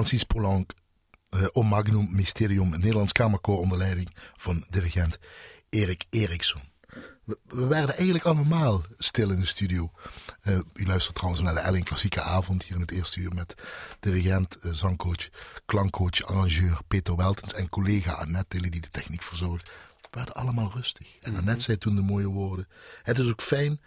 Francis 0.00 0.24
Poulenc, 0.24 0.72
uh, 1.36 1.46
Om 1.52 1.66
Magnum 1.66 2.08
Mysterium, 2.10 2.72
een 2.72 2.80
Nederlands 2.80 3.12
kamerkoor 3.12 3.58
onder 3.58 3.78
leiding 3.78 4.16
van 4.36 4.64
dirigent 4.70 5.18
Erik 5.68 6.04
Eriksson. 6.10 6.60
We, 7.24 7.38
we 7.44 7.66
werden 7.66 7.96
eigenlijk 7.96 8.24
allemaal 8.24 8.82
stil 8.98 9.30
in 9.30 9.40
de 9.40 9.46
studio. 9.46 9.90
Uh, 10.44 10.58
u 10.74 10.86
luistert 10.86 11.14
trouwens 11.14 11.42
naar 11.42 11.54
de 11.54 11.60
Elling 11.60 11.84
Klassieke 11.84 12.20
Avond 12.20 12.62
hier 12.62 12.74
in 12.74 12.80
het 12.80 12.90
eerste 12.90 13.20
uur 13.20 13.34
met 13.34 13.54
dirigent, 13.98 14.58
uh, 14.62 14.72
zangcoach, 14.72 15.28
klankcoach, 15.66 16.22
arrangeur 16.22 16.78
Peter 16.88 17.16
Weltens 17.16 17.52
en 17.52 17.68
collega 17.68 18.12
Annette 18.12 18.70
die 18.70 18.80
de 18.80 18.88
techniek 18.90 19.22
verzorgt. 19.22 19.70
We 20.00 20.08
werden 20.10 20.34
allemaal 20.34 20.70
rustig. 20.74 21.18
En 21.20 21.36
Annette 21.36 21.62
zei 21.62 21.78
toen 21.78 21.94
de 21.94 22.02
mooie 22.02 22.28
woorden. 22.28 22.68
Het 23.02 23.18
is 23.18 23.30
ook 23.30 23.42
fijn 23.42 23.80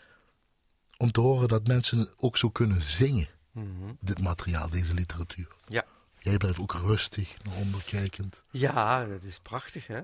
om 0.97 1.11
te 1.11 1.21
horen 1.21 1.47
dat 1.47 1.67
mensen 1.67 2.09
ook 2.17 2.37
zo 2.37 2.49
kunnen 2.49 2.81
zingen. 2.81 3.29
Mm 3.51 3.75
-hmm. 3.79 3.97
Dit 3.99 4.19
materiaal, 4.19 4.69
deze 4.69 4.93
literatuur. 4.93 5.47
Ja. 5.67 5.82
Jij 6.23 6.37
blijft 6.37 6.59
ook 6.59 6.73
rustig 6.73 7.35
naar 7.43 7.55
onder 7.55 7.83
kijkend. 7.83 8.43
Ja, 8.51 9.05
dat 9.05 9.23
is 9.23 9.39
prachtig 9.39 9.87
hè. 9.87 10.01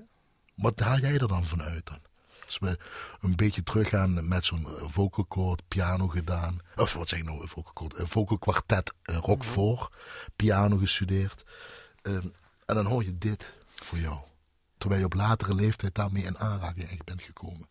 Wat 0.56 0.80
haal 0.80 0.98
jij 0.98 1.14
er 1.14 1.28
dan 1.28 1.46
vanuit 1.46 1.86
dan? 1.86 2.00
Als 2.46 2.60
we 2.60 2.78
een 3.22 3.36
beetje 3.36 3.64
teruggaan 3.64 4.28
met 4.28 4.46
zo'n 4.46 4.68
vocal 4.82 5.26
chord, 5.30 5.68
piano 5.68 6.08
gedaan. 6.08 6.60
Of 6.76 6.94
wat 6.94 7.10
zeg 7.10 7.20
ik 7.20 7.26
nou, 7.26 7.48
vocal 7.48 7.72
chord? 7.74 7.98
Een 7.98 8.08
vocal 8.08 8.38
kwartet, 8.38 8.94
rock 9.04 9.44
voor, 9.44 9.92
piano 10.36 10.78
gestudeerd. 10.78 11.44
Um, 12.02 12.32
en 12.66 12.76
dan 12.76 12.86
hoor 12.86 13.04
je 13.04 13.18
dit 13.18 13.54
voor 13.76 14.00
jou. 14.00 14.20
Terwijl 14.78 15.00
je 15.00 15.06
op 15.06 15.14
latere 15.14 15.54
leeftijd 15.54 15.96
daarmee 15.96 16.24
in 16.24 16.38
aanraking 16.38 16.90
echt 16.90 17.04
bent 17.04 17.22
gekomen. 17.22 17.68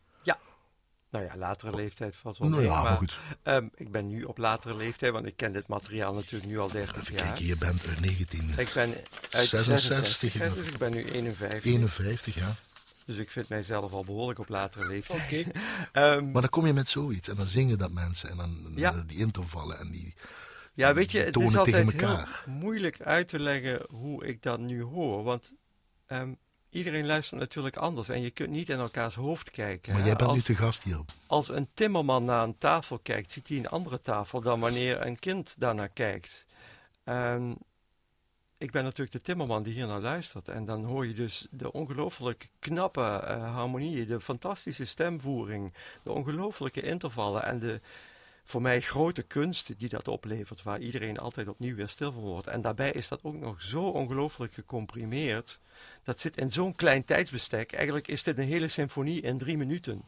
Nou 1.11 1.25
ja, 1.25 1.37
latere 1.37 1.77
leeftijd 1.77 2.17
valt 2.17 2.39
wel 2.39 2.49
Nou 2.49 2.61
mee, 2.63 2.71
ja, 2.71 2.83
maar 2.83 2.97
goed. 2.97 3.17
ehm, 3.43 3.67
ik 3.75 3.91
ben 3.93 4.07
nu 4.07 4.23
op 4.25 4.39
latere 4.39 4.77
leeftijd, 4.77 5.13
want 5.13 5.27
ik 5.27 5.37
ken 5.37 5.53
dit 5.53 5.67
materiaal 5.67 6.15
natuurlijk 6.15 6.47
nu 6.51 6.59
al 6.59 6.69
30 6.71 6.97
Even 7.01 7.15
jaar. 7.15 7.23
kijken, 7.27 7.45
je 7.47 7.57
bent 7.57 7.89
uit 7.89 8.01
19... 8.01 8.53
Ik 8.57 8.71
ben 8.75 8.95
uit 9.31 9.47
66, 9.49 10.07
66, 10.07 10.33
hè, 10.41 10.45
ja. 10.47 10.55
dus 10.55 10.67
ik 10.69 10.79
ben 10.79 10.91
nu 10.91 11.05
51. 11.05 11.65
51, 11.73 12.35
ja. 12.35 12.55
Dus 13.05 13.17
ik 13.19 13.31
vind 13.31 13.49
mijzelf 13.49 13.93
al 13.93 14.05
behoorlijk 14.05 14.39
op 14.39 14.49
latere 14.49 14.87
leeftijd. 14.87 15.47
Ehm, 15.93 16.31
Maar 16.31 16.41
dan 16.41 16.51
kom 16.51 16.67
je 16.67 16.73
met 16.73 16.89
zoiets 16.89 17.29
en 17.29 17.37
dan 17.37 17.47
zingen 17.47 17.79
dat 17.79 17.91
mensen 17.91 18.29
en 18.31 18.37
dan 18.37 18.73
Ja. 18.75 19.05
die 19.07 19.19
intervallen 19.19 19.79
en 19.79 19.91
die... 19.91 20.15
ja, 20.75 20.95
weet 20.95 21.13
je, 21.13 21.19
het 21.19 21.37
is 21.37 21.57
altijd 21.57 21.91
heel 22.01 22.25
moeilijk 22.47 23.01
uit 23.01 23.29
te 23.29 23.39
leggen 23.39 23.83
hoe 23.91 24.27
ik 24.27 24.43
dat 24.43 24.59
nu 24.61 24.83
hoor. 24.83 25.23
Want 25.23 25.55
ehm, 26.07 26.33
iedereen 26.79 27.07
luistert 27.07 27.41
natuurlijk 27.41 27.77
anders 27.77 28.09
en 28.09 28.23
je 28.23 28.31
kunt 28.31 28.51
niet 28.51 28.69
in 28.69 28.79
elkaars 28.79 29.15
hoofd 29.15 29.51
kijken. 29.51 29.93
Maar 29.93 30.05
jij 30.05 30.17
bent 30.17 30.33
nu 30.33 30.41
te 30.41 30.55
gast 30.55 30.85
hier. 30.85 31.01
als 31.27 31.49
een 31.49 31.69
timmerman 31.75 32.25
naar 32.25 32.43
een 32.43 32.59
tafel 32.59 32.99
kijkt, 32.99 33.33
ziet 33.33 33.49
hij 33.49 33.57
een 33.57 33.69
andere 33.69 34.03
tafel 34.03 34.41
dan 34.41 34.61
wanneer 34.61 35.07
een 35.07 35.19
kind 35.19 35.55
daarnaar 35.59 35.89
kijkt. 35.89 36.47
En 37.05 37.59
ik 38.59 38.71
ben 38.71 38.83
natuurlijk 38.83 39.13
de 39.13 39.21
timmerman 39.23 39.63
die 39.63 39.75
hier 39.75 39.87
naar 39.87 40.01
luistert. 40.01 40.49
En 40.49 40.65
dan 40.65 40.85
hoor 40.85 41.07
je 41.07 41.15
dus 41.15 41.47
de 41.51 41.73
ongelooflijk 41.73 42.49
knappe 42.59 43.01
eh, 43.01 43.55
harmonieën, 43.55 44.07
de 44.07 44.21
fantastische 44.21 44.85
stemvoering, 44.85 45.75
de 46.03 46.13
ongelooflijke 46.13 46.83
intervallen 46.83 47.45
en 47.45 47.59
de 47.59 47.81
voor 48.49 48.63
mij 48.63 48.81
grote 48.81 49.23
kunst 49.23 49.79
die 49.79 49.89
dat 49.89 50.09
oplevert, 50.09 50.63
waar 50.63 50.81
iedereen 50.81 51.19
altijd 51.19 51.49
opnieuw 51.49 51.75
weer 51.75 51.89
stil 51.89 52.13
van 52.13 52.23
wordt. 52.23 52.47
En 52.47 52.61
daarbij 52.61 52.93
is 52.93 53.09
dat 53.09 53.21
ook 53.23 53.35
nog 53.35 53.63
zo 53.63 53.83
ongelooflijk 53.83 54.53
gecomprimeerd. 54.53 55.59
Dat 56.05 56.21
zit 56.21 56.37
in 56.37 56.53
zo'n 56.53 56.75
klein 56.75 57.05
tijdsbestek. 57.05 57.73
Eigenlijk 57.73 58.09
is 58.09 58.23
dit 58.23 58.39
een 58.39 58.47
hele 58.47 58.69
symfonie 58.69 59.21
in 59.21 59.39
drie 59.39 59.57
minuten. 59.57 60.03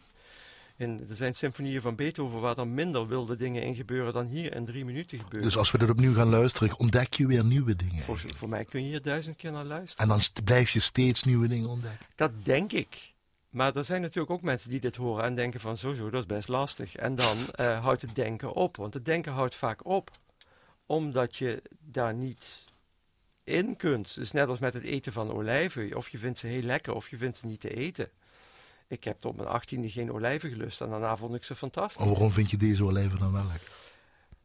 En 0.77 1.07
er 1.09 1.17
zijn 1.17 1.35
symfonieën 1.35 1.81
van 1.81 1.95
Beethoven 1.95 2.41
waar 2.41 2.55
dan 2.55 2.75
minder 2.75 3.09
wilde 3.09 3.37
dingen 3.37 3.63
in 3.63 3.75
gebeuren 3.75 4.13
dan 4.13 4.27
hier 4.27 4.55
in 4.55 4.65
drie 4.65 4.85
minuten 4.85 5.19
gebeuren. 5.19 5.49
Dus 5.49 5.57
als 5.57 5.71
we 5.71 5.79
er 5.79 5.91
opnieuw 5.91 6.15
gaan 6.15 6.29
luisteren, 6.29 6.79
ontdek 6.79 7.15
je 7.15 7.27
weer 7.27 7.45
nieuwe 7.45 7.77
dingen. 7.77 8.03
voor, 8.03 8.21
voor 8.37 8.49
mij 8.49 8.65
kun 8.65 8.83
je 8.83 8.89
hier 8.89 9.03
duizend 9.03 9.37
keer 9.37 9.53
naar 9.53 9.65
luisteren. 9.65 10.03
En 10.03 10.09
dan 10.09 10.45
blijf 10.45 10.71
je 10.71 10.81
steeds 10.81 11.23
nieuwe 11.23 11.49
dingen 11.49 11.69
ontdekken. 11.69 12.07
Dat 12.15 12.31
denk 12.43 12.73
ik. 12.73 13.10
Maar 13.51 13.77
er 13.77 13.85
zijn 13.85 14.01
natuurlijk 14.01 14.33
ook 14.33 14.43
mensen 14.43 14.71
die 14.71 14.81
dit 14.81 14.97
horen 14.97 15.25
en 15.25 15.35
denken 15.35 15.61
van 15.61 15.77
zo 15.77 15.95
zo, 15.95 16.11
dat 16.11 16.21
is 16.21 16.27
best 16.27 16.49
lastig. 16.49 16.97
En 16.97 17.15
dan 17.15 17.37
eh, 17.53 17.83
houdt 17.85 18.03
het 18.03 18.15
denken 18.15 18.53
op. 18.53 18.77
Want 18.77 18.95
het 18.95 19.05
denken 19.05 19.33
houdt 19.33 19.55
vaak 19.55 19.85
op. 19.87 20.11
Omdat 20.87 21.37
je 21.37 21.63
daar 21.79 22.15
niet 22.15 22.65
in 23.45 23.77
kunt. 23.77 24.15
Dus 24.15 24.33
net 24.33 24.49
als 24.49 24.59
met 24.59 24.75
het 24.75 24.83
eten 24.83 25.13
van 25.13 25.33
olijven. 25.33 25.97
Of 25.97 26.09
je 26.09 26.19
vindt 26.19 26.39
ze 26.39 26.47
heel 26.47 26.63
lekker 26.63 26.95
of 26.95 27.11
je 27.11 27.17
vindt 27.17 27.37
ze 27.37 27.47
niet 27.47 27.61
te 27.61 27.75
eten. 27.75 28.11
Ik 28.87 29.05
heb 29.05 29.21
tot 29.21 29.37
mijn 29.37 29.49
achttiende 29.49 29.91
geen 29.91 30.13
olijven 30.13 30.51
gelust 30.51 30.81
en 30.81 30.91
daarna 30.91 31.17
vond 31.17 31.35
ik 31.35 31.45
ze 31.45 31.55
fantastisch. 31.55 32.05
Maar 32.05 32.13
waarom 32.13 32.31
vind 32.31 32.51
je 32.51 32.57
deze 32.57 32.85
olijven 32.85 33.19
dan 33.19 33.33
wel 33.33 33.47
lekker? 33.47 33.71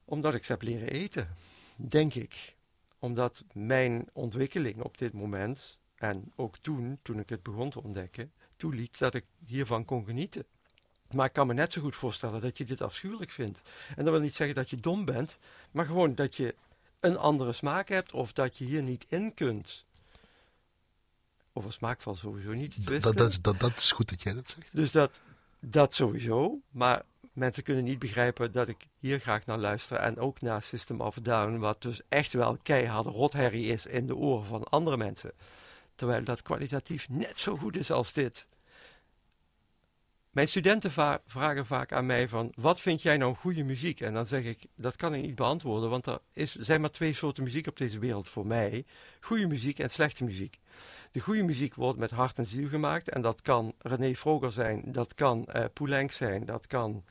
Omdat 0.06 0.34
ik 0.34 0.46
ze 0.46 0.52
heb 0.52 0.62
leren 0.62 0.90
eten, 0.90 1.36
denk 1.76 2.14
ik. 2.14 2.56
Omdat 3.00 3.44
mijn 3.54 4.10
ontwikkeling 4.14 4.82
op 4.82 4.98
dit 4.98 5.14
moment, 5.14 5.80
en 5.96 6.32
ook 6.36 6.58
toen, 6.58 7.00
toen 7.02 7.20
ik 7.20 7.30
het 7.30 7.44
begon 7.44 7.70
te 7.70 7.84
ontdekken, 7.84 8.32
toeliet 8.58 8.98
dat 9.00 9.14
ik 9.14 9.24
hiervan 9.46 9.86
kon 9.86 10.06
genieten. 10.06 10.46
Maar 11.12 11.26
ik 11.26 11.34
kan 11.34 11.48
me 11.48 11.54
net 11.54 11.74
zo 11.74 11.82
goed 11.82 11.96
voorstellen 11.96 12.42
dat 12.42 12.58
je 12.58 12.66
dit 12.66 12.82
afschuwelijk 12.82 13.32
vindt. 13.32 13.62
En 13.96 14.04
dat 14.04 14.14
wil 14.14 14.22
niet 14.24 14.36
zeggen 14.36 14.56
dat 14.56 14.70
je 14.70 14.78
dom 14.80 15.06
bent, 15.06 15.38
maar 15.72 15.86
gewoon 15.86 16.16
dat 16.16 16.36
je 16.36 16.56
een 17.00 17.18
andere 17.18 17.52
smaak 17.54 17.88
hebt 17.90 18.12
of 18.12 18.34
dat 18.34 18.58
je 18.58 18.66
hier 18.66 18.84
niet 18.84 19.06
in 19.10 19.34
kunt. 19.34 19.86
Over 21.54 21.74
smaak 21.74 22.02
valt 22.02 22.18
sowieso 22.18 22.54
niet 22.54 22.72
te 22.74 22.78
Dat, 22.80 22.86
twisten. 22.88 23.16
dat, 23.16 23.30
is- 23.32 23.42
dat, 23.42 23.60
dat 23.60 23.78
is 23.78 23.92
goed 23.92 24.10
dat 24.10 24.22
jij 24.22 24.34
dat 24.34 24.48
zegt. 24.58 24.70
Dus 24.76 24.92
dat, 24.92 25.22
dat 25.60 25.94
sowieso. 25.94 26.60
Maar 26.72 27.04
mensen 27.34 27.64
kunnen 27.64 27.84
niet 27.84 28.00
begrijpen 28.00 28.52
dat 28.52 28.68
ik 28.68 28.88
hier 29.00 29.20
graag 29.20 29.46
naar 29.46 29.58
luister. 29.58 29.98
En 29.98 30.18
ook 30.20 30.42
naar 30.42 30.64
System 30.64 31.02
of 31.02 31.16
Down. 31.16 31.58
Wat 31.58 31.82
dus 31.82 32.02
echt 32.10 32.34
wel 32.34 32.58
keiharde 32.64 33.10
rotherrie 33.10 33.66
is 33.66 33.86
in 33.86 34.08
de 34.08 34.16
oren 34.16 34.46
van 34.46 34.64
andere 34.64 34.98
mensen. 34.98 35.32
Terwijl 35.96 36.24
dat 36.24 36.42
kwalitatief 36.42 37.10
net 37.10 37.40
zo 37.40 37.58
goed 37.58 37.78
is 37.78 37.92
als 37.92 38.14
dit. 38.14 38.48
Mijn 40.36 40.48
studenten 40.48 40.92
vragen 41.26 41.66
vaak 41.66 41.92
aan 41.92 42.06
mij 42.06 42.28
van, 42.28 42.52
wat 42.56 42.82
vind 42.82 43.02
jij 43.02 43.18
nou 43.18 43.36
goede 43.36 43.64
muziek? 43.64 44.02
En 44.02 44.14
dan 44.14 44.28
zeg 44.28 44.44
ik, 44.44 44.66
dat 44.76 44.96
kan 44.96 45.14
ik 45.14 45.22
niet 45.22 45.36
beantwoorden, 45.36 45.90
want 45.90 46.06
er 46.06 46.20
is, 46.34 46.56
zijn 46.56 46.82
maar 46.82 46.92
twee 46.92 47.14
soorten 47.14 47.44
muziek 47.44 47.68
op 47.68 47.78
deze 47.78 48.00
wereld 48.00 48.30
voor 48.30 48.48
mij. 48.48 48.86
Goede 49.20 49.48
muziek 49.48 49.80
en 49.80 49.90
slechte 49.90 50.24
muziek. 50.24 50.60
De 51.12 51.20
goede 51.20 51.44
muziek 51.44 51.76
wordt 51.76 52.00
met 52.00 52.12
hart 52.12 52.38
en 52.38 52.46
ziel 52.46 52.68
gemaakt. 52.68 53.10
En 53.10 53.22
dat 53.22 53.42
kan 53.42 53.74
René 53.80 54.16
Vroger 54.16 54.52
zijn, 54.52 54.82
dat 54.86 55.14
kan 55.14 55.46
eh 55.46 55.66
Poulenc 55.74 56.12
zijn, 56.12 56.46
dat 56.46 56.68
kan 56.68 57.04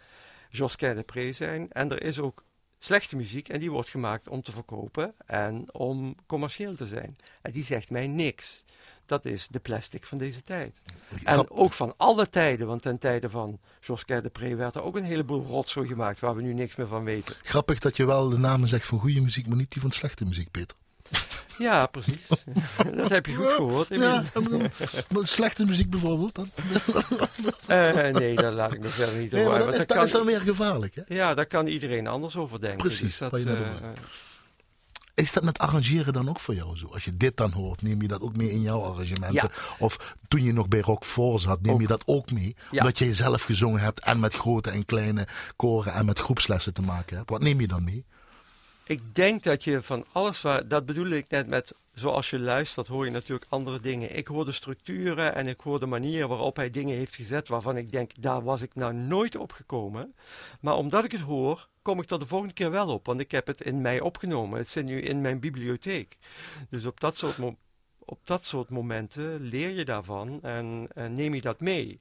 Josquin 0.49 0.97
de 0.97 1.03
Pré 1.03 1.33
zijn. 1.33 1.73
En 1.73 1.91
er 1.91 2.03
is 2.03 2.19
ook 2.19 2.45
slechte 2.85 3.17
muziek 3.17 3.49
en 3.49 3.61
die 3.61 3.71
wordt 3.71 3.89
gemaakt 3.89 4.29
om 4.29 4.43
te 4.43 4.53
verkopen 4.53 5.15
en 5.27 5.75
om 5.75 6.15
commercieel 6.27 6.75
te 6.75 6.87
zijn. 6.87 7.17
En 7.43 7.53
die 7.53 7.65
zegt 7.65 7.91
mij 7.91 8.07
niks. 8.07 8.65
Dat 9.07 9.25
is 9.25 9.49
de 9.51 9.59
plastic 9.59 10.05
van 10.05 10.19
deze 10.19 10.43
tijd. 10.43 10.83
En 11.25 11.51
ook 11.51 11.73
van 11.73 11.95
alle 11.97 12.29
tijden, 12.29 12.67
want 12.67 12.83
ten 12.83 12.99
tijde 12.99 13.31
van 13.31 13.59
Josquin 13.81 14.23
de 14.23 14.31
Pré 14.31 14.57
werd 14.57 14.75
er 14.75 14.83
ook 14.83 14.97
een 14.97 15.05
heleboel 15.05 15.43
rotzooi 15.43 15.89
gemaakt 15.89 16.21
waar 16.21 16.37
we 16.37 16.43
nu 16.43 16.53
niks 16.53 16.77
meer 16.77 16.87
van 16.87 17.05
weten. 17.05 17.37
Grappig 17.43 17.79
dat 17.79 17.97
je 17.97 18.07
wel 18.07 18.29
de 18.29 18.39
namen 18.39 18.69
zegt 18.69 18.87
van 18.87 18.99
goede 18.99 19.21
muziek, 19.21 19.47
maar 19.47 19.57
niet 19.57 19.73
die 19.73 19.81
van 19.81 19.91
slechte 19.91 20.25
muziek, 20.25 20.51
Peter. 20.51 20.77
Ja, 21.59 21.87
precies. 21.87 22.27
dat 22.97 23.11
heb 23.11 23.27
je 23.27 23.35
goed 23.35 23.53
gehoord. 23.53 23.89
Ja, 23.89 24.23
maar 25.13 25.27
slechte 25.27 25.65
muziek 25.65 25.91
bijvoorbeeld. 25.91 26.35
Dan. 26.35 26.51
Eh, 27.67 28.09
nee, 28.13 28.35
daar 28.35 28.53
laat 28.53 28.73
ik 28.73 28.81
me 28.81 28.89
verder 28.89 29.15
niet 29.15 29.31
Nee, 29.33 29.43
over 29.43 29.55
uit, 29.55 29.65
dat, 29.65 29.73
is, 29.73 29.79
dat 29.79 29.97
kan- 29.97 30.05
is 30.05 30.13
dan 30.13 30.25
weer 30.27 30.41
gevaarlijk. 30.41 30.95
Hè? 30.95 31.03
Ja, 31.15 31.35
daar 31.35 31.47
kan 31.47 31.67
iedereen 31.67 32.07
anders 32.07 32.37
over 32.37 32.61
denken. 32.61 32.79
Precies, 32.79 33.19
Dus 33.19 33.31
dat, 33.31 33.43
je 33.43 33.51
eh, 33.55 33.89
Is 35.15 35.33
dat 35.33 35.43
met 35.45 35.59
arrangeren 35.59 36.13
dan 36.13 36.29
ook 36.29 36.41
voor 36.41 36.55
jou 36.55 36.77
zo? 36.77 36.87
Als 36.93 37.05
je 37.05 37.17
dit 37.17 37.37
dan 37.37 37.53
hoort, 37.53 37.83
neem 37.83 38.03
je 38.03 38.09
dat 38.09 38.21
ook 38.21 38.37
mee 38.37 38.51
in 38.51 38.61
jouw 38.63 38.83
arrangementen? 38.83 39.51
Of 39.79 40.15
toen 40.29 40.43
je 40.43 40.53
nog 40.53 40.69
bij 40.69 40.81
Rock 40.81 41.05
4 41.05 41.39
zat, 41.39 41.61
neem 41.63 41.81
je 41.81 41.87
dat 41.87 42.03
ook 42.07 42.31
mee? 42.31 42.57
Ja. 42.71 42.79
Omdat 42.81 42.99
je 42.99 43.15
zelf 43.15 43.43
gezongen 43.43 43.81
hebt 43.81 44.01
en 44.01 44.21
met 44.21 44.35
grote 44.35 44.71
en 44.71 44.85
kleine 44.85 45.27
koren 45.57 45.93
en 45.93 46.05
met 46.05 46.19
groepslessen 46.19 46.73
te 46.73 46.83
maken 46.83 47.17
hebt. 47.17 47.31
Wat 47.31 47.43
neem 47.43 47.61
je 47.61 47.69
dan 47.69 47.85
mee? 47.85 48.05
Ik 48.87 49.15
denk 49.15 49.43
dat 49.43 49.65
je 49.65 49.83
van 49.83 50.05
alles 50.13 50.41
waar, 50.41 50.69
dat 50.69 50.87
bedoel 50.87 51.09
ik 51.09 51.29
net 51.29 51.47
met, 51.47 51.75
zoals 51.93 52.31
je 52.31 52.39
luistert, 52.39 52.89
hoor 52.89 53.05
je 53.05 53.11
natuurlijk 53.11 53.51
andere 53.51 53.81
dingen. 53.81 54.17
Ik 54.17 54.27
hoor 54.27 54.45
de 54.45 54.53
structuren 54.53 55.35
en 55.35 55.47
ik 55.47 55.61
hoor 55.61 55.81
de 55.81 55.87
manier 55.87 56.29
waarop 56.29 56.57
hij 56.57 56.71
dingen 56.71 56.97
heeft 56.97 57.15
gezet 57.15 57.49
waarvan 57.49 57.77
ik 57.77 57.93
denk, 57.93 58.23
daar 58.23 58.43
was 58.43 58.63
ik 58.63 58.75
nou 58.75 58.95
nooit 58.95 59.37
op 59.37 59.53
gekomen. 59.53 60.15
Maar 60.61 60.75
omdat 60.75 61.05
ik 61.05 61.13
het 61.13 61.21
hoor, 61.21 61.69
kom 61.83 62.01
ik 62.01 62.11
er 62.11 62.19
de 62.19 62.27
volgende 62.27 62.55
keer 62.55 62.71
wel 62.71 62.89
op, 62.89 63.07
want 63.07 63.21
ik 63.21 63.31
heb 63.31 63.47
het 63.47 63.61
in 63.61 63.81
mij 63.81 64.01
opgenomen. 64.01 64.59
Het 64.59 64.69
zit 64.69 64.85
nu 64.85 65.01
in 65.01 65.21
mijn 65.21 65.41
bibliotheek. 65.41 66.19
Dus 66.69 66.87
op 66.87 67.01
dat 67.01 67.17
soort, 67.17 67.37
op 67.99 68.21
dat 68.25 68.45
soort 68.45 68.69
momenten 68.69 69.41
leer 69.41 69.71
je 69.71 69.85
daarvan 69.85 70.43
en 70.43 70.89
neem 70.95 71.35
je 71.35 71.41
dat 71.41 71.61
mee. 71.61 72.01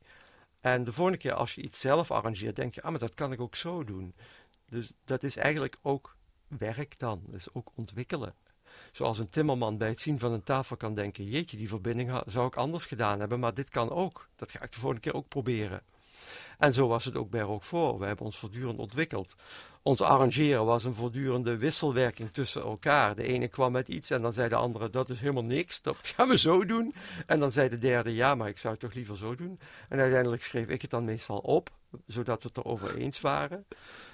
En 0.61 0.83
de 0.83 0.91
volgende 0.91 1.19
keer 1.19 1.33
als 1.33 1.55
je 1.55 1.61
iets 1.61 1.79
zelf 1.79 2.11
arrangeert, 2.11 2.55
denk 2.55 2.75
je, 2.75 2.81
ah, 2.81 2.89
maar 2.89 2.99
dat 2.99 3.13
kan 3.13 3.31
ik 3.31 3.41
ook 3.41 3.55
zo 3.55 3.83
doen. 3.83 4.15
Dus 4.69 4.91
dat 5.05 5.23
is 5.23 5.35
eigenlijk 5.35 5.77
ook 5.81 6.15
werk 6.57 6.99
dan. 6.99 7.23
Is 7.31 7.53
ook 7.53 7.71
ontwikkelen. 7.75 8.33
Zoals 8.91 9.19
een 9.19 9.29
timmerman 9.29 9.77
bij 9.77 9.89
het 9.89 10.01
zien 10.01 10.19
van 10.19 10.31
een 10.31 10.43
tafel 10.43 10.77
kan 10.77 10.95
denken: 10.95 11.23
jeetje, 11.23 11.57
die 11.57 11.67
verbinding 11.67 12.21
zou 12.25 12.47
ik 12.47 12.55
anders 12.55 12.85
gedaan 12.85 13.19
hebben, 13.19 13.39
maar 13.39 13.53
dit 13.53 13.69
kan 13.69 13.89
ook. 13.89 14.27
Dat 14.35 14.51
ga 14.51 14.61
ik 14.61 14.71
de 14.71 14.79
volgende 14.79 15.01
keer 15.01 15.15
ook 15.15 15.27
proberen. 15.27 15.81
En 16.57 16.73
zo 16.73 16.87
was 16.87 17.05
het 17.05 17.17
ook 17.17 17.29
bij 17.29 17.41
Roquefort. 17.41 17.99
We 17.99 18.05
hebben 18.05 18.25
ons 18.25 18.37
voortdurend 18.37 18.79
ontwikkeld. 18.79 19.35
Ons 19.81 20.01
arrangeren 20.01 20.65
was 20.65 20.83
een 20.83 20.93
voortdurende 20.93 21.57
wisselwerking 21.57 22.31
tussen 22.31 22.61
elkaar. 22.61 23.15
De 23.15 23.23
ene 23.23 23.47
kwam 23.47 23.71
met 23.71 23.87
iets 23.87 24.09
en 24.09 24.21
dan 24.21 24.33
zei 24.33 24.49
de 24.49 24.55
andere: 24.55 24.89
dat 24.89 25.09
is 25.09 25.19
helemaal 25.19 25.43
niks, 25.43 25.81
dat 25.81 25.97
gaan 26.15 26.27
we 26.27 26.37
zo 26.37 26.65
doen. 26.65 26.93
En 27.25 27.39
dan 27.39 27.51
zei 27.51 27.69
de 27.69 27.77
derde: 27.77 28.13
ja, 28.13 28.35
maar 28.35 28.47
ik 28.47 28.57
zou 28.57 28.73
het 28.73 28.81
toch 28.81 28.93
liever 28.93 29.17
zo 29.17 29.35
doen. 29.35 29.59
En 29.89 29.99
uiteindelijk 29.99 30.43
schreef 30.43 30.67
ik 30.67 30.81
het 30.81 30.91
dan 30.91 31.05
meestal 31.05 31.37
op, 31.37 31.69
zodat 32.05 32.43
we 32.43 32.49
het 32.53 32.57
erover 32.57 32.95
eens 32.95 33.21
waren. 33.21 33.65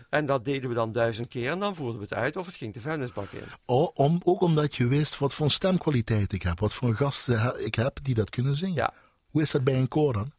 En 0.09 0.25
dat 0.25 0.45
deden 0.45 0.69
we 0.69 0.75
dan 0.75 0.91
duizend 0.91 1.27
keer 1.27 1.51
en 1.51 1.59
dan 1.59 1.75
voerden 1.75 1.97
we 1.97 2.03
het 2.03 2.13
uit 2.13 2.37
of 2.37 2.45
het 2.45 2.55
ging 2.55 2.73
de 2.73 2.81
vuilnisbak 2.81 3.31
in. 3.31 3.43
Oh, 3.65 3.89
om, 3.93 4.19
ook 4.23 4.41
omdat 4.41 4.75
je 4.75 4.87
wist 4.87 5.17
wat 5.17 5.33
voor 5.33 5.51
stemkwaliteit 5.51 6.33
ik 6.33 6.41
heb, 6.41 6.59
wat 6.59 6.73
voor 6.73 6.95
gasten 6.95 7.65
ik 7.65 7.75
heb 7.75 7.99
die 8.01 8.15
dat 8.15 8.29
kunnen 8.29 8.55
zingen. 8.55 8.75
Ja, 8.75 8.93
Hoe 9.29 9.41
is 9.41 9.51
dat 9.51 9.63
bij 9.63 9.75
een 9.75 9.87
koor 9.87 10.13
dan? 10.13 10.31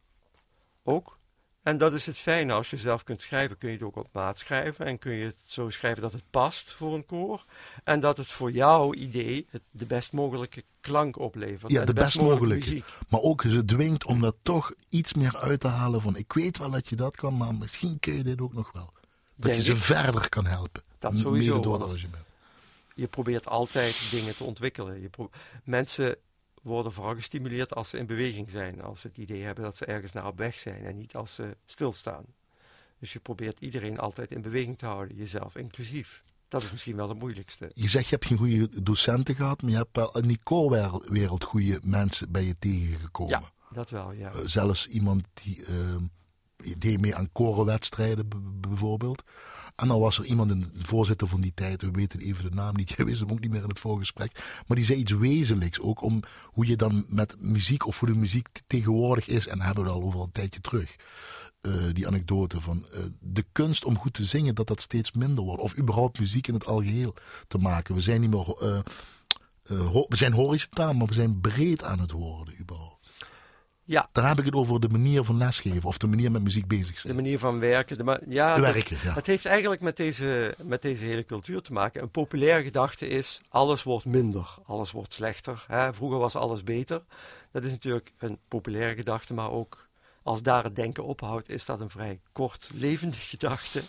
ook. 0.83 1.19
En 1.61 1.77
dat 1.77 1.93
is 1.93 2.05
het 2.05 2.17
fijne, 2.17 2.53
als 2.53 2.69
je 2.69 2.77
zelf 2.77 3.03
kunt 3.03 3.21
schrijven, 3.21 3.57
kun 3.57 3.69
je 3.69 3.75
het 3.75 3.83
ook 3.83 3.95
op 3.95 4.07
maat 4.11 4.39
schrijven. 4.39 4.85
En 4.85 4.99
kun 4.99 5.11
je 5.11 5.25
het 5.25 5.35
zo 5.45 5.69
schrijven 5.69 6.01
dat 6.01 6.11
het 6.11 6.23
past 6.29 6.71
voor 6.71 6.93
een 6.93 7.05
koor. 7.05 7.45
En 7.83 7.99
dat 7.99 8.17
het 8.17 8.27
voor 8.31 8.51
jouw 8.51 8.93
idee 8.93 9.47
het, 9.49 9.61
de 9.71 9.85
best 9.85 10.11
mogelijke 10.13 10.63
klank 10.79 11.17
oplevert. 11.17 11.71
Ja, 11.71 11.79
en 11.79 11.85
de 11.85 11.93
best 11.93 12.19
mogelijke. 12.21 12.69
muziek. 12.69 12.85
Maar 13.09 13.19
ook 13.21 13.41
ze 13.41 13.65
dwingt 13.65 14.05
om 14.05 14.23
er 14.23 14.33
toch 14.43 14.73
iets 14.89 15.13
meer 15.13 15.37
uit 15.37 15.59
te 15.59 15.67
halen 15.67 16.01
van 16.01 16.15
ik 16.15 16.33
weet 16.33 16.57
wel 16.57 16.71
dat 16.71 16.87
je 16.89 16.95
dat 16.95 17.15
kan, 17.15 17.37
maar 17.37 17.55
misschien 17.55 17.99
kun 17.99 18.13
je 18.13 18.23
dit 18.23 18.41
ook 18.41 18.53
nog 18.53 18.71
wel. 18.71 18.89
Dat 18.93 19.03
Denk 19.35 19.55
je 19.55 19.61
ze 19.63 19.71
ik. 19.71 19.77
verder 19.77 20.29
kan 20.29 20.45
helpen. 20.45 20.83
Dat 20.99 21.15
sowieso, 21.15 21.51
Mede 21.51 21.63
door 21.63 21.71
het 21.73 21.81
want- 21.81 21.93
arrangement. 21.93 22.25
Je 22.95 23.07
probeert 23.07 23.47
altijd 23.47 24.07
dingen 24.11 24.35
te 24.35 24.43
ontwikkelen. 24.43 25.01
Je 25.01 25.09
Mensen 25.63 26.15
worden 26.61 26.91
vooral 26.91 27.15
gestimuleerd 27.15 27.75
als 27.75 27.89
ze 27.89 27.97
in 27.97 28.05
beweging 28.05 28.51
zijn. 28.51 28.81
Als 28.81 29.01
ze 29.01 29.07
het 29.07 29.17
idee 29.17 29.43
hebben 29.43 29.63
dat 29.63 29.77
ze 29.77 29.85
ergens 29.85 30.11
naar 30.11 30.27
op 30.27 30.37
weg 30.37 30.59
zijn 30.59 30.85
en 30.85 30.97
niet 30.97 31.15
als 31.15 31.35
ze 31.35 31.57
stilstaan. 31.65 32.25
Dus 32.99 33.13
je 33.13 33.19
probeert 33.19 33.59
iedereen 33.59 33.99
altijd 33.99 34.31
in 34.31 34.41
beweging 34.41 34.77
te 34.77 34.85
houden, 34.85 35.15
jezelf 35.15 35.55
inclusief. 35.55 36.23
Dat 36.47 36.63
is 36.63 36.71
misschien 36.71 36.95
wel 36.95 37.09
het 37.09 37.19
moeilijkste. 37.19 37.71
Je 37.73 37.87
zegt 37.87 38.05
je 38.05 38.15
hebt 38.15 38.25
geen 38.25 38.37
goede 38.37 38.83
docenten 38.83 39.35
gehad, 39.35 39.61
maar 39.61 39.71
je 39.71 39.77
hebt 39.77 39.95
wel 39.95 40.17
in 40.17 40.27
die 40.27 40.39
koorwereld 40.43 41.43
goede 41.43 41.79
mensen 41.83 42.31
bij 42.31 42.43
je 42.43 42.55
tegengekomen. 42.59 43.39
Ja, 43.39 43.51
dat 43.71 43.89
wel, 43.89 44.11
ja. 44.11 44.31
Eh, 44.31 44.39
zelfs 44.45 44.87
iemand 44.87 45.27
die 45.33 45.65
ehm, 45.65 46.05
deed 46.77 47.01
mee 47.01 47.15
aan 47.15 47.31
korenwedstrijden 47.31 48.27
bijvoorbeeld. 48.61 49.23
En 49.75 49.87
dan 49.87 49.99
was 49.99 50.17
er 50.17 50.25
iemand, 50.25 50.51
een 50.51 50.71
voorzitter 50.77 51.27
van 51.27 51.41
die 51.41 51.53
tijd, 51.53 51.81
we 51.81 51.91
weten 51.91 52.19
even 52.19 52.49
de 52.49 52.55
naam 52.55 52.75
niet, 52.75 52.89
jij 52.97 53.05
wist 53.05 53.19
hem 53.19 53.31
ook 53.31 53.39
niet 53.39 53.51
meer 53.51 53.63
in 53.63 53.69
het 53.69 53.79
voorgesprek. 53.79 54.61
Maar 54.67 54.77
die 54.77 54.85
zei 54.85 54.99
iets 54.99 55.11
wezenlijks 55.11 55.79
ook 55.79 56.01
om 56.01 56.19
hoe 56.45 56.67
je 56.67 56.75
dan 56.75 57.05
met 57.09 57.35
muziek, 57.39 57.85
of 57.87 57.99
hoe 57.99 58.09
de 58.09 58.15
muziek 58.15 58.47
tegenwoordig 58.67 59.27
is, 59.27 59.47
en 59.47 59.61
hebben 59.61 59.83
we 59.83 59.89
al 59.89 60.03
over 60.03 60.21
een 60.21 60.31
tijdje 60.31 60.61
terug. 60.61 60.95
eh, 61.61 61.73
die 61.93 62.07
anekdote 62.07 62.61
van 62.61 62.85
eh, 62.93 62.99
de 63.19 63.45
kunst 63.51 63.85
om 63.85 63.97
goed 63.97 64.13
te 64.13 64.23
zingen, 64.23 64.55
dat 64.55 64.67
dat 64.67 64.81
steeds 64.81 65.11
minder 65.11 65.43
wordt. 65.43 65.61
Of 65.61 65.77
überhaupt 65.77 66.19
muziek 66.19 66.47
in 66.47 66.53
het 66.53 66.65
algeheel 66.65 67.13
te 67.47 67.57
maken. 67.57 67.95
We 67.95 68.01
zijn 68.01 68.21
niet 68.21 68.29
meer, 68.29 68.55
eh, 68.59 68.79
we 70.07 70.17
zijn 70.17 70.33
horizontaal, 70.33 70.93
maar 70.93 71.07
we 71.07 71.13
zijn 71.13 71.41
breed 71.41 71.83
aan 71.83 71.99
het 71.99 72.11
worden 72.11 72.59
überhaupt. 72.59 72.90
Ja, 73.85 74.09
Dan 74.11 74.25
heb 74.25 74.39
ik 74.39 74.45
het 74.45 74.53
over 74.53 74.79
de 74.79 74.89
manier 74.89 75.23
van 75.23 75.37
lesgeven 75.37 75.83
of 75.83 75.97
de 75.97 76.07
manier 76.07 76.31
met 76.31 76.41
muziek 76.41 76.67
bezig 76.67 76.93
de 76.95 76.99
zijn. 76.99 77.15
manier 77.15 77.39
van 77.39 77.59
werken. 77.59 77.97
De 77.97 78.03
ma- 78.03 78.19
ja, 78.27 78.55
dat- 78.55 78.73
Werken, 78.73 78.97
ja. 79.03 79.13
Het 79.13 79.25
heeft 79.27 79.45
eigenlijk 79.45 79.81
met 79.81 79.97
deze, 79.97 80.55
met 80.63 80.81
deze 80.81 81.05
hele 81.05 81.25
cultuur 81.25 81.61
te 81.61 81.73
maken. 81.73 82.01
Een 82.01 82.09
populaire 82.09 82.63
gedachte 82.63 83.07
is: 83.07 83.41
alles 83.49 83.83
wordt 83.83 84.05
minder, 84.05 84.55
alles 84.65 84.91
wordt 84.91 85.13
slechter. 85.13 85.63
Hè? 85.67 85.93
Vroeger 85.93 86.17
was 86.19 86.35
alles 86.35 86.63
beter. 86.63 87.01
Dat 87.51 87.63
is 87.63 87.71
natuurlijk 87.71 88.13
een 88.17 88.37
populaire 88.47 88.95
gedachte, 88.95 89.33
maar 89.33 89.51
ook 89.51 89.87
als 90.23 90.41
daar 90.41 90.63
het 90.63 90.75
denken 90.75 91.03
ophoudt, 91.05 91.49
is 91.49 91.65
dat 91.65 91.79
een 91.79 91.89
vrij 91.89 92.19
kortlevende 92.31 93.17
gedachte. 93.31 93.83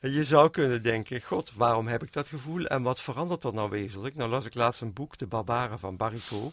En 0.00 0.10
Je 0.12 0.24
zou 0.24 0.50
kunnen 0.50 0.82
denken: 0.82 1.22
God, 1.22 1.52
waarom 1.54 1.86
heb 1.86 2.02
ik 2.02 2.12
dat 2.12 2.28
gevoel 2.28 2.64
en 2.66 2.82
wat 2.82 3.00
verandert 3.00 3.44
er 3.44 3.54
nou 3.54 3.70
wezenlijk? 3.70 4.14
Nou 4.14 4.30
las 4.30 4.44
ik 4.44 4.54
laatst 4.54 4.80
een 4.80 4.92
boek, 4.92 5.18
De 5.18 5.26
Barbaren 5.26 5.78
van 5.78 5.96
Barrico. 5.96 6.52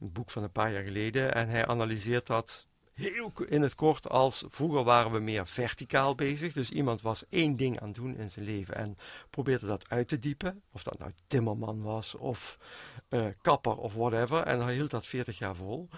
Een 0.00 0.12
boek 0.12 0.30
van 0.30 0.42
een 0.42 0.52
paar 0.52 0.72
jaar 0.72 0.82
geleden. 0.82 1.34
En 1.34 1.48
hij 1.48 1.66
analyseert 1.66 2.26
dat 2.26 2.66
heel 2.94 3.32
in 3.46 3.62
het 3.62 3.74
kort 3.74 4.08
als 4.08 4.44
vroeger 4.46 4.84
waren 4.84 5.12
we 5.12 5.18
meer 5.18 5.46
verticaal 5.46 6.14
bezig. 6.14 6.52
Dus 6.52 6.70
iemand 6.70 7.02
was 7.02 7.28
één 7.28 7.56
ding 7.56 7.80
aan 7.80 7.86
het 7.86 7.96
doen 7.96 8.16
in 8.16 8.30
zijn 8.30 8.44
leven 8.44 8.74
en 8.74 8.96
probeerde 9.30 9.66
dat 9.66 9.88
uit 9.88 10.08
te 10.08 10.18
diepen. 10.18 10.62
Of 10.72 10.82
dat 10.82 10.98
nou 10.98 11.10
timmerman 11.26 11.82
was 11.82 12.14
of 12.14 12.58
eh, 13.08 13.26
kapper 13.40 13.76
of 13.76 13.94
whatever. 13.94 14.42
En 14.42 14.60
hij 14.60 14.74
hield 14.74 14.90
dat 14.90 15.06
40 15.06 15.38
jaar 15.38 15.54
vol. 15.54 15.88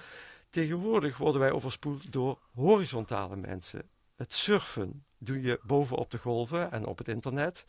Tegenwoordig 0.50 1.16
worden 1.16 1.40
wij 1.40 1.50
overspoeld 1.50 2.12
door 2.12 2.38
horizontale 2.52 3.36
mensen. 3.36 3.82
Het 4.16 4.34
surfen 4.34 5.04
doe 5.18 5.40
je 5.40 5.60
bovenop 5.62 6.10
de 6.10 6.18
golven 6.18 6.72
en 6.72 6.86
op 6.86 6.98
het 6.98 7.08
internet. 7.08 7.64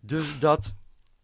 Dus 0.00 0.38
dat, 0.38 0.76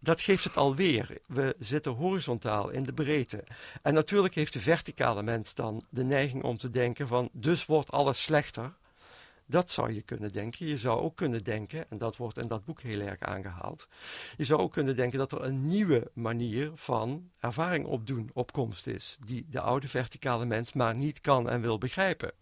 dat 0.02 0.20
geeft 0.20 0.44
het 0.44 0.56
alweer. 0.56 1.18
We 1.26 1.56
zitten 1.58 1.92
horizontaal 1.92 2.70
in 2.70 2.82
de 2.82 2.92
breedte. 2.92 3.44
En 3.82 3.94
natuurlijk 3.94 4.34
heeft 4.34 4.52
de 4.52 4.60
verticale 4.60 5.22
mens 5.22 5.54
dan 5.54 5.84
de 5.90 6.04
neiging 6.04 6.42
om 6.42 6.56
te 6.56 6.70
denken 6.70 7.08
van 7.08 7.28
dus 7.32 7.66
wordt 7.66 7.90
alles 7.90 8.22
slechter. 8.22 8.74
Dat 9.46 9.70
zou 9.70 9.92
je 9.92 10.02
kunnen 10.02 10.32
denken. 10.32 10.66
Je 10.66 10.78
zou 10.78 11.00
ook 11.00 11.16
kunnen 11.16 11.44
denken, 11.44 11.90
en 11.90 11.98
dat 11.98 12.16
wordt 12.16 12.38
in 12.38 12.48
dat 12.48 12.64
boek 12.64 12.80
heel 12.80 13.00
erg 13.00 13.20
aangehaald. 13.20 13.88
Je 14.36 14.44
zou 14.44 14.60
ook 14.60 14.72
kunnen 14.72 14.96
denken 14.96 15.18
dat 15.18 15.32
er 15.32 15.42
een 15.42 15.66
nieuwe 15.66 16.10
manier 16.14 16.70
van 16.74 17.30
ervaring 17.38 17.86
opdoen 17.86 18.30
opkomst 18.32 18.86
is. 18.86 19.18
Die 19.24 19.46
de 19.50 19.60
oude 19.60 19.88
verticale 19.88 20.44
mens 20.44 20.72
maar 20.72 20.94
niet 20.94 21.20
kan 21.20 21.48
en 21.48 21.60
wil 21.60 21.78
begrijpen. 21.78 22.32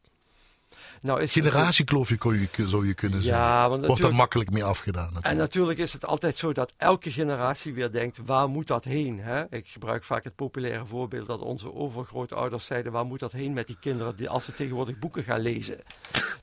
Nou 1.00 1.20
is 1.20 1.32
Generatiekloofje 1.32 2.16
kon 2.16 2.48
je, 2.56 2.68
zou 2.68 2.86
je 2.86 2.94
kunnen 2.94 3.22
zeggen. 3.22 3.42
Ja, 3.42 3.58
want 3.58 3.68
Wordt 3.68 3.82
er 3.82 3.88
natuurlijk- 3.88 4.16
makkelijk 4.16 4.50
mee 4.50 4.64
afgedaan. 4.64 5.06
En 5.06 5.12
Natuurlijk. 5.12 5.38
natuurlijk 5.38 5.78
is 5.78 5.92
het 5.92 6.04
altijd 6.04 6.36
zo 6.36 6.52
dat 6.52 6.72
elke 6.76 7.10
generatie 7.12 7.74
weer 7.74 7.92
denkt, 7.92 8.18
waar 8.24 8.48
moet 8.48 8.66
dat 8.66 8.84
heen? 8.84 9.20
Hè? 9.20 9.44
Ik 9.50 9.68
gebruik 9.68 10.04
vaak 10.04 10.24
het 10.24 10.34
populaire 10.34 10.86
voorbeeld 10.86 11.26
dat 11.26 11.40
onze 11.40 11.74
overgrootouders 11.74 12.66
zeiden, 12.66 12.92
waar 12.92 13.04
moet 13.06 13.20
dat 13.20 13.32
heen 13.32 13.52
met 13.52 13.66
die 13.66 13.76
kinderen 13.80 14.16
die, 14.16 14.28
als 14.28 14.44
ze 14.44 14.54
tegenwoordig 14.54 14.98
boeken 14.98 15.22
gaan 15.22 15.40
lezen? 15.40 15.78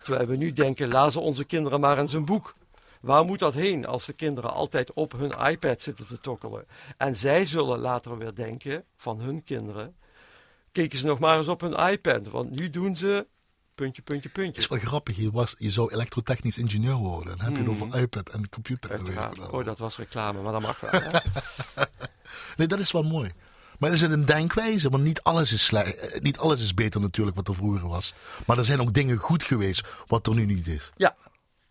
Terwijl 0.03 0.27
we 0.27 0.35
nu 0.35 0.53
denken, 0.53 0.88
laten 0.89 1.21
onze 1.21 1.45
kinderen 1.45 1.79
maar 1.79 1.97
eens 1.97 2.13
een 2.13 2.25
boek. 2.25 2.55
Waar 3.01 3.25
moet 3.25 3.39
dat 3.39 3.53
heen 3.53 3.85
als 3.85 4.05
de 4.05 4.13
kinderen 4.13 4.53
altijd 4.53 4.93
op 4.93 5.11
hun 5.11 5.31
iPad 5.49 5.81
zitten 5.81 6.07
te 6.07 6.19
tokkelen? 6.19 6.65
En 6.97 7.15
zij 7.15 7.45
zullen 7.45 7.79
later 7.79 8.17
weer 8.17 8.35
denken 8.35 8.83
van 8.95 9.19
hun 9.19 9.43
kinderen, 9.43 9.95
keken 10.71 10.97
ze 10.97 11.05
nog 11.05 11.19
maar 11.19 11.38
eens 11.38 11.47
op 11.47 11.61
hun 11.61 11.89
iPad, 11.91 12.27
want 12.29 12.59
nu 12.59 12.69
doen 12.69 12.95
ze 12.95 13.27
puntje, 13.78 14.01
puntje, 14.01 14.30
Het 14.30 14.38
is 14.38 14.67
puntje. 14.67 14.69
wel 14.69 14.80
grappig, 14.80 15.17
je, 15.17 15.32
was, 15.32 15.55
je 15.57 15.71
zou 15.71 15.93
elektrotechnisch 15.93 16.57
ingenieur 16.57 16.95
worden. 16.95 17.38
Dan 17.38 17.45
heb 17.45 17.55
je 17.55 17.61
het 17.61 17.82
over 17.82 18.01
iPad 18.01 18.30
en 18.30 18.49
computer. 18.49 18.91
en 18.91 19.05
Hmm. 19.05 19.43
Oh, 19.51 19.65
dat 19.65 19.80
was 19.80 19.97
reclame, 19.97 20.41
maar 20.41 20.51
dat 20.51 20.61
mag 20.61 20.80
wel. 20.80 21.01
Nee, 22.57 22.67
dat 22.67 22.80
is 22.80 22.91
wel 22.91 23.03
mooi. 23.03 23.32
Maar 23.80 23.91
is 23.91 24.01
het 24.01 24.11
een 24.11 24.25
denkwijze? 24.25 24.89
Want 24.89 25.03
niet 25.03 25.21
alles, 25.21 25.53
is 25.53 25.65
slecht, 25.65 25.95
eh, 25.95 26.21
niet 26.21 26.38
alles 26.38 26.61
is 26.61 26.73
beter 26.73 27.01
natuurlijk 27.01 27.36
wat 27.36 27.47
er 27.47 27.55
vroeger 27.55 27.88
was. 27.88 28.13
Maar 28.45 28.57
er 28.57 28.65
zijn 28.65 28.82
ook 28.82 28.93
dingen 28.93 29.17
goed 29.17 29.43
geweest 29.43 29.88
wat 30.07 30.28
er 30.28 30.36
nu 30.36 30.45
niet 30.45 30.67
is. 30.67 30.91
Ja, 30.95 31.15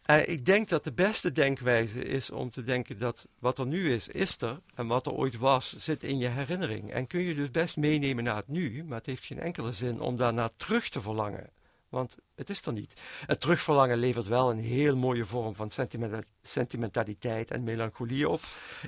eh, 0.02 0.28
ik 0.28 0.44
denk 0.44 0.68
dat 0.68 0.84
de 0.84 0.92
beste 0.92 1.32
denkwijze 1.32 2.04
is 2.04 2.30
om 2.30 2.50
te 2.50 2.64
denken 2.64 2.98
dat 2.98 3.26
wat 3.38 3.59
er 3.59 3.66
nu 3.66 3.92
is, 3.92 4.09
is 4.09 4.40
er. 4.40 4.61
En 4.74 4.86
wat 4.86 5.07
er 5.07 5.12
ooit 5.12 5.36
was, 5.36 5.76
zit 5.76 6.02
in 6.02 6.18
je 6.18 6.28
herinnering. 6.28 6.92
En 6.92 7.07
kun 7.07 7.20
je 7.20 7.34
dus 7.34 7.50
best 7.50 7.76
meenemen 7.76 8.24
naar 8.24 8.36
het 8.36 8.48
nu, 8.48 8.84
maar 8.84 8.98
het 8.98 9.07
heeft 9.07 9.24
geen 9.24 9.40
enkele 9.40 9.72
zin 9.72 10.00
om 10.00 10.16
daarna 10.16 10.50
terug 10.57 10.88
te 10.88 11.00
verlangen. 11.00 11.50
Want 11.89 12.16
het 12.34 12.51
is 12.51 12.66
er 12.66 12.72
niet. 12.72 13.01
Het 13.26 13.41
terugverlangen 13.41 13.99
levert 13.99 14.26
wel 14.26 14.51
een 14.51 14.59
heel 14.59 14.97
mooie 14.97 15.26
vorm 15.26 15.55
van 15.55 15.70
sentimenta- 15.70 16.22
sentimentaliteit 16.43 17.51
en 17.51 17.62
melancholie 17.62 18.28
op. 18.28 18.41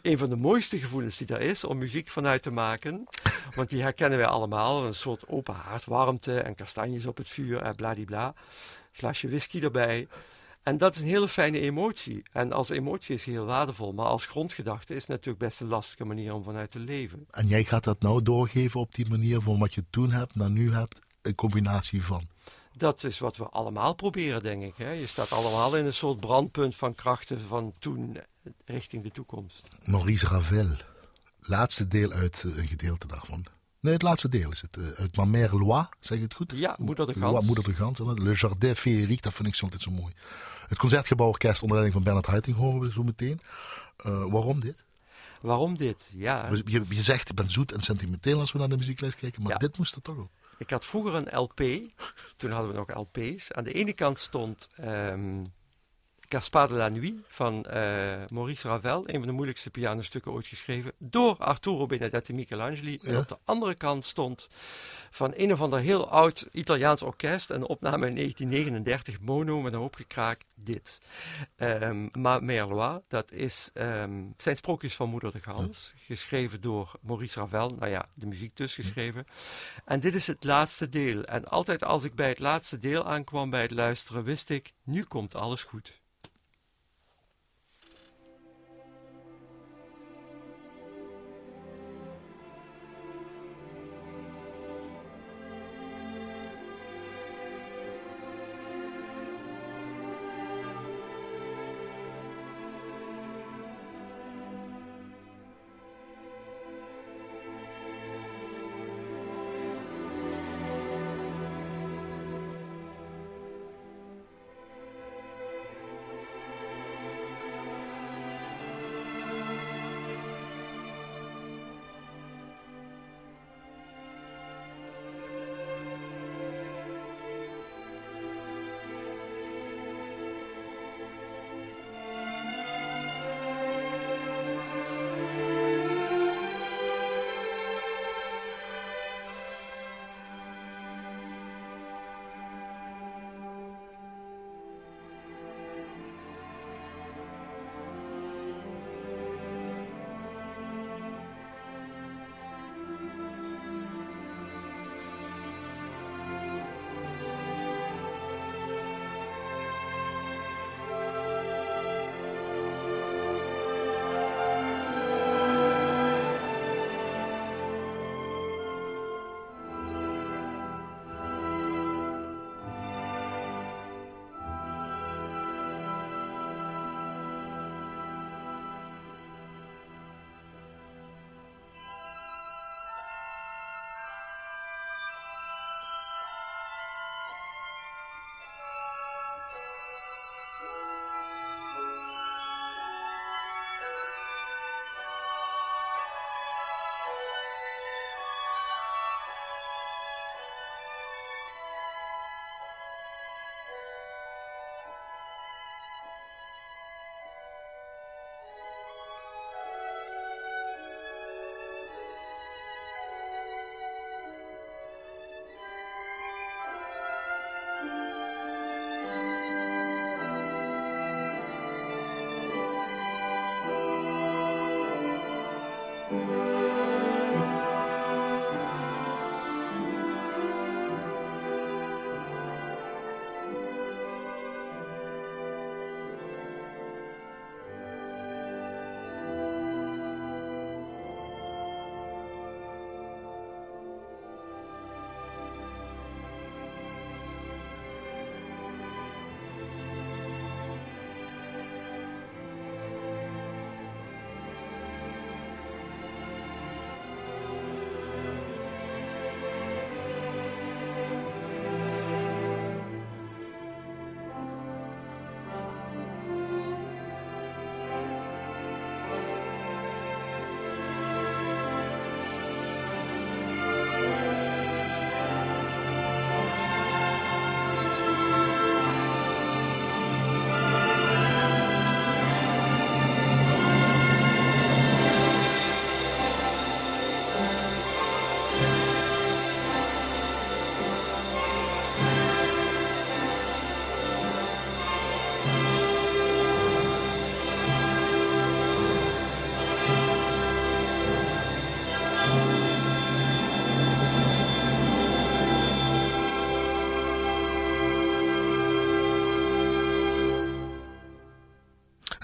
Een 0.03 0.19
van 0.19 0.29
de 0.29 0.37
mooiste 0.37 0.79
gevoelens 0.79 1.17
die 1.17 1.27
er 1.27 1.41
is 1.41 1.65
om 1.65 1.79
muziek 1.79 2.09
vanuit 2.09 2.43
te 2.43 2.51
maken. 2.51 3.05
Want 3.55 3.71
die 3.71 3.83
herkennen 3.83 4.19
wij 4.19 4.27
allemaal. 4.27 4.87
Een 4.87 4.95
soort 4.95 5.29
open 5.29 5.55
haard, 5.55 5.85
warmte 5.85 6.41
en 6.41 6.55
kastanjes 6.55 7.07
op 7.07 7.17
het 7.17 7.29
vuur 7.29 7.63
en 7.63 7.75
bladibla. 7.75 8.35
Glasje 8.93 9.29
whisky 9.29 9.61
erbij. 9.61 10.09
En 10.63 10.79
dat 10.79 10.95
is 10.95 11.01
een 11.01 11.07
hele 11.09 11.29
fijne 11.29 11.61
emotie. 11.61 12.23
En 12.33 12.53
als 12.53 12.69
emotie 12.69 13.15
is 13.15 13.25
heel 13.25 13.45
waardevol. 13.45 13.93
Maar 13.93 14.07
als 14.07 14.27
grondgedachte 14.27 14.95
is 14.95 15.01
het 15.01 15.09
natuurlijk 15.09 15.39
best 15.39 15.61
een 15.61 15.69
lastige 15.69 16.05
manier 16.05 16.35
om 16.35 16.43
vanuit 16.43 16.71
te 16.71 16.79
leven. 16.79 17.27
En 17.31 17.47
jij 17.47 17.65
gaat 17.65 17.85
dat 17.85 18.01
nou 18.01 18.23
doorgeven 18.23 18.81
op 18.81 18.95
die 18.95 19.09
manier 19.09 19.41
van 19.41 19.59
wat 19.59 19.75
je 19.75 19.85
toen 19.91 20.11
hebt 20.11 20.35
naar 20.35 20.51
nu 20.51 20.73
hebt. 20.73 21.01
Een 21.23 21.35
combinatie 21.35 22.05
van. 22.05 22.27
Dat 22.79 23.05
is 23.05 23.19
wat 23.19 23.37
we 23.37 23.45
allemaal 23.49 23.95
proberen, 23.95 24.43
denk 24.43 24.63
ik. 24.63 24.75
Hè? 24.77 24.91
Je 24.91 25.07
staat 25.07 25.33
allemaal 25.33 25.77
in 25.77 25.85
een 25.87 25.93
soort 25.95 26.21
brandpunt 26.21 26.77
van 26.77 26.95
krachten 26.95 27.41
van 27.41 27.73
toen 27.79 28.17
eh, 28.17 28.53
richting 28.65 29.03
de 29.03 29.11
toekomst. 29.11 29.69
Maurice 29.85 30.27
Ravel. 30.29 30.69
Laatste 31.41 31.89
deel 31.89 32.11
uit 32.13 32.45
eh, 32.47 32.57
een 32.57 32.67
gedeelte 32.67 33.07
daarvan. 33.07 33.45
Nee, 33.81 33.93
het 33.93 34.03
laatste 34.03 34.29
deel 34.29 34.51
is 34.51 34.61
het. 34.61 34.77
eh, 34.77 34.85
uit 35.01 35.17
Ma 35.17 35.25
Mère 35.25 35.59
Loi, 35.59 35.85
zeg 36.01 36.19
je 36.19 36.25
het 36.25 36.35
goed? 36.35 36.53
Ja, 36.55 36.77
Moeder 36.79 37.07
de 37.07 37.19
Loi, 37.19 37.33
Gans. 37.33 37.47
Moeder 37.47 37.65
de 37.65 37.73
Gans. 37.75 37.99
Le 37.99 38.33
Jardin 38.35 38.75
Féerique, 38.77 39.23
dat 39.23 39.33
vind 39.35 39.49
ik 39.49 39.55
zo 39.55 39.65
altijd 39.65 39.83
zo 39.83 39.91
mooi. 39.91 40.13
Het 40.69 40.79
Concertgebouworkest 40.79 41.63
onder 41.63 41.77
leiding 41.79 41.93
van 41.95 42.03
Bernard 42.05 42.27
Haitink 42.27 42.57
horen 42.57 42.81
we 42.81 42.93
zo 42.93 43.03
meteen. 43.03 43.41
Waarom 44.31 44.61
dit? 44.61 44.85
Waarom 45.41 45.77
dit? 45.77 46.11
Ja, 46.15 46.51
Je, 46.65 46.85
je 46.89 47.03
zegt, 47.03 47.29
ik 47.29 47.35
ben 47.35 47.51
zoet 47.51 47.73
en 47.73 47.81
sentimenteel 47.81 48.39
als 48.41 48.53
we 48.53 48.59
naar 48.59 48.69
de 48.69 48.77
muzieklijst 48.77 49.17
kijken, 49.19 49.43
maar 49.43 49.53
Ja. 49.53 49.59
dit 49.59 49.79
moest 49.79 49.95
er 49.95 50.03
toch 50.03 50.17
op. 50.17 50.31
Ik 50.59 50.71
had 50.71 50.87
vroeger 50.87 51.15
een 51.15 51.39
LP. 51.39 51.61
Toen 52.37 52.51
hadden 52.51 52.71
we 52.71 52.77
nog 52.77 52.95
LP's. 52.95 53.53
Aan 53.53 53.65
de 53.65 53.73
ene 53.73 53.93
kant 53.93 54.19
stond 54.19 54.69
ehm 54.77 55.43
Gaspard 56.29 56.71
de 56.71 56.77
la 56.77 56.89
Nuit 56.89 57.15
van 57.29 57.65
eh, 57.65 57.83
Maurice 58.33 58.69
Ravel. 58.69 59.03
Een 59.09 59.19
van 59.19 59.27
de 59.27 59.33
moeilijkste 59.33 59.71
pianostukken 59.71 60.33
ooit 60.33 60.47
geschreven. 60.47 60.93
Door 60.99 61.37
Arturo 61.37 61.87
Benedetti 61.87 62.33
Michelangeli. 62.33 62.99
En 63.03 63.13
Ja. 63.13 63.19
op 63.19 63.29
de 63.29 63.39
andere 63.45 63.75
kant 63.75 64.05
stond 64.05 64.49
van 65.11 65.33
een 65.37 65.53
of 65.53 65.61
ander 65.61 65.79
heel 65.79 66.09
oud 66.11 66.49
Italiaans 66.53 67.03
orkest. 67.03 67.51
Een 67.51 67.67
opname 67.67 68.07
in 68.07 68.15
1939. 68.15 69.21
Mono 69.21 69.61
met 69.61 69.73
een 69.73 69.79
hoop 69.79 69.95
gekraakt. 69.95 70.45
Dit. 70.55 71.01
Ehm 71.57 72.09
Ma 72.13 72.39
Merlois. 72.39 73.01
Dat 73.09 73.33
is, 73.33 73.71
ehm, 73.75 74.23
zijn 74.37 74.57
sprookjes 74.57 74.95
van 74.95 75.09
Moeder 75.09 75.33
de 75.33 75.41
Gans. 75.41 75.93
Geschreven 75.97 76.61
door 76.61 76.93
Maurice 77.01 77.41
Ravel. 77.41 77.69
Nou 77.79 77.91
ja, 77.91 78.07
de 78.15 78.27
muziek 78.27 78.57
dus 78.57 78.75
geschreven. 78.75 79.27
En 79.85 80.01
dit 80.01 80.15
is 80.15 80.27
het 80.27 80.45
laatste 80.45 80.89
deel. 80.89 81.23
En 81.25 81.45
altijd 81.49 81.85
als 81.85 82.05
ik 82.05 82.15
bij 82.15 82.29
het 82.29 82.39
laatste 82.39 82.79
deel 82.79 83.05
aankwam 83.07 83.51
bij 83.51 83.63
het 83.63 83.71
luisteren, 83.71 84.25
wist 84.25 84.51
ik, 84.51 84.73
nu 84.85 85.05
komt 85.05 85.35
alles 85.35 85.63
goed. 85.63 86.01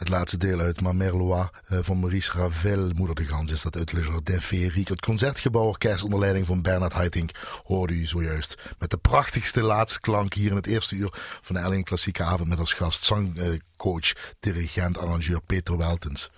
Het 0.05 0.12
laatste 0.12 0.36
deel 0.36 0.61
uit 0.61 0.80
Ma 0.80 0.92
Merlois 0.92 1.48
eh, 1.66 1.78
van 1.82 2.00
Maurice 2.00 2.32
Ravel, 2.32 2.90
Moeder 2.94 3.14
de 3.14 3.24
Gans, 3.24 3.52
is 3.52 3.62
dat 3.62 3.76
uit 3.76 3.92
Le 3.92 4.00
Jardin 4.00 4.40
Féerique. 4.40 4.92
Het 4.92 5.05
Concertgebouworkest 5.05 6.02
onder 6.02 6.18
leiding 6.18 6.46
van 6.46 6.62
Bernard 6.62 6.92
Haitink 6.92 7.30
hoorde 7.62 7.94
u 7.94 8.07
zojuist. 8.07 8.55
Met 8.78 8.90
de 8.90 8.96
prachtigste 8.96 9.62
laatste 9.62 10.00
klank 10.00 10.34
hier 10.34 10.50
in 10.50 10.57
het 10.57 10.66
eerste 10.66 10.94
uur 10.94 11.09
van 11.42 11.55
de 11.55 11.61
Elling 11.61 11.84
Klassieke 11.84 12.22
Avond 12.22 12.48
met 12.48 12.59
als 12.59 12.72
gast 12.72 13.02
zangcoach, 13.02 14.12
dirigent, 14.40 14.98
arrangeur 14.98 15.40
Peter 15.40 15.76
Weltens. 15.76 16.30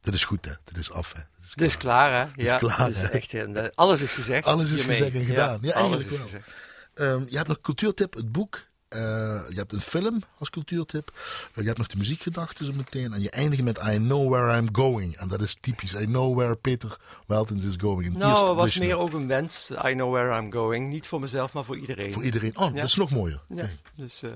Dit 0.00 0.14
is 0.14 0.24
goed 0.24 0.44
hè, 0.44 0.52
dit 0.64 0.76
is 0.76 0.90
af 0.90 1.12
hè. 1.12 1.20
Dit 1.20 1.44
is 1.44 1.50
Het 1.50 1.60
is 1.60 1.76
klaar, 1.76 2.12
hè? 2.12 2.42
is 2.42 2.50
ja, 2.50 2.58
klaar, 2.58 2.88
is 2.88 3.02
echt, 3.02 3.34
eh, 3.34 3.64
alles 3.74 4.00
is 4.00 4.12
gezegd. 4.12 4.46
Alles 4.46 4.70
is 4.70 4.78
hiermee. 4.78 4.96
gezegd 4.96 5.14
en 5.16 5.24
gedaan. 5.24 5.58
Ja, 5.60 5.72
alles 5.72 6.04
is 6.04 6.10
wel. 6.10 6.20
gezegd. 6.20 6.48
Ehm, 6.94 7.24
je 7.28 7.36
hebt 7.36 7.48
nog 7.48 7.60
cultuurtip, 7.60 8.14
het 8.14 8.32
boek 8.32 8.66
Eh, 8.94 9.00
je 9.48 9.54
hebt 9.56 9.72
een 9.72 9.80
film 9.80 10.22
als 10.38 10.50
cultuurtip. 10.50 11.12
Eh, 11.14 11.54
je 11.54 11.62
hebt 11.64 11.78
nog 11.78 11.86
de 11.86 11.96
muziekgedachten 11.96 12.66
zo 12.66 12.72
meteen. 12.76 13.12
En 13.12 13.20
je 13.20 13.30
eindigt 13.30 13.62
met 13.62 13.78
I 13.78 13.96
Know 13.96 14.30
Where 14.30 14.58
I'm 14.58 14.68
Going. 14.72 15.16
En 15.16 15.28
dat 15.28 15.40
is 15.42 15.56
typisch. 15.60 15.92
I 15.94 16.04
Know 16.04 16.36
Where 16.36 16.54
Peter 16.54 16.96
Weltens 17.26 17.64
is 17.64 17.74
going. 17.78 18.16
Nou, 18.16 18.48
het 18.48 18.58
was 18.58 18.78
meer 18.78 18.96
ook 18.96 19.12
een 19.12 19.26
wens. 19.26 19.70
I 19.86 19.92
know 19.92 20.12
where 20.12 20.40
I'm 20.40 20.52
going. 20.52 20.88
Niet 20.92 21.06
voor 21.06 21.20
mezelf, 21.20 21.52
maar 21.52 21.64
voor 21.64 21.76
iedereen. 21.78 22.12
Voor 22.12 22.22
iedereen. 22.24 22.56
Oh, 22.56 22.68
Ja. 22.68 22.74
dat 22.74 22.84
is 22.84 22.94
nog 22.96 23.10
mooier. 23.10 23.40
Ja, 23.48 23.68
dus 23.96 24.22
eh, 24.22 24.30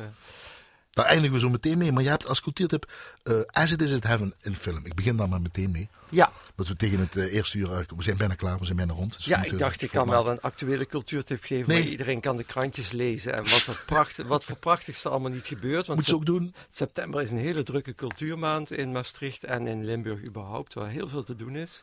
Daar 0.98 1.06
eindigen 1.06 1.32
we 1.34 1.40
zo 1.40 1.48
meteen 1.48 1.78
mee. 1.78 1.92
Maar 1.92 2.02
je 2.02 2.08
hebt 2.08 2.28
als 2.28 2.40
cultuurtip 2.40 2.92
eh, 3.22 3.34
As 3.46 3.72
It 3.72 3.82
Is 3.82 3.92
It 3.92 4.04
Heaven 4.04 4.34
in 4.42 4.56
film. 4.56 4.86
Ik 4.86 4.94
begin 4.94 5.16
daar 5.16 5.28
maar 5.28 5.40
meteen 5.40 5.70
mee. 5.70 5.88
ja. 6.08 6.32
Dat 6.54 6.68
we 6.68 6.76
tegen 6.76 6.98
het 6.98 7.16
eh, 7.16 7.34
eerste 7.34 7.58
uur... 7.58 7.72
eh, 7.72 7.78
we 7.96 8.02
zijn 8.02 8.16
bijna 8.16 8.34
klaar, 8.34 8.58
we 8.58 8.64
zijn 8.64 8.76
bijna 8.76 8.92
rond. 8.92 9.16
Dus 9.16 9.24
ja, 9.24 9.42
ik 9.44 9.58
dacht, 9.58 9.82
ik 9.82 9.90
kan 9.90 10.08
wel 10.08 10.30
een 10.30 10.40
actuele 10.40 10.86
cultuurtip 10.86 11.44
geven. 11.44 11.68
Nee. 11.68 11.80
Maar 11.80 11.90
iedereen 11.90 12.20
kan 12.20 12.36
de 12.36 12.44
krantjes 12.44 12.92
lezen. 12.92 13.32
En 13.32 13.42
wat, 13.42 13.66
er 13.66 13.82
pracht, 13.86 14.16
wat 14.22 14.44
voor 14.44 14.56
prachtigste 14.56 15.08
allemaal 15.08 15.30
niet 15.30 15.46
gebeurt. 15.46 15.86
Want 15.86 15.98
Moet 15.98 16.08
ze 16.08 16.14
ook 16.14 16.26
doen. 16.26 16.54
September 16.70 17.22
is 17.22 17.30
een 17.30 17.38
hele 17.38 17.62
drukke 17.62 17.94
cultuurmaand 17.94 18.72
in 18.72 18.92
Maastricht 18.92 19.44
en 19.44 19.66
in 19.66 19.84
Limburg 19.84 20.22
überhaupt, 20.24 20.74
waar 20.74 20.88
heel 20.88 21.08
veel 21.08 21.22
te 21.24 21.36
doen 21.36 21.56
is. 21.56 21.82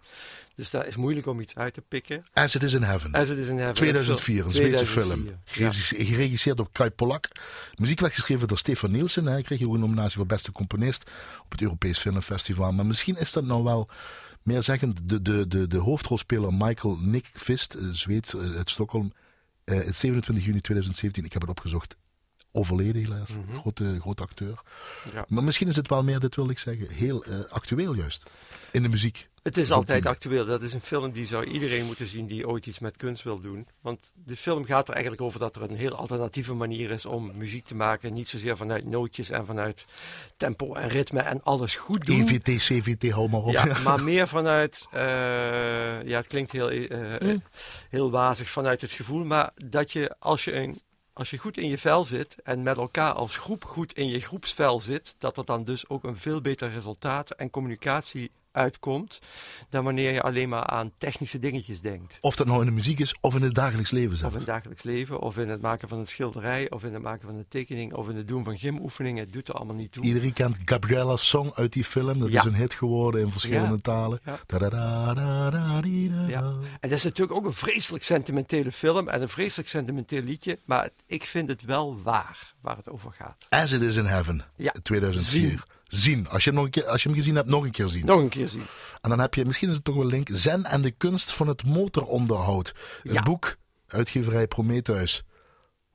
Dus 0.55 0.69
daar 0.69 0.87
is 0.87 0.95
moeilijk 0.95 1.27
om 1.27 1.39
iets 1.39 1.55
uit 1.55 1.73
te 1.73 1.81
pikken. 1.81 2.25
As 2.33 2.55
It 2.55 2.63
Is 2.63 2.73
in 2.73 2.83
Heaven. 2.83 3.11
As 3.13 3.29
it 3.29 3.37
is 3.37 3.47
in 3.47 3.57
heaven. 3.57 3.75
2004, 3.75 4.45
een 4.45 4.51
Zweedse 4.51 4.83
2004, 4.83 5.37
film. 5.45 6.05
Geregisseerd 6.07 6.57
door 6.57 6.69
Kai 6.71 6.89
Polak. 6.89 7.27
De 7.33 7.81
muziek 7.81 7.99
werd 7.99 8.13
geschreven 8.13 8.47
door 8.47 8.57
Stefan 8.57 8.91
Nielsen. 8.91 9.25
Hij 9.25 9.41
kreeg 9.41 9.63
ook 9.63 9.73
een 9.73 9.79
nominatie 9.79 10.17
voor 10.17 10.25
beste 10.25 10.51
componist 10.51 11.09
op 11.43 11.51
het 11.51 11.61
Europees 11.61 11.99
Filmfestival. 11.99 12.71
Maar 12.71 12.85
misschien 12.85 13.17
is 13.17 13.31
dat 13.31 13.43
nou 13.43 13.63
wel 13.63 13.89
meer 14.43 14.63
zeggend. 14.63 15.09
De, 15.09 15.21
de, 15.21 15.47
de, 15.47 15.67
de 15.67 15.77
hoofdrolspeler 15.77 16.53
Michael 16.53 16.97
Nick 17.01 17.25
Vist, 17.33 17.73
eh, 17.73 17.83
Zweed 17.91 18.33
eh, 18.33 18.55
uit 18.55 18.69
Stockholm, 18.69 19.13
eh, 19.63 19.87
is 19.87 19.99
27 19.99 20.45
juni 20.45 20.61
2017, 20.61 21.23
ik 21.25 21.33
heb 21.33 21.41
het 21.41 21.51
opgezocht, 21.51 21.95
overleden 22.51 23.01
helaas. 23.01 23.29
grote, 23.59 23.97
grote 23.99 24.23
acteur. 24.23 24.61
Mhm. 25.05 25.15
Ja. 25.15 25.25
Maar 25.27 25.43
misschien 25.43 25.67
is 25.67 25.75
het 25.75 25.87
wel 25.89 26.03
meer, 26.03 26.19
dit 26.19 26.35
wilde 26.35 26.51
ik 26.51 26.59
zeggen, 26.59 26.89
heel 26.89 27.23
eh, 27.23 27.39
actueel 27.49 27.93
juist. 27.93 28.23
In 28.75 28.81
de 28.81 28.89
muziek. 28.89 29.27
Het 29.43 29.57
is 29.57 29.71
altijd 29.71 30.05
actueel. 30.05 30.45
Dat 30.45 30.61
is 30.61 30.73
een 30.73 30.81
film 30.81 31.11
die 31.11 31.25
zou 31.25 31.45
iedereen 31.45 31.85
moeten 31.85 32.07
zien 32.07 32.27
die 32.27 32.47
ooit 32.47 32.65
iets 32.65 32.79
met 32.79 32.97
kunst 32.97 33.23
wil 33.23 33.39
doen. 33.39 33.67
Want 33.81 34.11
de 34.25 34.35
film 34.35 34.65
gaat 34.65 34.87
er 34.87 34.93
eigenlijk 34.93 35.23
over 35.23 35.39
dat 35.39 35.55
er 35.55 35.61
een 35.61 35.75
heel 35.75 35.91
alternatieve 35.95 36.53
manier 36.53 36.91
is 36.91 37.05
om 37.05 37.31
muziek 37.37 37.65
te 37.65 37.75
maken. 37.75 38.13
Niet 38.13 38.29
zozeer 38.29 38.57
vanuit 38.57 38.85
nootjes 38.85 39.29
en 39.29 39.45
vanuit 39.45 39.85
tempo 40.37 40.73
en 40.73 40.89
ritme 40.89 41.19
en 41.19 41.43
alles 41.43 41.75
goed 41.75 42.05
doen. 42.05 42.21
EVT, 42.21 42.57
CVT, 42.57 43.11
hou 43.11 43.29
maar 43.29 43.41
op. 43.41 43.51
Ja, 43.51 43.79
maar 43.83 44.03
meer 44.03 44.27
vanuit, 44.27 44.87
eh, 44.91 45.01
ja, 46.03 46.17
het 46.17 46.27
klinkt 46.27 46.51
heel, 46.51 46.69
eh, 46.69 47.19
Mm. 47.19 47.43
heel 47.89 48.11
wazig 48.11 48.49
vanuit 48.49 48.81
het 48.81 48.91
gevoel, 48.91 49.23
maar 49.23 49.51
dat 49.65 49.91
je 49.91 50.15
als 50.19 50.43
je 50.43 50.55
een 50.55 50.79
als 51.13 51.29
je 51.29 51.37
goed 51.37 51.57
in 51.57 51.69
je 51.69 51.77
vel 51.77 52.03
zit 52.03 52.35
en 52.43 52.63
met 52.63 52.77
elkaar 52.77 53.13
als 53.13 53.37
groep 53.37 53.65
goed 53.65 53.93
in 53.93 54.07
je 54.07 54.19
groepsvel 54.19 54.79
zit, 54.79 55.15
dat 55.17 55.37
er 55.37 55.45
dan 55.45 55.63
dus 55.63 55.89
ook 55.89 56.03
een 56.03 56.17
veel 56.17 56.41
beter 56.41 56.71
resultaat 56.71 57.31
en 57.31 57.49
communicatie 57.49 58.31
uitkomt 58.55 59.19
dan 59.69 59.83
wanneer 59.83 60.11
je 60.13 60.21
alleen 60.21 60.49
maar 60.49 60.63
aan 60.65 60.91
technische 60.97 61.39
dingetjes 61.39 61.81
denkt. 61.81 62.17
Of 62.21 62.35
dat 62.35 62.47
nou 62.47 62.59
in 62.59 62.65
de 62.65 62.71
muziek 62.71 62.99
is 62.99 63.15
of 63.21 63.35
in 63.35 63.41
het 63.41 63.53
dagelijks 63.53 63.91
leven 63.91 64.11
Of 64.11 64.17
zelf. 64.17 64.31
in 64.31 64.37
het 64.37 64.47
dagelijks 64.47 64.83
leven, 64.83 65.19
of 65.19 65.37
in 65.37 65.49
het 65.49 65.61
maken 65.61 65.89
van 65.89 65.99
een 65.99 66.07
schilderij, 66.07 66.69
of 66.71 66.83
in 66.83 66.93
het 66.93 67.01
maken 67.03 67.27
van 67.27 67.37
een 67.37 67.45
tekening, 67.47 67.93
of 67.93 68.09
in 68.09 68.15
het 68.15 68.27
doen 68.27 68.43
van 68.43 68.57
gymoefeningen. 68.57 69.23
Het 69.23 69.33
doet 69.33 69.47
er 69.47 69.53
allemaal 69.53 69.75
niet 69.75 69.91
toe. 69.91 70.03
Iedereen 70.03 70.33
kent 70.33 70.57
Gabriella's 70.65 71.27
song 71.27 71.51
uit 71.55 71.73
die 71.73 71.83
film. 71.83 72.19
Dat 72.19 72.31
Ja. 72.31 72.39
is 72.39 72.45
een 72.45 72.55
hit 72.55 72.73
geworden 72.73 73.21
in 73.21 73.31
verschillende 73.31 73.69
Ja. 73.75 73.77
talen. 73.81 74.19
Ja. 74.25 74.39
Ja. 76.27 76.53
En 76.79 76.89
dat 76.89 76.91
is 76.91 77.03
natuurlijk 77.03 77.37
ook 77.37 77.45
een 77.45 77.53
vreselijk 77.53 78.03
sentimentele 78.03 78.71
film 78.71 79.07
en 79.09 79.21
een 79.21 79.29
vreselijk 79.29 79.69
sentimenteel 79.69 80.21
liedje, 80.21 80.59
maar 80.65 80.89
ik 81.05 81.23
vind 81.23 81.49
het 81.49 81.65
wel 81.65 82.01
waar 82.01 82.53
waar 82.61 82.77
het 82.77 82.89
over 82.89 83.11
gaat. 83.11 83.45
As 83.49 83.71
It 83.71 83.81
Is 83.81 83.95
in 83.95 84.05
Heaven, 84.05 84.43
Ja. 84.55 84.73
2004. 84.83 85.49
Zien. 85.49 85.61
Zien. 85.87 86.29
Als 86.29 86.43
je, 86.43 86.49
hem 86.49 86.57
nog 86.59 86.65
een 86.65 86.71
keer, 86.71 86.85
als 86.87 87.03
je 87.03 87.09
hem 87.09 87.17
gezien 87.17 87.35
hebt, 87.35 87.47
nog 87.47 87.63
een 87.63 87.71
keer 87.71 87.87
zien. 87.87 88.05
Nog 88.05 88.19
een 88.19 88.29
keer 88.29 88.49
zien. 88.49 88.63
En 89.01 89.09
dan 89.09 89.19
heb 89.19 89.33
je, 89.33 89.45
misschien 89.45 89.69
is 89.69 89.75
het 89.75 89.83
toch 89.83 89.95
wel 89.95 90.05
link, 90.05 90.27
Zen 90.31 90.63
en 90.65 90.81
de 90.81 90.91
kunst 90.91 91.33
van 91.33 91.47
het 91.47 91.65
motoronderhoud. 91.65 92.73
Een 93.03 93.13
Ja. 93.13 93.21
boek, 93.21 93.55
uitgeverij 93.87 94.47
Prometheus. 94.47 95.23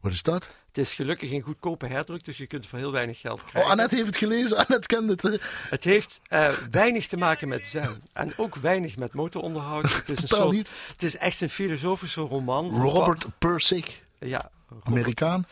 Wat 0.00 0.12
is 0.12 0.22
dat? 0.22 0.50
Het 0.66 0.78
is 0.78 0.92
gelukkig 0.92 1.30
een 1.32 1.40
goedkope 1.40 1.86
herdruk, 1.86 2.24
dus 2.24 2.36
je 2.36 2.46
kunt 2.46 2.66
voor 2.66 2.78
heel 2.78 2.92
weinig 2.92 3.20
geld 3.20 3.40
Oh, 3.40 3.46
krijgen. 3.46 3.70
Annette 3.70 3.94
heeft 3.94 4.06
het 4.06 4.16
gelezen. 4.16 4.56
Annette 4.66 4.86
kent 4.86 5.22
het. 5.22 5.40
Het 5.70 5.84
heeft 5.84 6.20
eh, 6.26 6.48
weinig 6.70 7.06
te 7.06 7.16
maken 7.16 7.48
met 7.48 7.66
zen 7.66 8.02
en 8.12 8.32
ook 8.36 8.56
weinig 8.56 8.96
met 8.96 9.12
motoronderhoud. 9.14 9.94
Het 9.94 10.08
is, 10.08 10.22
een 10.22 10.28
soort, 10.28 10.52
niet. 10.52 10.70
het 10.92 11.02
is 11.02 11.16
echt 11.16 11.40
een 11.40 11.50
filosofische 11.50 12.20
roman. 12.20 12.70
Robert 12.80 13.26
Pirsig, 13.38 14.00
Ja, 14.18 14.50
Robert- 14.68 14.86
Amerikaan. 14.88 15.46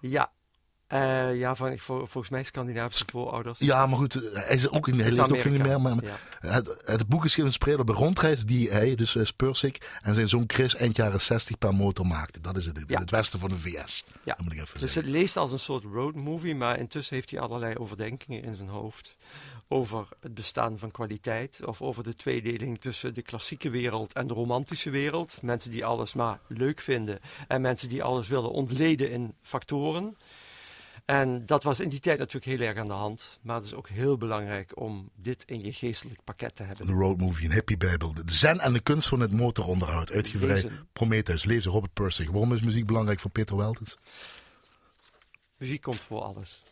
Ja, 0.00 0.32
Eh, 0.92 1.36
ja 1.38 1.54
van, 1.54 1.78
vol- 1.78 1.96
volgens 2.06 2.28
mij 2.28 2.42
Scandinavische 2.42 3.04
voorouders. 3.10 3.58
Ja, 3.58 3.86
maar 3.86 3.98
goed, 3.98 4.12
hij, 4.32 4.54
is 4.56 4.68
ook, 4.68 4.88
in- 4.88 5.00
hij 5.00 5.18
ook 5.20 5.44
niet 5.44 5.62
meer. 5.62 5.80
Maar, 5.80 5.94
ja. 6.04 6.16
het, 6.48 6.82
het 6.84 7.06
boek 7.06 7.24
is 7.24 7.34
geïnspireerd 7.34 7.80
op 7.80 7.88
een 7.88 7.94
rondreis 7.94 8.44
die 8.44 8.70
hij, 8.70 8.94
dus 8.94 9.14
uh, 9.14 9.24
Spursik, 9.24 9.98
en 10.02 10.14
zijn 10.14 10.28
zoon 10.28 10.44
Chris 10.46 10.74
eind 10.74 10.96
jaren 10.96 11.20
60 11.20 11.58
per 11.58 11.74
motor 11.74 12.06
maakte. 12.06 12.40
Dat 12.40 12.56
is 12.56 12.66
het, 12.66 12.76
in 12.78 12.84
Ja. 12.86 13.00
het 13.00 13.10
westen 13.10 13.38
van 13.38 13.48
de 13.48 13.58
VS. 13.58 14.04
Ja. 14.24 14.34
Dat 14.34 14.38
moet 14.44 14.52
ik 14.52 14.58
even 14.60 14.80
Dus 14.80 14.92
zeggen. 14.92 15.02
het 15.12 15.20
leest 15.20 15.36
als 15.36 15.52
een 15.52 15.58
soort 15.58 15.84
roadmovie, 15.84 16.54
maar 16.54 16.78
intussen 16.78 17.14
heeft 17.14 17.30
hij 17.30 17.40
allerlei 17.40 17.74
overdenkingen 17.76 18.42
in 18.42 18.54
zijn 18.54 18.68
hoofd. 18.68 19.14
Over 19.68 20.06
het 20.20 20.34
bestaan 20.34 20.78
van 20.78 20.90
kwaliteit, 20.90 21.60
of 21.64 21.82
over 21.82 22.02
de 22.02 22.14
tweedeling 22.14 22.80
tussen 22.80 23.14
de 23.14 23.22
klassieke 23.22 23.70
wereld 23.70 24.12
en 24.12 24.26
de 24.26 24.34
romantische 24.34 24.90
wereld. 24.90 25.38
Mensen 25.42 25.70
die 25.70 25.84
alles 25.84 26.14
maar 26.14 26.38
leuk 26.48 26.80
vinden 26.80 27.18
en 27.48 27.60
mensen 27.60 27.88
die 27.88 28.02
alles 28.02 28.28
willen 28.28 28.50
ontleden 28.50 29.10
in 29.10 29.34
factoren. 29.42 30.16
En 31.04 31.46
dat 31.46 31.62
was 31.62 31.80
in 31.80 31.88
die 31.88 32.00
tijd 32.00 32.18
natuurlijk 32.18 32.58
heel 32.58 32.68
erg 32.68 32.78
aan 32.78 32.86
de 32.86 32.92
hand. 32.92 33.38
Maar 33.42 33.56
het 33.56 33.64
is 33.64 33.74
ook 33.74 33.88
heel 33.88 34.16
belangrijk 34.16 34.80
om 34.80 35.10
dit 35.14 35.42
in 35.46 35.60
je 35.60 35.72
geestelijk 35.72 36.24
pakket 36.24 36.56
te 36.56 36.62
hebben. 36.62 36.86
De 36.86 36.92
Road 36.92 37.18
Movie, 37.18 37.46
een 37.46 37.52
hippie 37.52 37.76
bijbel. 37.76 38.14
De 38.14 38.22
zen 38.26 38.60
en 38.60 38.72
de 38.72 38.80
kunst 38.80 39.08
van 39.08 39.20
het 39.20 39.32
motoronderhoud. 39.32 40.10
Uitgeverij. 40.10 40.70
Prometheus. 40.92 41.44
Lezen 41.44 41.72
Robert 41.72 41.92
Pirsig. 41.92 42.30
Waarom 42.30 42.52
is 42.52 42.62
muziek 42.62 42.86
belangrijk 42.86 43.20
voor 43.20 43.30
Peter 43.30 43.56
Weltens? 43.56 43.98
Muziek 45.56 45.80
komt 45.80 46.00
voor 46.00 46.20
alles. 46.20 46.62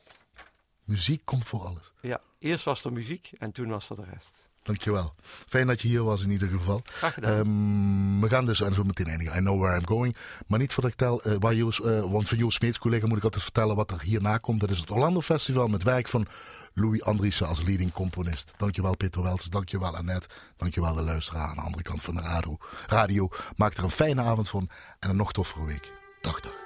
Muziek 0.85 1.25
komt 1.25 1.49
voor 1.49 1.61
alles. 1.67 1.93
Ja, 2.01 2.21
eerst 2.39 2.65
was 2.65 2.85
er 2.85 2.93
muziek 2.93 3.31
en 3.39 3.53
toen 3.53 3.69
was 3.69 3.91
er 3.91 3.97
de 3.97 4.05
rest. 4.05 4.50
Dankjewel. 4.63 5.15
Fijn 5.49 5.67
dat 5.67 5.81
je 5.81 5.89
hier 5.89 6.05
was 6.05 6.23
in 6.23 6.31
ieder 6.31 6.49
geval. 6.49 6.81
Graag 6.85 7.15
gedaan. 7.15 7.39
Ehm, 7.39 8.21
we 8.21 8.29
gaan 8.29 8.45
dus 8.45 8.61
en 8.61 8.75
zo 8.75 8.83
meteen 8.83 9.07
eindigen. 9.07 9.37
I 9.37 9.39
know 9.39 9.61
where 9.61 9.77
I'm 9.79 9.87
going. 9.87 10.17
Maar 10.47 10.59
niet 10.59 10.73
voordat 10.73 10.93
ik 10.93 10.99
tel, 10.99 11.23
eh, 11.23 11.35
waar 11.39 11.55
Joost, 11.55 11.79
eh, 11.79 12.01
want 12.01 12.29
van 12.29 12.39
Joost 12.39 12.57
Smeets 12.57 12.79
collega 12.79 13.07
moet 13.07 13.17
ik 13.17 13.25
altijd 13.25 13.43
vertellen 13.43 13.77
wat 13.77 13.91
er 13.91 14.01
hierna 14.01 14.37
komt. 14.37 14.61
Dat 14.61 14.71
is 14.71 14.81
het 14.81 14.91
Orlando 14.91 15.21
Festival 15.21 15.69
met 15.69 15.83
werk 15.83 16.09
van 16.09 16.27
Louis 16.75 17.03
Andriessen 17.03 17.47
als 17.47 17.63
leading 17.63 17.93
componist. 17.93 18.53
Dankjewel 18.57 18.97
Peter 18.97 19.23
Welters, 19.23 19.49
dankjewel 19.49 19.97
Annette, 19.97 20.29
dankjewel 20.57 20.95
de 20.95 21.03
luisteraar 21.03 21.49
aan 21.49 21.57
de 21.57 21.63
andere 21.63 21.83
kant 21.83 22.03
van 22.03 22.15
de 22.15 22.21
radio. 22.21 22.59
radio. 22.87 23.29
Maak 23.57 23.77
er 23.77 23.85
een 23.85 23.91
fijne 23.91 24.23
avond 24.23 24.49
van 24.49 24.69
en 24.99 25.11
een 25.11 25.17
nog 25.17 25.33
toffere 25.33 25.65
week. 25.65 25.93
Dag 26.21 26.41
dag. 26.41 26.60